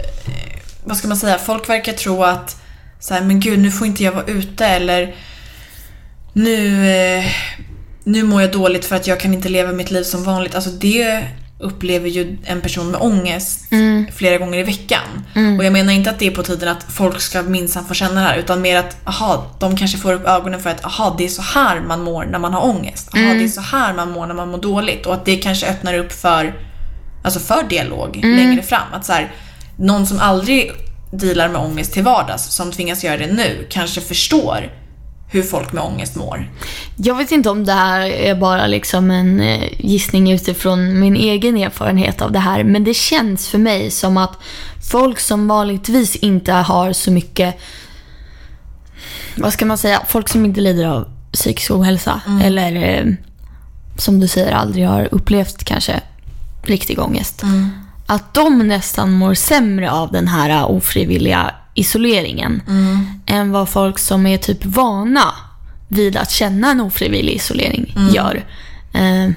Vad 0.84 0.98
ska 0.98 1.08
man 1.08 1.18
säga? 1.18 1.38
Folk 1.38 1.70
verkar 1.70 1.94
tro 1.94 2.24
att 2.24 2.62
så 3.00 3.14
här, 3.14 3.22
men 3.22 3.40
gud 3.40 3.60
nu 3.60 3.72
får 3.72 3.88
inte 3.88 4.04
jag 4.04 4.12
vara 4.12 4.26
ute 4.26 4.66
eller 4.66 5.16
nu, 6.34 6.90
eh, 6.92 7.26
nu 8.04 8.24
mår 8.24 8.42
jag 8.42 8.52
dåligt 8.52 8.86
för 8.86 8.96
att 8.96 9.08
jag 9.08 9.20
kan 9.20 9.34
inte 9.34 9.50
leva 9.50 9.72
mitt 9.72 9.92
liv 9.92 10.04
som 10.04 10.24
vanligt. 10.24 10.56
Alltså 10.56 10.70
det 10.70 11.24
upplever 11.60 12.10
ju 12.10 12.38
en 12.46 12.62
person 12.62 12.92
med 12.92 13.02
ångest 13.02 13.60
flera 14.16 14.38
gånger 14.38 14.60
i 14.60 14.64
veckan. 14.64 15.26
Och 15.60 15.66
jag 15.66 15.74
menar 15.74 15.94
inte 15.94 16.10
att 16.10 16.20
det 16.20 16.28
är 16.28 16.32
på 16.32 16.44
tiden 16.44 16.70
att 16.70 16.84
folk 16.94 17.22
ska 17.22 17.42
minsann 17.42 17.86
få 17.86 17.94
känna 17.94 18.14
det 18.22 18.28
här 18.28 18.38
utan 18.38 18.62
mer 18.62 18.78
att 18.78 18.98
aha, 19.08 19.56
de 19.60 19.78
kanske 19.78 19.98
får 19.98 20.14
upp 20.14 20.28
ögonen 20.28 20.60
för 20.60 20.70
att 20.70 20.86
aha, 20.86 21.16
det 21.18 21.26
är 21.26 21.30
så 21.30 21.42
här 21.42 21.80
man 21.82 22.02
mår 22.04 22.26
när 22.26 22.40
man 22.40 22.54
har 22.54 22.66
ångest. 22.66 23.10
Aha, 23.16 23.34
det 23.34 23.44
är 23.44 23.48
så 23.48 23.62
här 23.62 23.94
man 23.94 24.12
mår 24.12 24.28
när 24.28 24.34
man 24.36 24.50
mår 24.50 24.58
dåligt. 24.58 25.06
Och 25.06 25.14
att 25.14 25.26
det 25.26 25.36
kanske 25.36 25.68
öppnar 25.68 25.94
upp 25.94 26.12
för, 26.12 26.54
alltså 27.24 27.40
för 27.40 27.64
dialog 27.70 28.20
längre 28.38 28.64
fram. 28.64 28.94
Att 28.94 29.06
så 29.06 29.14
här, 29.14 29.32
någon 29.82 30.06
som 30.06 30.20
aldrig 30.20 30.72
dealar 31.12 31.50
med 31.50 31.62
ångest 31.62 31.94
till 31.94 32.04
vardags, 32.04 32.44
som 32.44 32.72
tvingas 32.72 33.04
göra 33.04 33.18
det 33.18 33.34
nu, 33.34 33.68
kanske 33.70 34.02
förstår 34.02 34.72
hur 35.32 35.44
folk 35.44 35.72
med 35.72 35.84
ångest 35.84 36.16
mår. 36.16 36.50
Jag 36.96 37.16
vet 37.16 37.32
inte 37.32 37.50
om 37.50 37.66
det 37.66 37.74
här 37.74 38.02
är 38.02 38.36
bara 38.36 38.68
liksom 38.68 39.12
en 39.12 39.40
eh, 39.40 39.70
gissning 39.80 40.32
utifrån 40.32 41.00
min 41.00 41.16
egen 41.16 41.58
erfarenhet 41.58 42.22
av 42.22 42.32
det 42.32 42.40
här. 42.40 42.64
Men 42.64 42.84
det 42.84 42.94
känns 42.94 43.48
för 43.48 43.58
mig 43.58 43.92
som 43.92 44.18
att 44.18 44.38
folk 44.92 45.20
som 45.20 45.48
vanligtvis 45.48 46.16
inte 46.16 46.54
har 46.54 46.94
så 46.94 47.12
mycket, 47.12 47.56
vad 49.38 49.54
ska 49.54 49.66
man 49.66 49.78
säga, 49.78 50.02
folk 50.08 50.30
som 50.30 50.46
inte 50.46 50.62
lider 50.62 50.88
av 50.88 51.08
psykisk 51.32 51.72
ohälsa. 51.72 52.22
Eller 52.44 52.76
eh, 52.76 53.14
som 53.98 54.20
du 54.20 54.28
säger 54.28 54.52
aldrig 54.52 54.88
har 54.88 55.10
upplevt 55.12 55.64
kanske 55.64 56.02
riktig 56.64 57.00
ångest. 57.00 57.44
Att 58.12 58.34
de 58.34 58.68
nästan 58.68 59.12
mår 59.12 59.34
sämre 59.34 59.92
av 59.92 60.12
den 60.12 60.28
här 60.28 60.66
ofrivilliga 60.66 61.52
isoleringen. 61.74 62.62
Än 63.26 63.52
vad 63.52 63.70
folk 63.70 64.00
som 64.00 64.26
är 64.26 64.38
typ 64.38 64.66
vana 64.66 65.34
vid 65.88 66.18
att 66.18 66.32
känna 66.32 66.72
en 66.72 66.82
ofrivillig 66.82 67.34
isolering 67.34 67.96
gör. 68.14 68.46
Eh, 68.94 69.32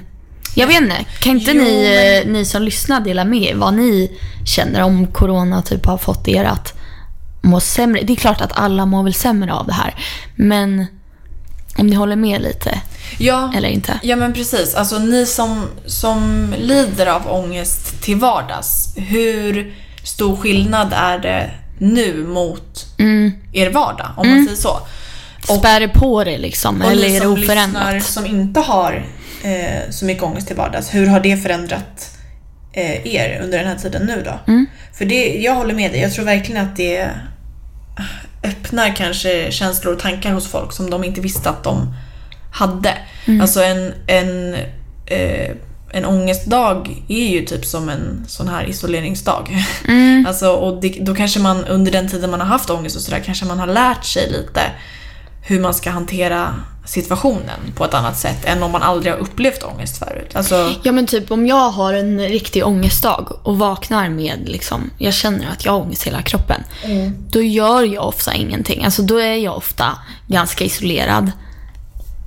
jag 0.55 0.67
vet 0.67 0.81
inte, 0.81 1.05
kan 1.19 1.37
inte 1.37 1.51
Jo, 1.51 1.63
ni, 1.63 2.21
eh, 2.25 2.31
ni 2.31 2.45
som 2.45 2.61
lyssnar 2.61 2.99
dela 2.99 3.25
med 3.25 3.41
er 3.41 3.55
vad 3.55 3.73
ni 3.73 4.11
känner 4.45 4.83
om 4.83 5.07
corona 5.07 5.61
typ 5.61 5.85
har 5.85 5.97
fått 5.97 6.27
er 6.27 6.43
att 6.43 6.73
må 7.41 7.59
sämre? 7.59 8.01
Det 8.01 8.13
är 8.13 8.17
klart 8.17 8.41
att 8.41 8.59
alla 8.59 8.85
mår 8.85 9.03
väl 9.03 9.13
sämre 9.13 9.53
av 9.53 9.67
det 9.67 9.73
här. 9.73 9.95
Men 10.35 10.85
om 11.77 11.87
ni 11.87 11.95
håller 11.95 12.15
med 12.15 12.41
lite 12.41 12.81
Ja, 13.17 13.51
eller 13.57 13.69
inte? 13.69 13.99
ja 14.03 14.15
men 14.15 14.33
precis. 14.33 14.75
Alltså 14.75 14.99
ni 14.99 15.25
som, 15.25 15.65
som 15.85 16.53
lider 16.59 17.05
av 17.05 17.31
ångest 17.31 18.01
till 18.01 18.15
vardags, 18.15 18.93
hur 18.95 19.73
stor 20.03 20.35
skillnad 20.35 20.93
är 20.95 21.19
det 21.19 21.51
nu 21.79 22.23
mot 22.27 22.85
er 23.53 23.69
vardag, 23.69 24.07
om 24.17 24.27
man 24.29 24.45
säger 24.45 24.57
så? 24.57 24.79
Och- 25.49 25.59
Spär 25.59 25.79
det 25.79 25.87
på 25.87 26.23
det 26.23 26.37
liksom? 26.37 26.81
Och 26.81 26.91
eller 26.91 27.07
ni 27.07 27.15
är 27.15 27.19
det 27.19 27.25
som 27.25 27.33
oförändrat? 27.33 27.93
lyssnar 27.93 28.21
som 28.23 28.25
inte 28.25 28.59
har 28.59 29.05
eh, 29.43 29.89
så 29.91 30.05
mycket 30.05 30.23
ångest 30.23 30.47
till 30.47 30.55
vardags, 30.55 30.93
hur 30.93 31.07
har 31.07 31.19
det 31.19 31.37
förändrat 31.37 32.17
eh, 32.73 33.07
er 33.15 33.41
under 33.43 33.57
den 33.57 33.67
här 33.67 33.75
tiden 33.75 34.05
nu 34.05 34.21
då? 34.25 34.51
Mm. 34.51 34.65
För 34.93 35.05
det, 35.05 35.35
jag 35.41 35.55
håller 35.55 35.73
med 35.73 35.91
dig, 35.91 36.01
jag 36.01 36.13
tror 36.13 36.25
verkligen 36.25 36.65
att 36.65 36.75
det 36.75 37.09
öppnar 38.43 38.95
kanske 38.95 39.51
känslor 39.51 39.93
och 39.93 39.99
tankar 39.99 40.31
hos 40.31 40.47
folk 40.47 40.73
som 40.73 40.89
de 40.89 41.03
inte 41.03 41.21
visste 41.21 41.49
att 41.49 41.63
de 41.63 41.93
hade. 42.55 42.97
Mm. 43.25 43.41
Alltså 43.41 43.63
en, 43.63 43.93
en, 44.07 44.53
eh, 45.05 45.51
en 45.91 46.05
ångestdag 46.05 47.03
är 47.07 47.27
ju 47.27 47.45
typ 47.45 47.65
som 47.65 47.89
en 47.89 48.25
sån 48.27 48.47
här 48.47 48.69
isoleringsdag. 48.69 49.65
Alltså, 50.27 50.51
och 50.51 50.81
det, 50.81 50.89
då 51.01 51.15
kanske 51.15 51.39
man 51.39 51.65
under 51.65 51.91
den 51.91 52.09
tiden 52.09 52.31
man 52.31 52.39
har 52.39 52.47
haft 52.47 52.69
ångest 52.69 52.95
och 52.95 53.01
sådär 53.01 53.21
kanske 53.25 53.45
man 53.45 53.59
har 53.59 53.67
lärt 53.67 54.05
sig 54.05 54.31
lite 54.31 54.61
hur 55.41 55.59
man 55.59 55.73
ska 55.73 55.89
hantera 55.89 56.55
situationen 56.85 57.59
på 57.75 57.85
ett 57.85 57.93
annat 57.93 58.17
sätt 58.17 58.45
än 58.45 58.63
om 58.63 58.71
man 58.71 58.81
aldrig 58.81 59.13
har 59.13 59.19
upplevt 59.19 59.63
ångest 59.63 59.97
förut. 59.97 60.31
Alltså, 60.33 60.71
Ja 60.83 60.91
men 60.91 61.07
typ 61.07 61.31
om 61.31 61.47
jag 61.47 61.69
har 61.69 61.93
en 61.93 62.19
riktig 62.19 62.65
ångestdag 62.65 63.39
och 63.43 63.57
vaknar 63.57 64.09
med 64.09 64.39
liksom, 64.45 64.89
jag 64.97 65.13
känner 65.13 65.51
att 65.51 65.65
jag 65.65 65.71
har 65.71 65.79
ångest 65.79 66.07
i 66.07 66.09
hela 66.09 66.21
kroppen. 66.21 66.63
Då 67.29 67.41
gör 67.41 67.83
jag 67.83 68.07
ofta 68.07 68.33
ingenting. 68.33 68.85
Alltså 68.85 69.01
då 69.01 69.17
är 69.17 69.35
jag 69.35 69.57
ofta 69.57 69.85
ganska 70.27 70.63
isolerad. 70.63 71.31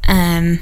Ehm, 0.09 0.59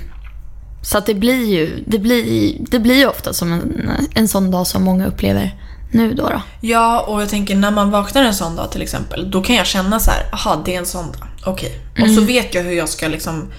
så 0.82 0.98
att 0.98 1.06
det 1.06 1.14
blir 1.14 1.44
ju, 1.44 1.84
det 1.86 1.98
blir, 1.98 2.54
det 2.70 2.78
blir 2.78 2.94
ju 2.98 3.06
ofta 3.06 3.32
som 3.32 3.52
en, 3.52 3.90
en 4.14 4.28
sån 4.28 4.50
dag 4.50 4.66
som 4.66 4.82
många 4.82 5.06
upplever 5.06 5.54
nu 5.92 6.12
då. 6.14 6.22
då. 6.28 6.42
Ja, 6.60 7.00
och 7.00 7.22
jag 7.22 7.28
tänker 7.28 7.56
när 7.56 7.70
man 7.70 7.90
vaknar 7.90 8.22
en 8.22 8.34
sån 8.34 8.56
dag 8.56 8.70
till 8.72 8.82
exempel, 8.82 9.30
då 9.30 9.42
kan 9.42 9.56
jag 9.56 9.66
känna 9.66 10.00
så 10.00 10.10
här, 10.10 10.20
aha, 10.32 10.62
det 10.64 10.74
är 10.74 10.78
en 10.78 10.86
sån 10.86 11.06
dag. 11.12 11.26
Okej. 11.44 11.78
Och 12.02 12.10
så 12.10 12.20
vet 12.20 12.54
jag 12.54 12.62
hur 12.62 12.72
jag 12.72 12.88
ska 12.88 13.08
liksom 13.08 13.52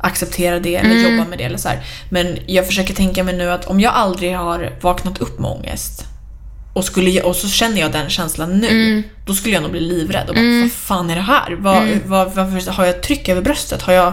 acceptera 0.00 0.60
det 0.60 0.76
eller 0.76 0.94
jobba 1.10 1.28
med 1.28 1.38
det 1.38 1.44
eller 1.44 1.58
så 1.58 1.68
här. 1.68 1.84
Men 2.10 2.38
jag 2.46 2.66
försöker 2.66 2.94
tänka 2.94 3.24
mig 3.24 3.36
nu 3.36 3.50
att 3.50 3.64
om 3.66 3.80
jag 3.80 3.92
aldrig 3.94 4.36
har 4.36 4.72
vaknat 4.80 5.18
upp 5.18 5.38
med 5.38 5.50
ångest 5.50 6.06
och, 6.74 6.84
skulle, 6.84 7.10
jag- 7.10 7.24
och 7.26 7.36
så 7.36 7.48
känner 7.48 7.80
jag 7.80 7.92
den 7.92 8.10
känslan 8.10 8.58
nu, 8.58 9.02
då 9.26 9.34
skulle 9.34 9.54
jag 9.54 9.62
nog 9.62 9.70
bli 9.72 9.80
livrädd 9.80 10.28
och 10.28 10.34
bara, 10.34 10.60
vad 10.62 10.72
fan 10.72 11.10
är 11.10 11.14
det 11.16 11.20
här? 11.22 11.56
Vad, 11.58 11.88
vad, 12.06 12.34
varför 12.34 12.70
har 12.72 12.84
jag 12.84 13.02
tryck 13.02 13.28
över 13.28 13.42
bröstet? 13.42 13.82
Har 13.82 13.92
jag 13.92 14.12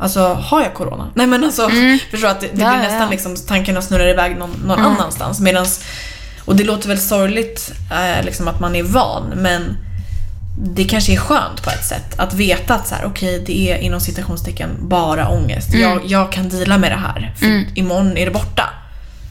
Alltså, 0.00 0.20
har 0.20 0.62
jag 0.62 0.74
corona? 0.74 1.10
Nej 1.14 1.26
men 1.26 1.44
alltså, 1.44 1.68
förstår 2.10 2.18
du 2.18 2.28
att 2.28 2.40
det, 2.40 2.46
det 2.46 2.54
blir 2.54 2.64
ja, 2.64 2.76
nästan 2.76 3.00
ja. 3.00 3.10
liksom, 3.10 3.36
tankarna 3.36 3.82
snurrar 3.82 4.08
iväg 4.08 4.36
någon, 4.36 4.50
någon 4.50 4.78
annanstans. 4.78 5.40
Medans, 5.40 5.84
och 6.44 6.56
det 6.56 6.64
låter 6.64 6.88
väl 6.88 6.98
sorgligt 6.98 7.72
eh, 7.90 8.24
liksom 8.24 8.48
att 8.48 8.60
man 8.60 8.76
är 8.76 8.82
van, 8.82 9.32
men 9.36 9.76
det 10.62 10.84
kanske 10.84 11.12
är 11.12 11.16
skönt 11.16 11.62
på 11.62 11.70
ett 11.70 11.84
sätt 11.84 12.18
att 12.20 12.34
veta 12.34 12.74
att 12.74 12.88
så 12.88 12.94
här, 12.94 13.04
okej, 13.04 13.42
det 13.46 13.70
är 13.70 13.78
inom 13.78 14.00
citationstecken 14.00 14.70
bara 14.80 15.28
ångest. 15.28 15.74
Jag, 15.74 16.06
jag 16.06 16.32
kan 16.32 16.48
deala 16.48 16.78
med 16.78 16.92
det 16.92 16.96
här, 16.96 17.34
för 17.38 17.78
imorgon 17.78 18.16
är 18.16 18.24
det 18.24 18.32
borta. 18.32 18.70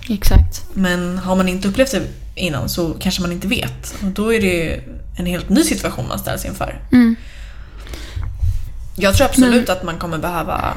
Exakt. 0.09 0.65
Men 0.74 1.17
har 1.17 1.36
man 1.36 1.49
inte 1.49 1.67
upplevt 1.67 1.91
det 1.91 2.01
innan 2.36 2.70
så 2.70 2.93
kanske 2.99 3.22
man 3.22 3.32
inte 3.32 3.47
vet. 3.47 3.95
Och 4.03 4.07
då 4.07 4.34
är 4.34 4.41
det 4.41 4.80
en 5.17 5.26
helt 5.26 5.49
ny 5.49 5.63
situation 5.63 6.07
man 6.07 6.20
ställs 6.20 6.45
inför. 6.45 6.82
Jag 9.00 9.16
tror 9.16 9.28
absolut 9.28 9.70
att 9.70 9.84
man 9.84 9.97
kommer 9.97 10.18
behöva 10.18 10.74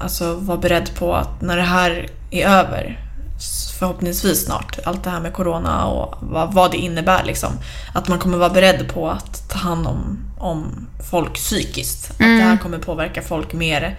alltså, 0.00 0.34
vara 0.34 0.58
beredd 0.58 0.94
på 0.94 1.14
att 1.14 1.42
när 1.42 1.56
det 1.56 1.62
här 1.62 2.08
är 2.30 2.46
över, 2.46 3.00
förhoppningsvis 3.78 4.44
snart, 4.44 4.78
allt 4.84 5.04
det 5.04 5.10
här 5.10 5.20
med 5.20 5.32
corona 5.32 5.86
och 5.86 6.14
vad, 6.20 6.54
vad 6.54 6.70
det 6.70 6.76
innebär 6.76 7.24
liksom. 7.24 7.52
Att 7.94 8.08
man 8.08 8.18
kommer 8.18 8.38
vara 8.38 8.50
beredd 8.50 8.88
på 8.88 9.10
att 9.10 9.48
ta 9.48 9.58
hand 9.58 9.86
om, 9.86 10.18
om 10.38 10.86
folk 11.10 11.34
psykiskt. 11.34 12.10
Att 12.10 12.18
det 12.18 12.24
här 12.24 12.56
kommer 12.56 12.78
påverka 12.78 13.22
folk 13.22 13.52
mer, 13.52 13.98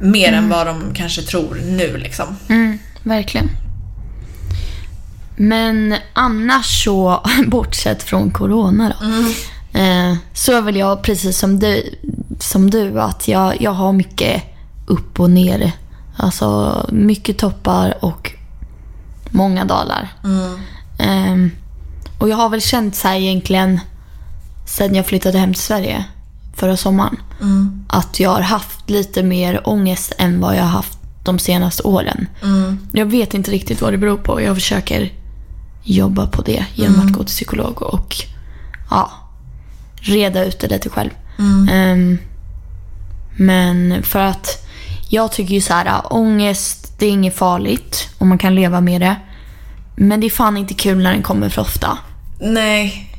mer 0.00 0.32
än 0.32 0.48
vad 0.48 0.66
de 0.66 0.94
kanske 0.94 1.22
tror 1.22 1.54
nu 1.64 1.96
liksom. 1.96 2.36
Mm, 2.48 2.78
verkligen. 3.02 3.50
Men 5.36 5.94
annars 6.12 6.84
så, 6.84 7.26
bortsett 7.46 8.02
från 8.02 8.30
corona 8.30 8.96
då. 9.00 9.06
Eh, 9.74 10.16
så 10.32 10.52
är 10.52 10.60
väl 10.62 10.76
jag 10.76 11.02
precis 11.02 11.38
som 11.38 11.58
du, 11.58 11.94
som 12.38 12.70
du 12.70 13.00
att 13.00 13.28
jag, 13.28 13.62
jag 13.62 13.70
har 13.70 13.92
mycket 13.92 14.42
upp 14.86 15.20
och 15.20 15.30
ner. 15.30 15.72
Alltså 16.16 16.86
mycket 16.92 17.38
toppar 17.38 18.04
och 18.04 18.32
många 19.30 19.64
dalar. 19.64 20.12
Ehm, 20.98 21.50
och 22.18 22.28
jag 22.28 22.36
har 22.36 22.48
väl 22.48 22.60
känt 22.60 22.94
så 22.96 23.08
här 23.08 23.16
egentligen 23.16 23.80
sen 24.66 24.94
jag 24.94 25.06
flyttade 25.06 25.38
hem 25.38 25.52
till 25.54 25.62
Sverige 25.62 26.04
förra 26.56 26.76
sommaren. 26.76 27.16
Att 27.88 28.20
jag 28.20 28.30
har 28.30 28.40
haft 28.40 28.90
lite 28.90 29.22
mer 29.22 29.68
ångest 29.68 30.12
än 30.18 30.40
vad 30.40 30.56
jag 30.56 30.62
har 30.62 30.68
haft 30.68 30.98
de 31.24 31.38
senaste 31.38 31.82
åren. 31.82 32.26
Jag 32.92 33.06
vet 33.06 33.34
inte 33.34 33.50
riktigt 33.50 33.80
vad 33.82 33.92
det 33.92 33.98
beror 33.98 34.16
på. 34.16 34.42
Jag 34.42 34.54
försöker 34.56 35.12
jobba 35.82 36.26
på 36.26 36.42
det 36.42 36.64
genom 36.74 37.00
att 37.06 37.12
gå 37.12 37.18
till 37.18 37.26
psykolog 37.26 37.82
och 37.82 38.16
ja, 38.90 39.10
reda 40.04 40.44
ut 40.44 40.58
det 40.58 40.68
lite 40.68 40.88
själv. 40.88 41.10
Ehm, 41.70 42.18
men 43.36 44.02
för 44.02 44.18
att 44.18 44.66
jag 45.08 45.32
tycker 45.32 45.54
ju 45.54 45.60
så 45.60 45.72
här, 45.72 46.00
ångest 46.10 46.94
det 46.98 47.06
är 47.06 47.10
inget 47.10 47.36
farligt 47.36 48.08
och 48.18 48.26
man 48.26 48.38
kan 48.38 48.54
leva 48.54 48.80
med 48.80 49.00
det. 49.00 49.16
Men 49.96 50.20
det 50.20 50.26
är 50.26 50.30
fan 50.30 50.56
inte 50.56 50.74
kul 50.74 51.02
när 51.02 51.12
den 51.12 51.22
kommer 51.22 51.48
för 51.48 51.62
ofta. 51.62 51.98
Nej. 52.40 53.10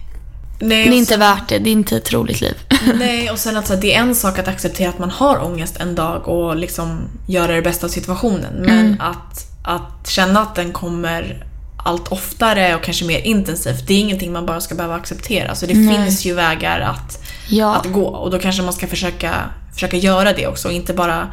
Nej, 0.59 0.89
Det 0.89 0.95
är 0.95 0.97
inte 0.97 1.17
värt 1.17 1.49
det. 1.49 1.59
Det 1.59 1.69
är 1.69 1.71
inte 1.71 1.97
ett 1.97 2.13
roligt 2.13 2.41
liv. 2.41 2.55
Nej, 2.95 3.29
och 3.29 3.39
sen 3.39 3.57
att 3.57 3.67
så 3.67 3.73
här, 3.73 3.81
det 3.81 3.93
är 3.93 3.99
en 3.99 4.15
sak 4.15 4.39
att 4.39 4.47
acceptera 4.47 4.89
att 4.89 4.99
man 4.99 5.09
har 5.09 5.43
ångest 5.43 5.77
en 5.77 5.95
dag 5.95 6.27
och 6.27 6.55
liksom 6.55 6.99
göra 7.27 7.51
det 7.51 7.61
bästa 7.61 7.85
av 7.85 7.89
situationen. 7.89 8.53
Men 8.57 9.01
att, 9.01 9.51
att 9.63 10.09
känna 10.09 10.39
att 10.41 10.55
den 10.55 10.71
kommer 10.71 11.45
allt 11.85 12.07
oftare 12.07 12.75
och 12.75 12.83
kanske 12.83 13.05
mer 13.05 13.19
intensivt, 13.19 13.87
det 13.87 13.93
är 13.93 13.99
ingenting 13.99 14.31
man 14.33 14.45
bara 14.45 14.61
ska 14.61 14.75
behöva 14.75 14.95
acceptera. 14.95 15.55
Så 15.55 15.65
det 15.65 15.73
finns 15.73 16.25
ju 16.25 16.33
vägar 16.33 16.79
att, 16.79 17.19
Ja. 17.49 17.75
att 17.75 17.85
gå 17.85 18.05
och 18.05 18.31
då 18.31 18.39
kanske 18.39 18.61
man 18.63 18.73
ska 18.73 18.87
försöka, 18.87 19.33
försöka 19.73 19.97
göra 19.97 20.33
det 20.33 20.47
också 20.47 20.67
och 20.67 20.73
inte 20.73 20.93
bara 20.93 21.27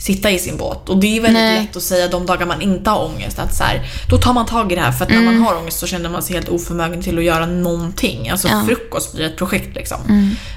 sitta 0.00 0.30
i 0.30 0.38
sin 0.38 0.56
båt. 0.56 0.88
Och 0.88 0.96
det 1.00 1.16
är 1.16 1.20
väldigt 1.20 1.42
Nej. 1.42 1.60
lätt 1.60 1.76
att 1.76 1.82
säga 1.82 2.08
de 2.08 2.26
dagar 2.26 2.46
man 2.46 2.60
inte 2.62 2.90
har 2.90 3.04
ångest 3.04 3.38
att 3.38 3.54
så 3.54 3.64
här, 3.64 3.82
då 4.10 4.16
tar 4.18 4.32
man 4.32 4.46
tag 4.46 4.72
i 4.72 4.74
det 4.74 4.80
här 4.80 4.92
för 4.92 5.04
att 5.04 5.10
när 5.10 5.22
man 5.22 5.40
har 5.42 5.56
ångest 5.56 5.78
så 5.78 5.86
känner 5.86 6.10
man 6.10 6.22
sig 6.22 6.34
helt 6.34 6.48
oförmögen 6.48 7.02
till 7.02 7.18
att 7.18 7.24
göra 7.24 7.46
någonting. 7.46 8.28
Alltså 8.30 8.48
Ja. 8.48 8.64
frukost 8.66 9.14
blir 9.14 9.26
ett 9.26 9.36
projekt 9.36 9.74
liksom. 9.76 9.98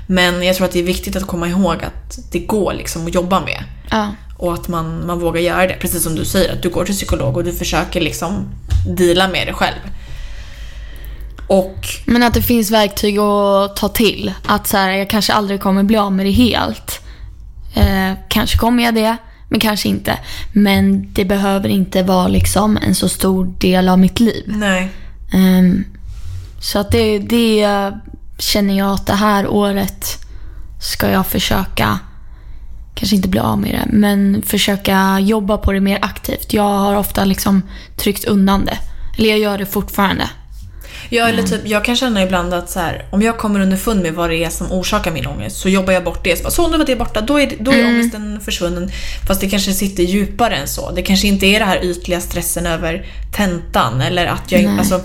Men 0.07 0.43
jag 0.43 0.55
tror 0.55 0.65
att 0.65 0.71
det 0.73 0.79
är 0.79 0.83
viktigt 0.83 1.15
att 1.15 1.27
komma 1.27 1.47
ihåg 1.47 1.75
att 1.83 2.19
det 2.31 2.39
går 2.39 2.73
liksom 2.73 3.07
att 3.07 3.13
jobba 3.13 3.39
med. 3.39 3.63
Ja. 3.91 4.11
Och 4.37 4.53
att 4.53 4.67
man, 4.67 5.05
man 5.07 5.19
vågar 5.19 5.41
göra 5.41 5.67
det. 5.67 5.73
Precis 5.73 6.03
som 6.03 6.15
du 6.15 6.25
säger, 6.25 6.53
att 6.53 6.61
du 6.63 6.69
går 6.69 6.85
till 6.85 6.95
psykolog 6.95 7.37
och 7.37 7.43
du 7.43 7.51
försöker 7.53 8.01
liksom 8.01 8.49
deala 8.85 9.27
med 9.27 9.47
det 9.47 9.53
själv. 9.53 9.79
Och 11.47 11.87
Men 12.05 12.23
att 12.23 12.33
det 12.33 12.41
finns 12.41 12.71
verktyg 12.71 13.19
att 13.19 13.75
ta 13.75 13.89
till. 13.89 14.33
Att 14.45 14.67
så 14.67 14.77
här, 14.77 14.91
jag 14.91 15.09
kanske 15.09 15.33
aldrig 15.33 15.61
kommer 15.61 15.83
bli 15.83 15.97
av 15.97 16.11
med 16.11 16.25
det 16.25 16.31
helt. 16.31 17.01
Eh, 17.75 18.17
kanske 18.29 18.57
kommer 18.57 18.83
jag 18.83 18.95
det, 18.95 19.17
men 19.49 19.59
kanske 19.59 19.89
inte. 19.89 20.19
Men 20.53 21.13
det 21.13 21.25
behöver 21.25 21.69
inte 21.69 22.03
vara 22.03 22.27
liksom 22.27 22.77
en 22.77 22.95
så 22.95 23.09
stor 23.09 23.45
del 23.45 23.89
av 23.89 23.99
mitt 23.99 24.19
liv. 24.19 24.43
nej. 24.47 24.89
Ehm, 25.33 25.83
så 26.59 26.79
att 26.79 26.91
det, 26.91 27.19
det 27.19 27.91
känner 28.37 28.77
jag 28.77 28.91
att 28.91 29.07
det 29.07 29.13
här 29.13 29.47
året 29.47 30.17
ska 30.81 31.09
jag 31.09 31.27
försöka, 31.27 31.99
kanske 32.95 33.15
inte 33.15 33.27
bli 33.27 33.39
av 33.39 33.59
med 33.59 33.71
det, 33.71 33.97
men 33.97 34.41
försöka 34.41 35.19
jobba 35.19 35.57
på 35.57 35.71
det 35.71 35.79
mer 35.79 35.99
aktivt. 36.01 36.53
Jag 36.53 36.63
har 36.63 36.95
ofta 36.95 37.25
liksom 37.25 37.61
tryckt 37.97 38.25
undan 38.25 38.65
det. 38.65 38.77
Eller 39.17 39.29
jag 39.29 39.39
gör 39.39 39.57
det 39.57 39.65
fortfarande. 39.65 40.29
Ja, 41.09 41.27
eller 41.27 41.43
typ, 41.43 41.61
jag 41.65 41.85
kan 41.85 41.95
känna 41.95 42.23
ibland 42.23 42.53
att 42.53 42.69
så 42.69 42.79
här, 42.79 43.05
om 43.11 43.21
jag 43.21 43.37
kommer 43.37 43.59
underfund 43.59 44.01
med 44.01 44.13
vad 44.13 44.29
det 44.29 44.43
är 44.43 44.49
som 44.49 44.71
orsakar 44.71 45.11
min 45.11 45.27
ångest 45.27 45.57
så 45.57 45.69
jobbar 45.69 45.93
jag 45.93 46.03
bort 46.03 46.23
det. 46.23 46.37
Så, 46.37 46.43
bara, 46.43 46.51
så 46.51 46.67
nu 46.67 46.77
var 46.77 46.85
det 46.85 46.95
borta, 46.95 47.21
då 47.21 47.39
är, 47.39 47.51
då 47.59 47.71
är 47.71 47.85
ångesten 47.85 48.41
försvunnen. 48.41 48.91
Fast 49.27 49.41
det 49.41 49.49
kanske 49.49 49.73
sitter 49.73 50.03
djupare 50.03 50.55
än 50.55 50.67
så. 50.67 50.91
Det 50.91 51.01
kanske 51.01 51.27
inte 51.27 51.45
är 51.45 51.59
det 51.59 51.65
här 51.65 51.83
ytliga 51.85 52.21
stressen 52.21 52.65
över 52.65 53.05
tentan 53.35 54.01
eller 54.01 54.25
att 54.25 54.51
jag 54.51 54.63
Nej. 54.63 54.79
alltså, 54.79 55.01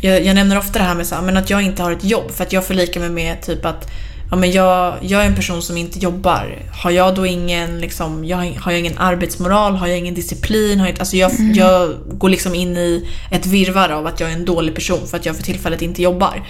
jag, 0.00 0.24
jag 0.24 0.34
nämner 0.34 0.58
ofta 0.58 0.78
det 0.78 0.84
här 0.84 0.94
med 0.94 1.06
så 1.06 1.14
här, 1.14 1.22
men 1.22 1.36
att 1.36 1.50
jag 1.50 1.62
inte 1.62 1.82
har 1.82 1.92
ett 1.92 2.04
jobb 2.04 2.30
för 2.30 2.44
att 2.44 2.52
jag 2.52 2.66
förlikar 2.66 3.00
mig 3.00 3.10
med 3.10 3.42
typ 3.42 3.64
att 3.64 3.90
ja, 4.30 4.36
men 4.36 4.50
jag, 4.52 4.94
jag 5.00 5.22
är 5.22 5.26
en 5.26 5.34
person 5.34 5.62
som 5.62 5.76
inte 5.76 5.98
jobbar. 5.98 6.58
Har 6.82 6.90
jag 6.90 7.14
då 7.14 7.26
ingen, 7.26 7.80
liksom, 7.80 8.24
jag, 8.24 8.36
har- 8.36 8.72
jag 8.72 8.80
ingen 8.80 8.98
arbetsmoral? 8.98 9.76
Har 9.76 9.86
jag 9.86 9.98
ingen 9.98 10.14
disciplin? 10.14 10.80
Har 10.80 10.86
jag, 10.88 10.98
alltså 10.98 11.16
jag, 11.16 11.30
jag 11.54 11.94
går 12.18 12.28
liksom 12.28 12.54
in 12.54 12.76
i 12.76 13.08
ett 13.30 13.46
virrvarr 13.46 13.88
av 13.88 14.06
att 14.06 14.20
jag 14.20 14.30
är 14.30 14.34
en 14.34 14.44
dålig 14.44 14.74
person 14.74 15.06
för 15.06 15.16
att 15.16 15.26
jag 15.26 15.36
för 15.36 15.42
tillfället 15.42 15.82
inte 15.82 16.02
jobbar. 16.02 16.42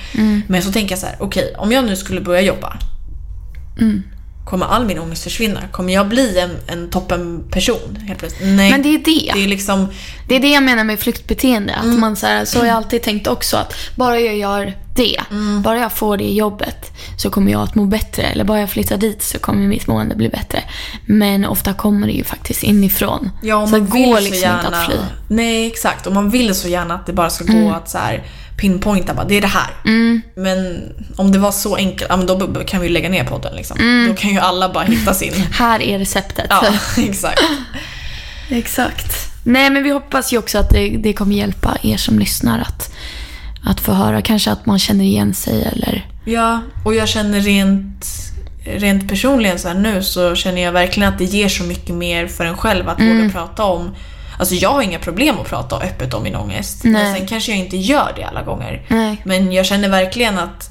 Men 0.48 0.62
så 0.62 0.72
tänker 0.72 0.92
jag 0.92 0.98
så 0.98 1.06
här: 1.06 1.16
okej, 1.20 1.54
om 1.58 1.72
jag 1.72 1.84
nu 1.84 1.96
skulle 1.96 2.20
börja 2.20 2.40
jobba. 2.40 2.76
Kommer 4.48 4.66
all 4.66 4.84
min 4.86 4.98
ångest 4.98 5.22
försvinna? 5.24 5.60
Kommer 5.72 5.92
jag 5.94 6.08
bli 6.08 6.38
en, 6.38 6.50
en 6.66 6.90
toppen 6.90 7.44
person 7.50 7.96
helt 8.06 8.18
plötsligt? 8.18 8.48
Nej. 8.56 8.70
Men 8.70 8.82
det 8.82 8.88
är 8.88 8.98
det. 8.98 9.30
Det 9.34 9.44
är 9.44 9.48
liksom, 9.48 9.88
Det 10.28 10.36
är 10.36 10.40
det 10.40 10.48
jag 10.50 10.62
menar 10.62 10.84
med 10.84 10.98
flyktbeteende. 11.00 11.74
Att 11.74 11.84
Mm. 11.84 12.00
man 12.00 12.16
så, 12.16 12.26
här, 12.26 12.44
så 12.44 12.58
har 12.58 12.66
jag 12.66 12.76
alltid 12.76 13.02
tänkt 13.02 13.26
också 13.26 13.56
att 13.56 13.74
bara 13.96 14.20
jag 14.20 14.36
gör 14.36 14.72
det, 14.96 15.16
Mm. 15.30 15.62
bara 15.62 15.78
jag 15.78 15.92
får 15.92 16.16
det 16.16 16.24
jobbet 16.24 16.92
så 17.18 17.30
kommer 17.30 17.52
jag 17.52 17.62
att 17.62 17.74
må 17.74 17.84
bättre. 17.84 18.22
Eller 18.22 18.44
bara 18.44 18.60
jag 18.60 18.70
flyttar 18.70 18.96
dit 18.96 19.22
så 19.22 19.38
kommer 19.38 19.66
mitt 19.68 19.86
mående 19.86 20.14
bli 20.16 20.28
bättre. 20.28 20.62
Men 21.06 21.44
ofta 21.44 21.72
kommer 21.74 22.06
det 22.06 22.12
ju 22.12 22.24
faktiskt 22.24 22.62
inifrån. 22.62 23.30
Ja, 23.42 23.56
och 23.56 23.68
så 23.68 23.72
man 23.78 23.84
det 23.84 23.90
går 23.90 24.20
liksom 24.20 24.40
gärna... 24.42 24.64
inte 24.66 24.78
att 24.78 24.86
fly. 24.86 24.96
Nej, 25.28 25.66
exakt. 25.66 26.06
Och 26.06 26.12
man 26.12 26.30
vill 26.30 26.54
så 26.54 26.68
gärna 26.68 26.94
att 26.94 27.06
det 27.06 27.12
bara 27.12 27.30
ska 27.30 27.44
gå 27.44 27.52
Mm. 27.52 27.72
att 27.72 27.90
så 27.90 27.98
här 27.98 28.22
pinpointa 28.58 29.14
bara, 29.14 29.24
det 29.26 29.34
är 29.36 29.40
det 29.40 29.46
här. 29.46 29.70
Men 30.34 30.82
om 31.16 31.32
det 31.32 31.38
var 31.38 31.52
så 31.52 31.76
enkelt, 31.76 32.06
ja, 32.10 32.16
men 32.16 32.26
då 32.26 32.64
kan 32.66 32.80
vi 32.80 32.86
ju 32.86 32.92
lägga 32.92 33.08
ner 33.08 33.24
podden 33.24 33.56
liksom. 33.56 33.78
Mm. 33.78 34.08
Då 34.08 34.14
kan 34.14 34.30
ju 34.30 34.38
alla 34.38 34.68
bara 34.72 34.84
hitta 34.84 35.14
sin. 35.14 35.32
Här 35.52 35.82
är 35.82 35.98
receptet. 35.98 36.46
Ja, 36.50 36.64
exakt. 36.98 37.40
Exakt. 38.50 39.12
Nej, 39.44 39.70
men 39.70 39.82
vi 39.82 39.90
hoppas 39.90 40.32
ju 40.32 40.38
också 40.38 40.58
att 40.58 40.70
det, 40.70 40.88
det 40.88 41.12
kommer 41.12 41.36
hjälpa 41.36 41.76
er 41.82 41.96
som 41.96 42.18
lyssnar 42.18 42.60
att, 42.60 42.92
att 43.64 43.80
få 43.80 43.92
höra. 43.92 44.22
Kanske 44.22 44.50
att 44.50 44.66
man 44.66 44.78
känner 44.78 45.04
igen 45.04 45.34
sig 45.34 45.62
eller... 45.72 46.06
Ja, 46.24 46.60
och 46.84 46.94
jag 46.94 47.08
känner 47.08 47.40
rent, 47.40 48.06
rent 48.64 49.08
personligen 49.08 49.58
så 49.58 49.68
här 49.68 49.74
nu 49.74 50.02
så 50.02 50.34
känner 50.34 50.62
jag 50.62 50.72
verkligen 50.72 51.08
att 51.08 51.18
det 51.18 51.24
ger 51.24 51.48
så 51.48 51.64
mycket 51.64 51.94
mer 51.94 52.26
för 52.26 52.44
en 52.44 52.56
själv 52.56 52.88
att 52.88 53.00
Mm. 53.00 53.18
våga 53.18 53.30
prata 53.30 53.64
om 53.64 53.94
Alltså 54.38 54.54
jag 54.54 54.70
har 54.70 54.82
inga 54.82 54.98
problem 54.98 55.38
att 55.40 55.48
prata 55.48 55.76
öppet 55.76 56.14
om 56.14 56.22
min 56.22 56.36
ångest. 56.36 56.84
Nej. 56.84 56.92
Men 56.92 57.16
sen 57.16 57.26
kanske 57.26 57.52
jag 57.52 57.58
inte 57.58 57.76
gör 57.76 58.12
det 58.16 58.24
alla 58.24 58.42
gånger. 58.42 58.86
Nej. 58.88 59.22
Men 59.24 59.52
jag 59.52 59.66
känner 59.66 59.88
verkligen 59.88 60.38
att 60.38 60.70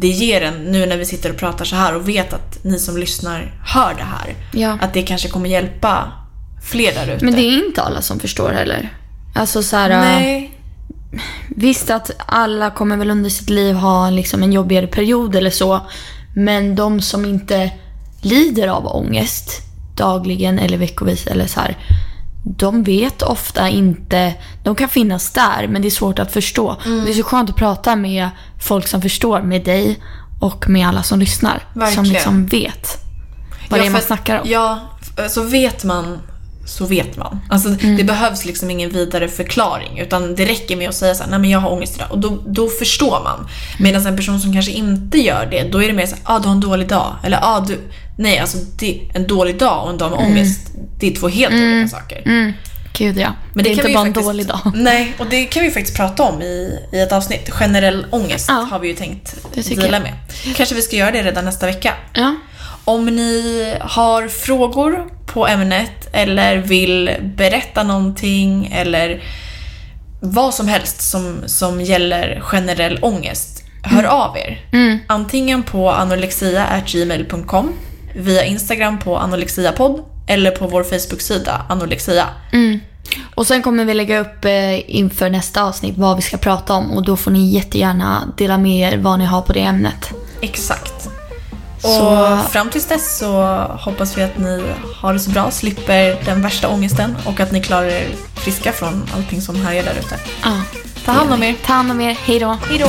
det 0.00 0.08
ger 0.08 0.40
en, 0.40 0.64
nu 0.64 0.86
när 0.86 0.96
vi 0.96 1.04
sitter 1.04 1.30
och 1.30 1.36
pratar 1.36 1.64
så 1.64 1.76
här 1.76 1.96
och 1.96 2.08
vet 2.08 2.32
att 2.32 2.64
ni 2.64 2.78
som 2.78 2.96
lyssnar 2.96 3.60
hör 3.64 3.94
det 3.94 4.02
här. 4.02 4.34
Ja. 4.52 4.78
Att 4.80 4.94
det 4.94 5.02
kanske 5.02 5.28
kommer 5.28 5.48
hjälpa 5.48 6.12
fler 6.64 6.94
där 6.94 7.14
ute. 7.14 7.24
Men 7.24 7.34
det 7.34 7.40
är 7.40 7.66
inte 7.66 7.82
alla 7.82 8.02
som 8.02 8.20
förstår 8.20 8.50
heller. 8.50 8.92
Alltså 9.34 9.62
så 9.62 9.76
här, 9.76 9.88
Nej. 9.88 10.50
Visst 11.48 11.90
att 11.90 12.10
alla 12.26 12.70
kommer 12.70 12.96
väl 12.96 13.10
under 13.10 13.30
sitt 13.30 13.50
liv 13.50 13.74
ha 13.74 14.10
liksom 14.10 14.42
en 14.42 14.52
jobbigare 14.52 14.86
period 14.86 15.36
eller 15.36 15.50
så. 15.50 15.80
Men 16.34 16.76
de 16.76 17.00
som 17.00 17.24
inte 17.24 17.70
lider 18.20 18.68
av 18.68 18.86
ångest 18.86 19.62
dagligen 19.96 20.58
eller 20.58 20.78
veckovis 20.78 21.26
eller 21.26 21.46
så 21.46 21.60
här. 21.60 21.76
De 22.48 22.82
vet 22.82 23.22
ofta 23.22 23.68
inte, 23.68 24.34
de 24.64 24.74
kan 24.74 24.88
finnas 24.88 25.30
där 25.30 25.68
men 25.68 25.82
det 25.82 25.88
är 25.88 25.90
svårt 25.90 26.18
att 26.18 26.32
förstå. 26.32 26.76
Mm. 26.86 27.04
Det 27.04 27.10
är 27.10 27.14
så 27.14 27.22
skönt 27.22 27.50
att 27.50 27.56
prata 27.56 27.96
med 27.96 28.28
folk 28.62 28.86
som 28.86 29.02
förstår, 29.02 29.42
med 29.42 29.64
dig 29.64 30.02
och 30.40 30.68
med 30.68 30.88
alla 30.88 31.02
som 31.02 31.18
lyssnar. 31.18 31.62
Som 31.72 31.80
Verkligen. 31.80 32.08
liksom 32.08 32.46
vet 32.46 32.98
vad 33.70 33.80
det 33.80 33.86
är 33.86 33.90
man 33.90 34.00
snackar 34.00 34.40
om. 34.40 34.48
Ja, 34.50 34.80
så 35.28 35.42
vet 35.42 35.84
man 35.84 36.18
så 36.66 36.86
vet 36.86 37.16
man. 37.16 37.40
Alltså, 37.48 37.68
Mm. 37.68 37.96
Det 37.96 38.04
behövs 38.04 38.44
liksom 38.44 38.70
ingen 38.70 38.90
vidare 38.90 39.28
förklaring 39.28 39.98
utan 39.98 40.34
det 40.34 40.44
räcker 40.44 40.76
med 40.76 40.88
att 40.88 40.94
säga 40.94 41.14
så 41.14 41.22
här, 41.22 41.30
nej 41.30 41.38
men 41.38 41.50
jag 41.50 41.60
har 41.60 41.72
ångest 41.72 41.96
idag 41.96 42.12
och 42.12 42.18
då, 42.18 42.38
då 42.46 42.68
förstår 42.68 43.20
man. 43.24 43.48
Medan 43.78 44.06
en 44.06 44.16
person 44.16 44.40
som 44.40 44.52
kanske 44.52 44.72
inte 44.72 45.18
gör 45.18 45.48
det, 45.50 45.62
då 45.72 45.82
är 45.82 45.88
det 45.88 45.94
mer 45.94 46.06
så 46.06 46.14
här, 46.14 46.36
ah, 46.36 46.38
du 46.38 46.48
har 46.48 46.54
en 46.54 46.60
dålig 46.60 46.88
dag. 46.88 47.16
Eller 47.22 47.38
ah, 47.42 47.60
du... 47.60 47.78
Nej, 48.16 48.38
alltså 48.38 48.58
det, 48.78 49.00
en 49.14 49.26
dålig 49.26 49.58
dag 49.58 49.84
och 49.84 49.90
en 49.90 49.98
dag 49.98 50.10
med 50.10 50.18
ångest, 50.20 50.60
det 50.98 51.06
är 51.06 51.14
två 51.14 51.28
helt 51.28 51.54
olika 51.54 51.88
saker. 51.88 52.22
Mm. 52.26 52.52
Gud 52.98 53.18
ja. 53.18 53.32
Men 53.54 53.64
det 53.64 53.70
är 53.72 53.76
kan 53.76 53.84
inte 53.86 53.94
bara 53.94 54.06
en 54.06 54.14
faktiskt- 54.14 54.26
dålig 54.26 54.46
dag. 54.46 54.72
Nej, 54.74 55.14
och 55.18 55.26
det 55.26 55.44
kan 55.44 55.62
vi 55.62 55.70
faktiskt 55.70 55.96
prata 55.96 56.22
om 56.22 56.42
i, 56.42 56.78
i 56.92 57.00
ett 57.00 57.12
avsnitt. 57.12 57.50
Generell 57.50 58.06
ångest 58.10 58.46
Ja. 58.48 58.68
har 58.70 58.78
vi 58.78 58.88
ju 58.88 58.94
tänkt 58.94 59.34
Det 59.54 59.74
dela 59.74 60.00
med. 60.00 60.12
Kanske 60.56 60.74
vi 60.74 60.82
ska 60.82 60.96
göra 60.96 61.10
det 61.10 61.22
redan 61.22 61.44
nästa 61.44 61.66
vecka. 61.66 61.94
Ja. 62.14 62.34
Om 62.84 63.06
ni 63.06 63.74
har 63.80 64.28
frågor 64.28 65.06
på 65.26 65.46
ämnet 65.46 66.08
eller 66.12 66.56
vill 66.56 67.10
berätta 67.22 67.82
någonting 67.82 68.72
eller 68.74 69.22
vad 70.20 70.54
som 70.54 70.68
helst 70.68 71.10
som, 71.10 71.38
som 71.46 71.80
gäller 71.80 72.40
generell 72.42 72.98
ångest, 73.02 73.64
hör 73.82 74.04
av 74.04 74.36
er. 74.36 74.60
Antingen 75.06 75.62
på 75.62 75.90
anorexia.gmail.com, 75.90 77.72
via 78.16 78.44
Instagram 78.44 78.98
på 78.98 79.18
anorexiapodd 79.18 80.04
eller 80.26 80.50
på 80.50 80.66
vår 80.66 80.82
Facebook-sida 80.84 81.62
anorexia. 81.68 82.26
Och 83.34 83.46
sen 83.46 83.62
kommer 83.62 83.84
vi 83.84 83.94
lägga 83.94 84.18
upp 84.20 84.44
eh, 84.44 84.96
inför 84.96 85.30
nästa 85.30 85.62
avsnitt 85.64 85.94
vad 85.98 86.16
vi 86.16 86.22
ska 86.22 86.36
prata 86.36 86.72
om 86.74 86.90
och 86.90 87.04
då 87.04 87.16
får 87.16 87.30
ni 87.30 87.50
jättegärna 87.54 88.32
dela 88.36 88.58
med 88.58 88.92
er 88.92 88.98
vad 88.98 89.18
ni 89.18 89.24
har 89.24 89.42
på 89.42 89.52
det 89.52 89.60
ämnet. 89.60 90.10
Exakt. 90.40 91.08
Och 91.76 91.80
Så- 91.90 92.38
fram 92.50 92.70
tills 92.70 92.86
dess 92.86 93.18
så 93.18 93.42
hoppas 93.80 94.18
vi 94.18 94.22
att 94.22 94.38
ni 94.38 94.62
har 94.96 95.12
det 95.12 95.18
så 95.20 95.30
bra, 95.30 95.50
slipper 95.50 96.24
den 96.24 96.42
värsta 96.42 96.68
ångesten 96.68 97.16
och 97.24 97.40
att 97.40 97.52
ni 97.52 97.62
klarar 97.62 97.86
er 97.86 98.06
friska 98.34 98.72
från 98.72 99.10
allting 99.16 99.40
som 99.42 99.56
härjar 99.56 99.84
där 99.84 99.94
ute. 99.98 100.16
Ja. 100.42 100.62
Ta 101.04 101.12
hand 101.12 101.32
om 101.32 101.42
er. 101.42 101.54
Ta 101.66 101.72
hand 101.72 101.90
om 101.90 102.00
er. 102.00 102.16
Hej 102.24 102.38
då. 102.38 102.56
Hej 102.68 102.78
då! 102.78 102.88